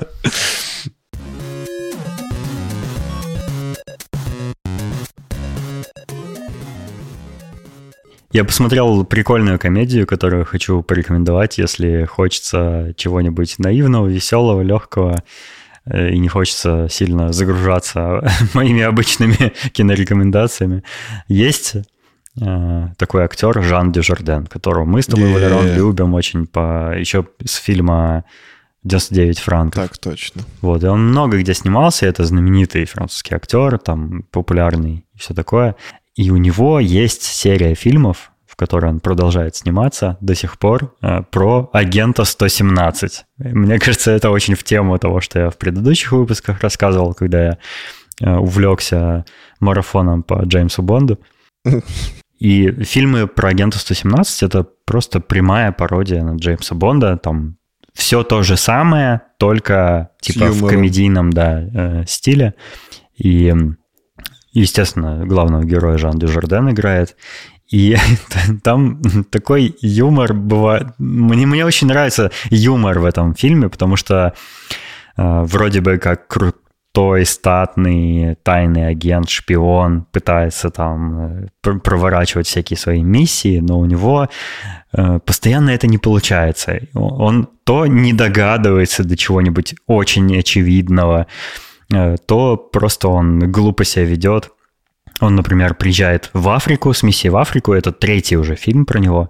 Я 8.33 8.43
посмотрел 8.43 9.05
прикольную 9.05 9.59
комедию, 9.59 10.07
которую 10.07 10.43
хочу 10.43 10.81
порекомендовать, 10.81 11.59
если 11.59 12.05
хочется 12.05 12.91
чего-нибудь 12.97 13.59
наивного, 13.59 14.07
веселого, 14.07 14.61
легкого 14.63 15.23
э, 15.85 16.09
и 16.09 16.17
не 16.17 16.29
хочется 16.29 16.87
сильно 16.89 17.31
загружаться 17.31 18.27
моими 18.55 18.81
обычными 18.81 19.53
кинорекомендациями. 19.71 20.83
Есть 21.27 21.75
э, 22.41 22.87
такой 22.97 23.23
актер 23.23 23.61
Жан 23.61 23.91
Дюжарден, 23.91 24.47
которого 24.47 24.85
мы 24.85 25.03
с 25.03 25.05
тобой, 25.05 25.29
yeah. 25.29 25.33
Валерон, 25.33 25.75
любим 25.75 26.15
очень 26.15 26.47
по 26.47 26.91
еще 26.97 27.27
с 27.45 27.53
фильма 27.57 28.23
99 28.83 29.37
франков. 29.37 29.89
Так 29.89 29.97
точно. 29.99 30.41
Вот, 30.61 30.83
и 30.83 30.87
он 30.87 31.09
много 31.09 31.37
где 31.37 31.53
снимался, 31.53 32.07
это 32.07 32.25
знаменитый 32.25 32.85
французский 32.85 33.35
актер, 33.35 33.77
там 33.77 34.23
популярный 34.31 35.05
и 35.13 35.19
все 35.19 35.35
такое. 35.35 35.75
И 36.15 36.29
у 36.29 36.37
него 36.37 36.79
есть 36.79 37.23
серия 37.23 37.75
фильмов, 37.75 38.31
в 38.45 38.55
которой 38.55 38.91
он 38.91 38.99
продолжает 38.99 39.55
сниматься 39.55 40.17
до 40.21 40.35
сих 40.35 40.59
пор, 40.59 40.95
э, 41.01 41.23
про 41.31 41.69
агента 41.73 42.23
117. 42.23 43.25
Мне 43.37 43.79
кажется, 43.79 44.11
это 44.11 44.29
очень 44.29 44.53
в 44.53 44.63
тему 44.63 44.97
того, 44.99 45.21
что 45.21 45.39
я 45.39 45.49
в 45.49 45.57
предыдущих 45.57 46.11
выпусках 46.11 46.61
рассказывал, 46.61 47.15
когда 47.15 47.43
я 47.43 47.57
э, 48.21 48.35
увлекся 48.35 49.25
марафоном 49.59 50.21
по 50.21 50.43
Джеймсу 50.43 50.83
Бонду. 50.83 51.19
И 52.39 52.83
фильмы 52.83 53.27
про 53.27 53.49
агента 53.49 53.79
117 53.79 54.43
это 54.43 54.67
просто 54.85 55.19
прямая 55.19 55.71
пародия 55.71 56.21
на 56.21 56.35
Джеймса 56.35 56.75
Бонда. 56.75 57.17
Там 57.17 57.57
все 57.93 58.23
то 58.23 58.43
же 58.43 58.57
самое, 58.57 59.21
только 59.39 60.09
типа 60.19 60.47
в 60.47 60.67
комедийном 60.67 61.31
да, 61.31 61.61
э, 61.61 62.03
стиле. 62.05 62.53
И 63.15 63.53
Естественно, 64.53 65.25
главного 65.25 65.63
героя 65.63 65.97
Жан 65.97 66.19
Дюжарден 66.19 66.69
играет. 66.69 67.15
И 67.71 67.97
там 68.63 69.01
такой 69.31 69.75
юмор 69.81 70.33
бывает. 70.33 70.87
Мне, 70.99 71.47
мне 71.47 71.65
очень 71.65 71.87
нравится 71.87 72.31
юмор 72.49 72.99
в 72.99 73.05
этом 73.05 73.33
фильме, 73.33 73.67
потому 73.69 73.95
что 73.95 74.33
э, 75.17 75.43
вроде 75.43 75.81
бы 75.81 75.97
как 75.97 76.27
крутой, 76.27 77.25
статный, 77.25 78.35
тайный 78.43 78.87
агент, 78.87 79.27
шпион 79.27 80.05
пытается 80.11 80.69
там 80.69 81.47
э, 81.63 81.79
проворачивать 81.79 82.45
всякие 82.45 82.77
свои 82.77 83.01
миссии, 83.01 83.59
но 83.59 83.79
у 83.79 83.85
него 83.85 84.29
э, 84.91 85.19
постоянно 85.25 85.71
это 85.71 85.87
не 85.87 85.97
получается. 85.97 86.79
Он 86.93 87.49
то 87.63 87.87
не 87.87 88.13
догадывается 88.13 89.03
до 89.03 89.17
чего-нибудь 89.17 89.73
очень 89.87 90.37
очевидного, 90.37 91.25
то 92.25 92.57
просто 92.57 93.07
он 93.07 93.51
глупо 93.51 93.83
себя 93.83 94.05
ведет. 94.05 94.51
Он, 95.19 95.35
например, 95.35 95.75
приезжает 95.75 96.29
в 96.33 96.49
Африку, 96.49 96.93
с 96.93 97.03
миссией 97.03 97.31
в 97.31 97.37
Африку, 97.37 97.73
это 97.73 97.91
третий 97.91 98.35
уже 98.37 98.55
фильм 98.55 98.85
про 98.85 98.99
него 98.99 99.29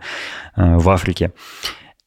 э, 0.55 0.78
в 0.78 0.89
Африке. 0.89 1.34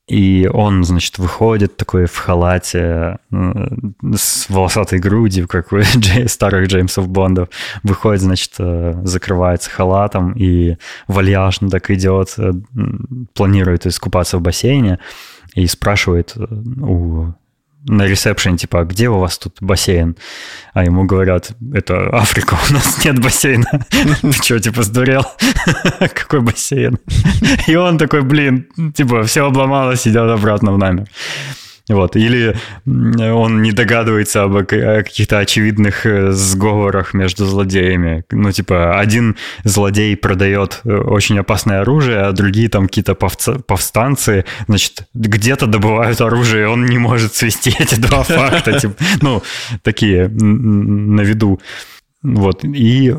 И 0.09 0.49
он, 0.53 0.85
значит, 0.85 1.19
выходит 1.19 1.77
такой 1.77 2.07
в 2.07 2.17
халате 2.17 3.19
э, 3.31 3.69
с 4.15 4.49
волосатой 4.49 4.99
грудью, 4.99 5.47
как 5.47 5.73
у 5.73 5.81
старых 6.27 6.69
Джеймсов 6.69 7.09
Бондов. 7.09 7.49
Выходит, 7.83 8.23
значит, 8.23 8.53
закрывается 8.57 9.71
халатом 9.71 10.33
и 10.33 10.77
вальяжно 11.07 11.69
так 11.69 11.91
идет, 11.91 12.37
планирует 13.35 13.87
искупаться 13.87 14.39
в 14.39 14.43
бассейне 14.43 15.01
и 15.55 15.67
спрашивает 15.67 16.35
у 16.37 17.33
на 17.87 18.07
ресепшене, 18.07 18.59
типа, 18.59 18.81
а 18.81 18.85
где 18.85 19.09
у 19.09 19.19
вас 19.19 19.39
тут 19.39 19.57
бассейн? 19.61 20.17
А 20.75 20.85
ему 20.85 21.05
говорят, 21.05 21.53
это 21.73 22.09
Африка, 22.13 22.57
у 22.69 22.73
нас 22.73 23.05
нет 23.05 23.21
бассейна. 23.21 23.87
Ты 24.23 24.33
что, 24.33 24.59
типа, 24.59 24.83
сдурел? 24.83 25.25
Какой 26.15 26.41
бассейн? 26.41 26.99
И 27.67 27.75
он 27.77 27.99
такой, 27.99 28.23
блин, 28.23 28.67
типа, 28.95 29.23
все 29.23 29.47
обломалось, 29.47 30.07
идет 30.07 30.31
обратно 30.31 30.73
в 30.73 30.79
номер. 30.79 31.07
Вот. 31.89 32.17
Или 32.17 32.57
он 32.85 33.63
не 33.63 33.71
догадывается 33.71 34.43
об 34.43 34.67
каких-то 34.67 35.39
очевидных 35.39 36.05
э, 36.05 36.33
сговорах 36.33 37.15
между 37.15 37.47
злодеями. 37.47 38.25
Ну, 38.33 38.51
типа, 38.51 38.99
один 38.99 39.37
злодей 39.63 40.17
продает 40.17 40.81
э, 40.85 40.93
очень 40.97 41.39
опасное 41.39 41.83
оружие, 41.83 42.23
а 42.23 42.33
другие 42.33 42.69
там 42.69 42.87
какие-то 42.87 43.15
повстанцы, 43.15 44.45
значит, 44.67 45.05
где-то 45.15 45.67
добывают 45.67 46.21
оружие, 46.21 46.69
он 46.69 46.87
не 46.87 46.99
может 46.99 47.35
свести 47.35 47.73
эти 47.79 47.95
два 47.95 48.25
факта. 48.25 48.81
Типа, 48.81 48.95
ну, 49.23 49.43
такие 49.83 50.29
на 50.29 51.21
виду. 51.21 51.61
Вот. 52.23 52.65
И 52.65 53.15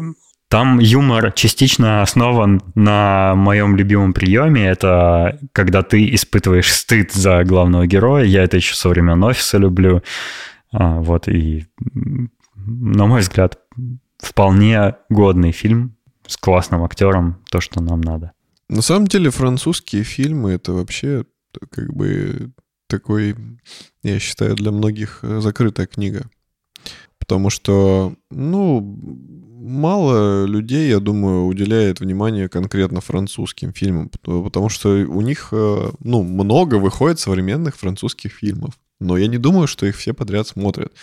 там 0.50 0.80
юмор 0.80 1.32
частично 1.34 2.02
основан 2.02 2.62
на 2.76 3.36
моем 3.36 3.76
любимом 3.76 4.14
приеме. 4.14 4.66
Это 4.66 5.40
когда 5.52 5.84
ты 5.84 6.14
испытываешь 6.16 6.72
стыд 6.72 7.12
за 7.12 7.44
главного 7.44 7.86
героя. 7.86 8.24
Я 8.24 8.44
это 8.44 8.58
еще 8.58 8.76
со 8.76 8.90
времен 8.90 9.24
офиса 9.24 9.58
люблю. 9.58 10.04
А, 10.72 11.00
вот, 11.00 11.28
и, 11.28 11.66
на 12.56 13.08
мой 13.08 13.22
взгляд, 13.22 13.60
вполне 14.20 14.96
годный 15.10 15.52
фильм 15.52 15.96
с 16.26 16.38
классным 16.38 16.84
актером, 16.84 17.38
то, 17.52 17.62
что 17.62 17.82
нам 17.82 18.02
надо. 18.02 18.32
На 18.70 18.82
самом 18.82 19.08
деле 19.08 19.30
французские 19.30 20.04
фильмы 20.04 20.52
это 20.52 20.74
вообще 20.74 21.26
как 21.72 21.94
бы 21.94 22.52
такой, 22.88 23.36
я 24.04 24.20
считаю, 24.20 24.56
для 24.56 24.72
многих 24.72 25.20
закрытая 25.22 25.88
книга. 25.88 26.30
Потому 27.20 27.50
что, 27.50 28.14
ну, 28.30 28.80
мало 29.58 30.46
людей, 30.46 30.90
я 30.90 31.00
думаю, 31.00 31.46
уделяет 31.46 32.00
внимание 32.00 32.48
конкретно 32.48 33.02
французским 33.02 33.74
фильмам, 33.74 34.10
потому 34.22 34.70
что 34.70 34.90
у 34.90 35.22
них, 35.22 35.50
э, 35.52 35.92
ну, 36.00 36.24
много 36.24 36.76
выходит 36.76 37.20
современных 37.20 37.76
французских 37.76 38.34
фильмов, 38.34 38.78
но 39.00 39.18
я 39.18 39.28
не 39.28 39.38
думаю, 39.38 39.68
что 39.68 39.86
их 39.86 39.98
все 39.98 40.14
подряд 40.14 40.48
смотрят. 40.48 40.94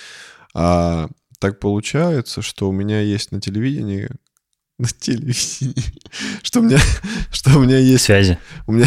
А 0.55 1.09
так 1.39 1.59
получается, 1.59 2.43
что 2.43 2.69
у 2.69 2.73
меня 2.73 3.01
есть 3.01 3.33
на 3.33 3.41
телевидении 3.41 4.09
на 4.79 4.89
телевидении, 4.89 5.75
что 6.43 6.61
у 6.61 6.63
меня, 6.63 6.79
что 7.33 7.59
у 7.59 7.63
меня 7.63 7.79
есть... 7.79 8.05
Связи. 8.05 8.39
У 8.67 8.73
меня, 8.73 8.87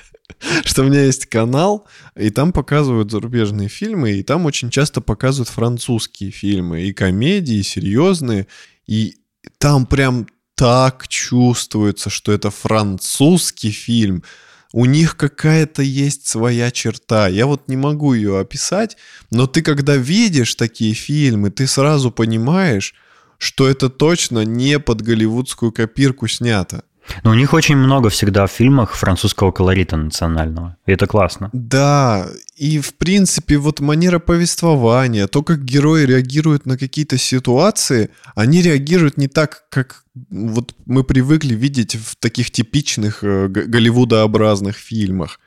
что 0.64 0.82
у 0.82 0.84
меня 0.86 1.04
есть 1.04 1.26
канал, 1.26 1.86
и 2.16 2.30
там 2.30 2.52
показывают 2.52 3.10
зарубежные 3.10 3.68
фильмы, 3.68 4.12
и 4.12 4.22
там 4.22 4.46
очень 4.46 4.70
часто 4.70 5.00
показывают 5.00 5.48
французские 5.48 6.30
фильмы, 6.30 6.82
и 6.82 6.92
комедии, 6.92 7.56
и 7.56 7.62
серьезные, 7.62 8.46
и 8.88 9.18
там 9.58 9.86
прям 9.86 10.26
так 10.56 11.06
чувствуется, 11.06 12.10
что 12.10 12.32
это 12.32 12.50
французский 12.50 13.70
фильм. 13.70 14.24
У 14.72 14.86
них 14.86 15.16
какая-то 15.16 15.82
есть 15.82 16.26
своя 16.26 16.70
черта. 16.70 17.28
Я 17.28 17.46
вот 17.46 17.68
не 17.68 17.76
могу 17.76 18.12
ее 18.14 18.40
описать, 18.40 18.96
но 19.30 19.46
ты 19.46 19.62
когда 19.62 19.96
видишь 19.96 20.56
такие 20.56 20.94
фильмы, 20.94 21.50
ты 21.50 21.66
сразу 21.66 22.10
понимаешь, 22.10 22.94
что 23.38 23.68
это 23.68 23.88
точно 23.88 24.44
не 24.44 24.80
под 24.80 25.02
голливудскую 25.02 25.70
копирку 25.70 26.26
снято. 26.26 26.82
Но 27.22 27.30
у 27.30 27.34
них 27.34 27.52
очень 27.52 27.76
много 27.76 28.08
всегда 28.08 28.46
в 28.46 28.50
фильмах 28.50 28.94
французского 28.94 29.52
колорита 29.52 29.96
национального. 29.96 30.76
И 30.86 30.92
это 30.92 31.06
классно. 31.06 31.50
Да, 31.52 32.26
и 32.56 32.78
в 32.78 32.94
принципе 32.94 33.56
вот 33.56 33.80
манера 33.80 34.18
повествования, 34.18 35.26
то, 35.26 35.42
как 35.42 35.64
герои 35.64 36.04
реагируют 36.04 36.66
на 36.66 36.76
какие-то 36.76 37.18
ситуации, 37.18 38.10
они 38.34 38.62
реагируют 38.62 39.16
не 39.16 39.28
так, 39.28 39.64
как 39.70 40.04
вот 40.30 40.74
мы 40.86 41.04
привыкли 41.04 41.54
видеть 41.54 41.94
в 41.94 42.16
таких 42.16 42.50
типичных 42.50 43.22
э, 43.22 43.48
голливудообразных 43.48 44.76
фильмах. 44.76 45.40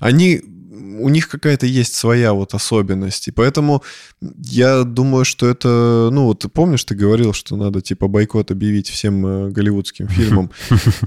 Они 0.00 0.42
у 1.00 1.08
них 1.08 1.28
какая-то 1.28 1.66
есть 1.66 1.94
своя 1.94 2.32
вот 2.32 2.54
особенность. 2.54 3.28
И 3.28 3.30
поэтому 3.30 3.82
я 4.20 4.84
думаю, 4.84 5.24
что 5.24 5.46
это... 5.48 6.08
Ну, 6.12 6.24
вот 6.24 6.40
ты 6.40 6.48
помнишь, 6.48 6.84
ты 6.84 6.94
говорил, 6.94 7.32
что 7.32 7.56
надо 7.56 7.80
типа 7.80 8.08
бойкот 8.08 8.50
объявить 8.50 8.88
всем 8.88 9.26
э, 9.26 9.50
голливудским 9.50 10.08
фильмам. 10.08 10.50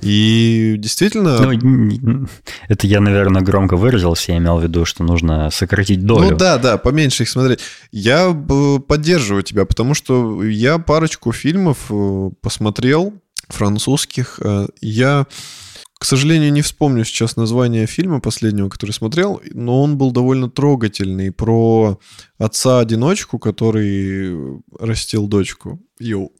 И 0.01 0.75
действительно... 0.77 1.39
Ну, 1.39 2.27
это 2.67 2.87
я, 2.87 3.01
наверное, 3.01 3.41
громко 3.41 3.75
выразился. 3.75 4.31
Я 4.31 4.37
имел 4.37 4.57
в 4.57 4.63
виду, 4.63 4.85
что 4.85 5.03
нужно 5.03 5.49
сократить 5.51 6.05
долю. 6.05 6.31
Ну 6.31 6.37
да, 6.37 6.57
да, 6.57 6.77
поменьше 6.77 7.23
их 7.23 7.29
смотреть. 7.29 7.59
Я 7.91 8.31
поддерживаю 8.87 9.43
тебя, 9.43 9.65
потому 9.65 9.93
что 9.93 10.43
я 10.43 10.77
парочку 10.77 11.31
фильмов 11.31 11.77
э, 11.89 12.29
посмотрел 12.41 13.13
французских. 13.49 14.39
Э, 14.43 14.67
я 14.81 15.25
к 16.01 16.05
сожалению, 16.05 16.51
не 16.51 16.63
вспомню 16.63 17.05
сейчас 17.05 17.35
название 17.35 17.85
фильма 17.85 18.19
последнего, 18.19 18.69
который 18.69 18.89
смотрел, 18.89 19.39
но 19.51 19.83
он 19.83 19.99
был 19.99 20.09
довольно 20.09 20.49
трогательный 20.49 21.31
про 21.31 21.99
отца-одиночку, 22.39 23.37
который 23.37 24.59
растил 24.79 25.27
дочку. 25.27 25.79
Йоу. 25.99 26.31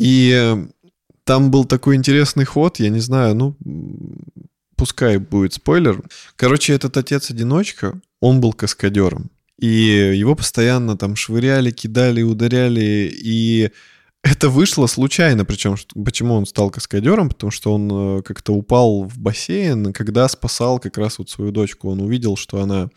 И 0.00 0.56
там 1.22 1.52
был 1.52 1.64
такой 1.64 1.94
интересный 1.94 2.44
ход, 2.44 2.80
я 2.80 2.88
не 2.88 2.98
знаю, 2.98 3.36
ну, 3.36 3.56
пускай 4.74 5.18
будет 5.18 5.52
спойлер. 5.52 6.02
Короче, 6.34 6.72
этот 6.72 6.96
отец-одиночка, 6.96 8.00
он 8.18 8.40
был 8.40 8.54
каскадером. 8.54 9.30
И 9.56 9.68
его 10.16 10.34
постоянно 10.34 10.96
там 10.96 11.14
швыряли, 11.14 11.70
кидали, 11.70 12.22
ударяли, 12.22 13.08
и 13.14 13.70
это 14.26 14.48
вышло 14.48 14.86
случайно, 14.86 15.44
причем 15.44 15.76
почему 16.04 16.34
он 16.34 16.46
стал 16.46 16.70
каскадером, 16.70 17.28
потому 17.28 17.50
что 17.50 17.72
он 17.72 18.18
э, 18.18 18.22
как-то 18.22 18.52
упал 18.52 19.04
в 19.04 19.18
бассейн, 19.18 19.92
когда 19.92 20.28
спасал 20.28 20.78
как 20.78 20.98
раз 20.98 21.18
вот 21.18 21.30
свою 21.30 21.52
дочку, 21.52 21.90
он 21.90 22.00
увидел, 22.00 22.36
что 22.36 22.60
она 22.60 22.88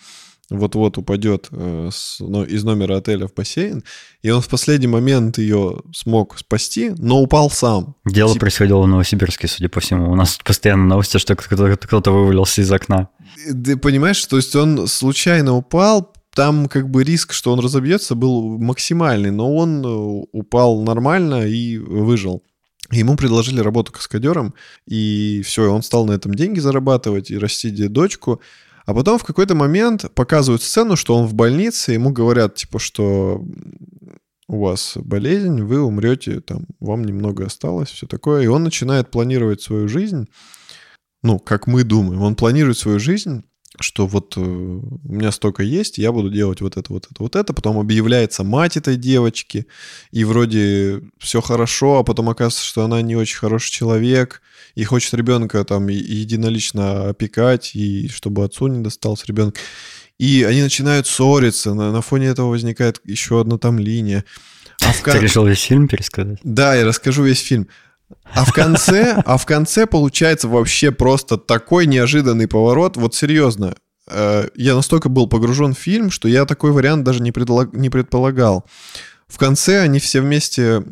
вот-вот 0.49 0.97
упадет 0.97 1.47
э, 1.51 1.89
из 1.89 2.63
номера 2.63 2.97
отеля 2.97 3.27
в 3.27 3.33
бассейн, 3.33 3.83
и 4.23 4.29
он 4.31 4.41
в 4.41 4.47
последний 4.47 4.87
момент 4.87 5.37
ее 5.37 5.81
смог 5.93 6.37
спасти, 6.39 6.91
но 6.97 7.21
упал 7.21 7.51
сам. 7.51 7.95
Дело 8.05 8.33
Тип... 8.33 8.41
происходило 8.41 8.81
в 8.81 8.87
Новосибирске, 8.87 9.47
судя 9.47 9.69
по 9.69 9.79
всему. 9.79 10.11
У 10.11 10.15
нас 10.15 10.39
постоянно 10.43 10.85
новости, 10.85 11.17
что 11.17 11.35
кто-то 11.35 12.11
вывалился 12.11 12.61
из 12.61 12.71
окна. 12.71 13.09
Ты 13.45 13.77
понимаешь, 13.77 14.25
то 14.25 14.37
есть 14.37 14.55
он 14.55 14.87
случайно 14.87 15.55
упал, 15.55 16.11
там 16.35 16.67
как 16.67 16.89
бы 16.89 17.03
риск, 17.03 17.33
что 17.33 17.51
он 17.51 17.59
разобьется, 17.59 18.15
был 18.15 18.57
максимальный, 18.59 19.31
но 19.31 19.53
он 19.53 19.85
э, 19.85 20.25
упал 20.31 20.81
нормально 20.81 21.47
и 21.47 21.77
выжил. 21.77 22.43
Ему 22.91 23.15
предложили 23.17 23.59
работу 23.61 23.91
каскадером, 23.91 24.53
и 24.87 25.41
все, 25.45 25.71
он 25.71 25.83
стал 25.83 26.05
на 26.05 26.13
этом 26.13 26.33
деньги 26.33 26.59
зарабатывать 26.59 27.29
и 27.29 27.37
растить 27.37 27.91
дочку. 27.91 28.41
А 28.85 28.93
потом 28.95 29.19
в 29.19 29.23
какой-то 29.23 29.53
момент 29.53 30.11
показывают 30.15 30.63
сцену, 30.63 30.95
что 30.95 31.15
он 31.15 31.27
в 31.27 31.35
больнице, 31.35 31.91
ему 31.91 32.11
говорят, 32.11 32.55
типа, 32.55 32.79
что 32.79 33.45
у 34.47 34.61
вас 34.61 34.97
болезнь, 34.97 35.61
вы 35.61 35.79
умрете, 35.79 36.39
там, 36.41 36.65
вам 36.79 37.03
немного 37.03 37.45
осталось, 37.45 37.89
все 37.89 38.07
такое. 38.07 38.43
И 38.43 38.47
он 38.47 38.63
начинает 38.63 39.11
планировать 39.11 39.61
свою 39.61 39.87
жизнь, 39.87 40.27
ну, 41.21 41.37
как 41.37 41.67
мы 41.67 41.83
думаем, 41.83 42.21
он 42.23 42.35
планирует 42.35 42.77
свою 42.77 42.97
жизнь 42.97 43.43
что 43.79 44.07
вот 44.07 44.35
э, 44.37 44.41
у 44.41 44.99
меня 45.03 45.31
столько 45.31 45.63
есть, 45.63 45.97
я 45.97 46.11
буду 46.11 46.29
делать 46.29 46.61
вот 46.61 46.77
это, 46.77 46.91
вот 46.91 47.05
это, 47.05 47.15
вот 47.19 47.35
это. 47.35 47.53
Потом 47.53 47.79
объявляется 47.79 48.43
мать 48.43 48.77
этой 48.77 48.95
девочки, 48.95 49.67
и 50.11 50.23
вроде 50.23 51.01
все 51.17 51.41
хорошо, 51.41 51.99
а 51.99 52.03
потом 52.03 52.29
оказывается, 52.29 52.65
что 52.65 52.83
она 52.83 53.01
не 53.01 53.15
очень 53.15 53.37
хороший 53.37 53.71
человек, 53.71 54.41
и 54.75 54.83
хочет 54.83 55.13
ребенка 55.13 55.63
там 55.63 55.87
единолично 55.87 57.09
опекать, 57.09 57.75
и 57.75 58.07
чтобы 58.09 58.43
отцу 58.43 58.67
не 58.67 58.83
достался 58.83 59.25
ребенок. 59.27 59.57
И 60.17 60.43
они 60.43 60.61
начинают 60.61 61.07
ссориться, 61.07 61.73
на, 61.73 61.91
на 61.91 62.01
фоне 62.01 62.27
этого 62.27 62.49
возникает 62.49 63.01
еще 63.05 63.39
одна 63.39 63.57
там 63.57 63.79
линия. 63.79 64.25
А 64.81 64.91
в... 64.91 65.01
Ты 65.01 65.19
решил 65.19 65.45
весь 65.45 65.61
фильм 65.61 65.87
пересказать? 65.87 66.39
Да, 66.43 66.75
я 66.75 66.85
расскажу 66.85 67.23
весь 67.23 67.39
фильм. 67.39 67.67
А 68.23 68.45
в 68.45 68.53
конце, 68.53 69.21
а 69.25 69.37
в 69.37 69.45
конце 69.45 69.85
получается 69.85 70.47
вообще 70.47 70.91
просто 70.91 71.37
такой 71.37 71.85
неожиданный 71.85 72.47
поворот. 72.47 72.97
Вот 72.97 73.15
серьезно, 73.15 73.75
э, 74.07 74.47
я 74.55 74.75
настолько 74.75 75.09
был 75.09 75.27
погружен 75.27 75.73
в 75.73 75.79
фильм, 75.79 76.09
что 76.09 76.27
я 76.27 76.45
такой 76.45 76.71
вариант 76.71 77.03
даже 77.03 77.21
не, 77.21 77.31
предлаг, 77.31 77.73
не 77.73 77.89
предполагал. 77.89 78.65
В 79.27 79.37
конце 79.37 79.81
они 79.81 79.99
все 79.99 80.21
вместе, 80.21 80.83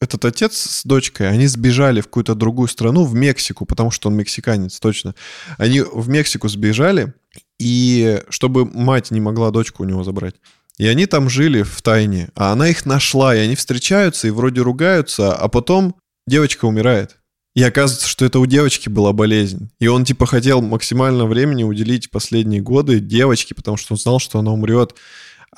этот 0.00 0.24
отец 0.26 0.56
с 0.56 0.84
дочкой, 0.84 1.30
они 1.30 1.46
сбежали 1.46 2.00
в 2.00 2.04
какую-то 2.04 2.34
другую 2.34 2.68
страну, 2.68 3.04
в 3.04 3.14
Мексику, 3.14 3.64
потому 3.64 3.90
что 3.90 4.08
он 4.08 4.14
мексиканец, 4.14 4.78
точно. 4.78 5.14
Они 5.56 5.80
в 5.80 6.08
Мексику 6.08 6.48
сбежали, 6.48 7.14
и 7.58 8.22
чтобы 8.28 8.66
мать 8.66 9.10
не 9.10 9.20
могла 9.20 9.50
дочку 9.50 9.82
у 9.82 9.86
него 9.86 10.04
забрать. 10.04 10.34
И 10.78 10.86
они 10.86 11.06
там 11.06 11.30
жили 11.30 11.62
в 11.62 11.80
тайне, 11.82 12.28
а 12.34 12.52
она 12.52 12.68
их 12.68 12.84
нашла, 12.84 13.34
и 13.34 13.38
они 13.38 13.56
встречаются 13.56 14.28
и 14.28 14.30
вроде 14.30 14.60
ругаются, 14.60 15.34
а 15.34 15.48
потом 15.48 15.96
девочка 16.26 16.66
умирает. 16.66 17.16
И 17.54 17.62
оказывается, 17.62 18.06
что 18.06 18.26
это 18.26 18.38
у 18.38 18.44
девочки 18.44 18.90
была 18.90 19.14
болезнь. 19.14 19.70
И 19.80 19.86
он 19.86 20.04
типа 20.04 20.26
хотел 20.26 20.60
максимально 20.60 21.24
времени 21.24 21.64
уделить 21.64 22.10
последние 22.10 22.60
годы 22.60 23.00
девочке, 23.00 23.54
потому 23.54 23.78
что 23.78 23.94
он 23.94 23.98
знал, 23.98 24.18
что 24.18 24.38
она 24.38 24.52
умрет. 24.52 24.94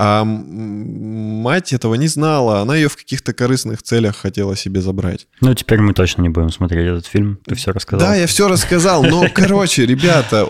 А 0.01 0.23
мать 0.25 1.73
этого 1.73 1.97
не 1.97 2.07
знала, 2.07 2.61
она 2.61 2.77
ее 2.77 2.89
в 2.89 2.97
каких-то 2.97 3.33
корыстных 3.33 3.83
целях 3.83 4.15
хотела 4.15 4.55
себе 4.55 4.81
забрать. 4.81 5.27
Ну, 5.41 5.53
теперь 5.55 5.81
мы 5.81 5.93
точно 5.93 6.23
не 6.23 6.29
будем 6.29 6.51
смотреть 6.51 6.87
этот 6.87 7.07
фильм, 7.07 7.41
ты 7.45 7.57
все 7.57 7.73
рассказал. 7.73 8.07
Да, 8.07 8.15
я 8.15 8.29
все 8.29 8.47
рассказал, 8.47 9.03
но, 9.03 9.27
короче, 9.35 9.85
ребята, 9.85 10.47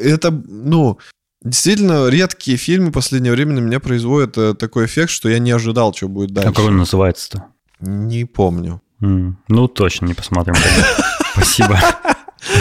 это, 0.00 0.30
ну, 0.30 1.00
Действительно, 1.44 2.08
редкие 2.08 2.56
фильмы 2.56 2.90
в 2.90 2.92
последнее 2.92 3.32
время 3.32 3.54
на 3.54 3.60
меня 3.60 3.80
производят 3.80 4.38
э, 4.38 4.54
такой 4.54 4.86
эффект, 4.86 5.10
что 5.10 5.28
я 5.28 5.38
не 5.38 5.50
ожидал, 5.50 5.92
что 5.92 6.08
будет 6.08 6.30
дальше. 6.30 6.50
А 6.50 6.52
как 6.52 6.64
он 6.66 6.76
называется-то? 6.76 7.46
Не 7.80 8.24
помню. 8.24 8.80
Mm. 9.00 9.34
Ну, 9.48 9.68
точно 9.68 10.06
не 10.06 10.14
посмотрим. 10.14 10.54
Спасибо. 11.32 11.80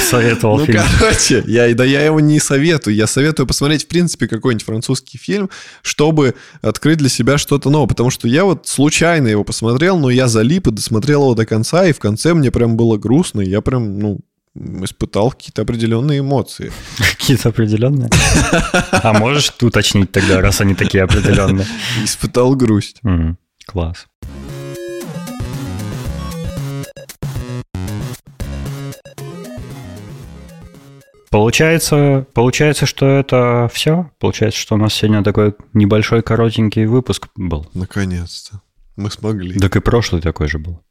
Советовал 0.09 0.59
ну, 0.59 0.65
фильм. 0.65 0.82
короче, 0.99 1.43
я, 1.47 1.73
да 1.75 1.84
я 1.84 2.03
его 2.03 2.19
не 2.19 2.39
советую. 2.39 2.95
Я 2.95 3.07
советую 3.07 3.47
посмотреть, 3.47 3.86
в 3.86 3.88
принципе, 3.88 4.27
какой-нибудь 4.27 4.65
французский 4.65 5.17
фильм, 5.17 5.49
чтобы 5.82 6.36
открыть 6.61 6.97
для 6.97 7.09
себя 7.09 7.38
что-то 7.38 7.69
новое. 7.69 7.88
Потому 7.88 8.09
что 8.09 8.27
я 8.27 8.45
вот 8.45 8.67
случайно 8.67 9.27
его 9.27 9.43
посмотрел, 9.43 9.97
но 9.97 10.09
я 10.09 10.27
залип 10.27 10.67
и 10.67 10.71
досмотрел 10.71 11.23
его 11.23 11.36
до 11.36 11.45
конца, 11.45 11.86
и 11.86 11.93
в 11.93 11.99
конце 11.99 12.34
мне 12.34 12.51
прям 12.51 12.77
было 12.77 12.97
грустно, 12.97 13.41
и 13.41 13.49
я 13.49 13.61
прям, 13.61 13.99
ну, 13.99 14.19
испытал 14.56 15.32
какие-то 15.32 15.62
определенные 15.62 16.20
эмоции. 16.20 16.72
Какие-то 16.97 17.49
определенные? 17.49 18.10
А 18.91 19.14
можешь 19.14 19.54
уточнить 19.62 20.12
тогда, 20.12 20.41
раз 20.41 20.62
они 20.62 20.76
такие 20.76 21.04
определенные? 21.04 21.66
Испытал 22.04 22.56
грусть. 22.56 23.02
Класс. 23.66 24.08
Получается, 31.30 32.26
получается, 32.34 32.86
что 32.86 33.06
это 33.06 33.70
все? 33.74 34.12
Получается, 34.20 34.60
что 34.60 34.76
у 34.76 34.78
нас 34.78 34.93
сегодня 34.93 35.24
такой 35.24 35.56
небольшой 35.72 36.24
коротенький 36.24 36.86
выпуск 36.86 37.30
был. 37.38 37.70
Наконец-то. 37.74 38.62
Мы 38.97 39.10
смогли. 39.10 39.58
Так 39.58 39.78
и 39.78 39.80
прошлый 39.80 40.22
такой 40.22 40.49
же 40.49 40.60
был. 40.60 40.82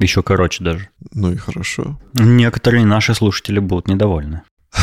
Еще 0.00 0.22
короче 0.22 0.64
даже. 0.64 0.88
Ну 1.12 1.30
и 1.32 1.36
хорошо. 1.36 2.00
Некоторые 2.14 2.86
наши 2.86 3.14
слушатели 3.14 3.60
будут 3.60 3.88
недовольны. 3.88 4.42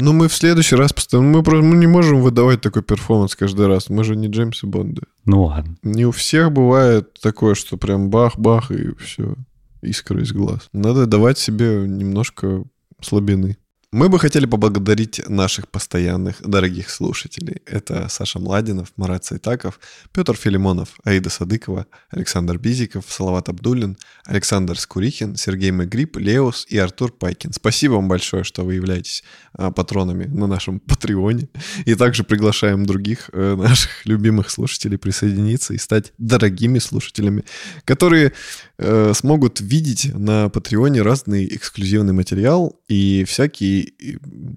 Ну, 0.00 0.12
мы 0.12 0.28
в 0.28 0.34
следующий 0.34 0.76
раз 0.76 0.92
постоянно... 0.92 1.28
Мы, 1.28 1.42
просто, 1.42 1.64
мы 1.64 1.74
не 1.76 1.88
можем 1.88 2.20
выдавать 2.20 2.60
такой 2.60 2.82
перформанс 2.82 3.34
каждый 3.34 3.66
раз. 3.66 3.88
Мы 3.88 4.04
же 4.04 4.14
не 4.14 4.28
Джеймсы 4.28 4.64
Бонды. 4.64 5.02
Ну 5.24 5.44
ладно. 5.44 5.76
Не 5.82 6.06
у 6.06 6.12
всех 6.12 6.52
бывает 6.52 7.18
такое, 7.20 7.56
что 7.56 7.76
прям 7.76 8.08
бах-бах 8.08 8.70
и 8.70 8.94
все. 8.96 9.34
Искра 9.82 10.22
из 10.22 10.32
глаз. 10.32 10.68
Надо 10.72 11.06
давать 11.06 11.38
себе 11.38 11.84
немножко 11.88 12.62
слабины. 13.00 13.56
Мы 13.90 14.10
бы 14.10 14.18
хотели 14.18 14.44
поблагодарить 14.44 15.26
наших 15.30 15.66
постоянных 15.66 16.42
дорогих 16.42 16.90
слушателей. 16.90 17.62
Это 17.64 18.08
Саша 18.10 18.38
Младинов, 18.38 18.92
Марат 18.96 19.24
Сайтаков, 19.24 19.80
Петр 20.12 20.36
Филимонов, 20.36 20.90
Аида 21.04 21.30
Садыкова, 21.30 21.86
Александр 22.10 22.58
Бизиков, 22.58 23.06
Салават 23.08 23.48
Абдулин, 23.48 23.96
Александр 24.26 24.78
Скурихин, 24.78 25.36
Сергей 25.36 25.70
Мегрип, 25.70 26.18
Леус 26.18 26.66
и 26.68 26.76
Артур 26.76 27.12
Пайкин. 27.12 27.54
Спасибо 27.54 27.94
вам 27.94 28.08
большое, 28.08 28.44
что 28.44 28.62
вы 28.62 28.74
являетесь 28.74 29.24
а, 29.54 29.70
патронами 29.70 30.26
на 30.26 30.46
нашем 30.46 30.80
Патреоне. 30.80 31.48
И 31.86 31.94
также 31.94 32.24
приглашаем 32.24 32.84
других 32.84 33.30
э, 33.32 33.56
наших 33.56 34.04
любимых 34.04 34.50
слушателей 34.50 34.98
присоединиться 34.98 35.72
и 35.72 35.78
стать 35.78 36.12
дорогими 36.18 36.78
слушателями, 36.78 37.46
которые 37.86 38.34
э, 38.78 39.12
смогут 39.14 39.60
видеть 39.60 40.10
на 40.14 40.48
Патреоне 40.48 41.02
разный 41.02 41.46
эксклюзивный 41.46 42.12
материал 42.12 42.80
и 42.88 43.24
всякие 43.24 43.92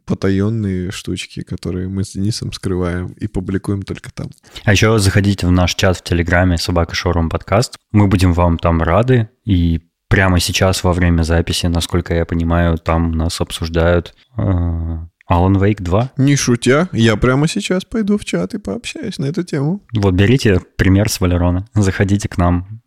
потаенные 0.05 0.91
штучки, 0.91 1.41
которые 1.41 1.87
мы 1.87 2.03
с 2.03 2.13
Денисом 2.13 2.53
скрываем 2.53 3.07
и 3.13 3.27
публикуем 3.27 3.83
только 3.83 4.11
там. 4.11 4.29
А 4.63 4.71
еще 4.71 4.97
заходите 4.99 5.47
в 5.47 5.51
наш 5.51 5.75
чат 5.75 5.97
в 5.97 6.03
Телеграме 6.03 6.57
«Собака 6.57 6.95
Шоурум 6.95 7.29
подкаст». 7.29 7.77
Мы 7.91 8.07
будем 8.07 8.33
вам 8.33 8.57
там 8.57 8.81
рады. 8.81 9.29
И 9.45 9.81
прямо 10.07 10.39
сейчас 10.39 10.83
во 10.83 10.93
время 10.93 11.23
записи, 11.23 11.67
насколько 11.67 12.13
я 12.13 12.25
понимаю, 12.25 12.77
там 12.77 13.11
нас 13.11 13.41
обсуждают 13.41 14.13
э, 14.37 14.41
Alan 14.41 15.55
Wake 15.55 15.81
2. 15.81 16.11
Не 16.17 16.35
шутя, 16.35 16.89
я 16.91 17.15
прямо 17.15 17.47
сейчас 17.47 17.85
пойду 17.85 18.17
в 18.17 18.25
чат 18.25 18.53
и 18.53 18.59
пообщаюсь 18.59 19.17
на 19.17 19.25
эту 19.25 19.43
тему. 19.43 19.81
Вот 19.95 20.13
берите 20.13 20.59
пример 20.75 21.09
с 21.09 21.21
Валерона, 21.21 21.65
заходите 21.73 22.27
к 22.27 22.37
нам, 22.37 22.80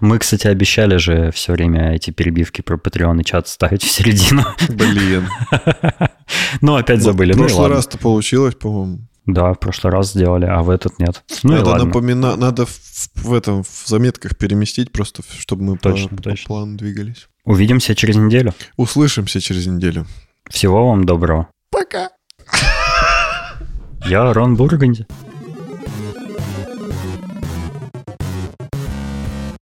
мы, 0.00 0.18
кстати, 0.18 0.46
обещали 0.46 0.96
же 0.96 1.30
все 1.32 1.52
время 1.52 1.94
эти 1.94 2.10
перебивки 2.10 2.62
про 2.62 2.76
Patreon 2.76 3.20
и 3.20 3.24
чат 3.24 3.48
ставить 3.48 3.82
в 3.82 3.90
середину. 3.90 4.44
Блин. 4.68 5.28
Ну, 6.60 6.74
опять 6.74 7.02
забыли. 7.02 7.32
В 7.32 7.36
ну 7.36 7.44
прошлый 7.44 7.68
раз-то 7.68 7.98
получилось, 7.98 8.56
по-моему. 8.56 8.98
Да, 9.26 9.52
в 9.52 9.58
прошлый 9.58 9.92
раз 9.92 10.10
сделали, 10.10 10.44
а 10.46 10.62
в 10.62 10.70
этот 10.70 10.98
нет. 10.98 11.22
Ну 11.42 11.52
надо 11.52 11.84
напоминать, 11.84 12.36
надо 12.36 12.66
в, 12.66 13.08
в 13.16 13.34
этом 13.34 13.64
в 13.64 13.82
заметках 13.86 14.36
переместить 14.36 14.92
просто, 14.92 15.22
чтобы 15.38 15.64
мы 15.64 15.78
точно, 15.78 16.16
по, 16.16 16.22
точно. 16.22 16.44
по 16.44 16.46
плану 16.46 16.76
двигались. 16.76 17.28
Увидимся 17.44 17.94
через 17.94 18.16
неделю. 18.16 18.54
Услышимся 18.76 19.40
через 19.40 19.66
неделю. 19.66 20.06
Всего 20.48 20.88
вам 20.88 21.04
доброго. 21.06 21.48
Пока. 21.70 22.10
Я 24.04 24.32
Рон 24.32 24.54
Бурганди. 24.54 25.06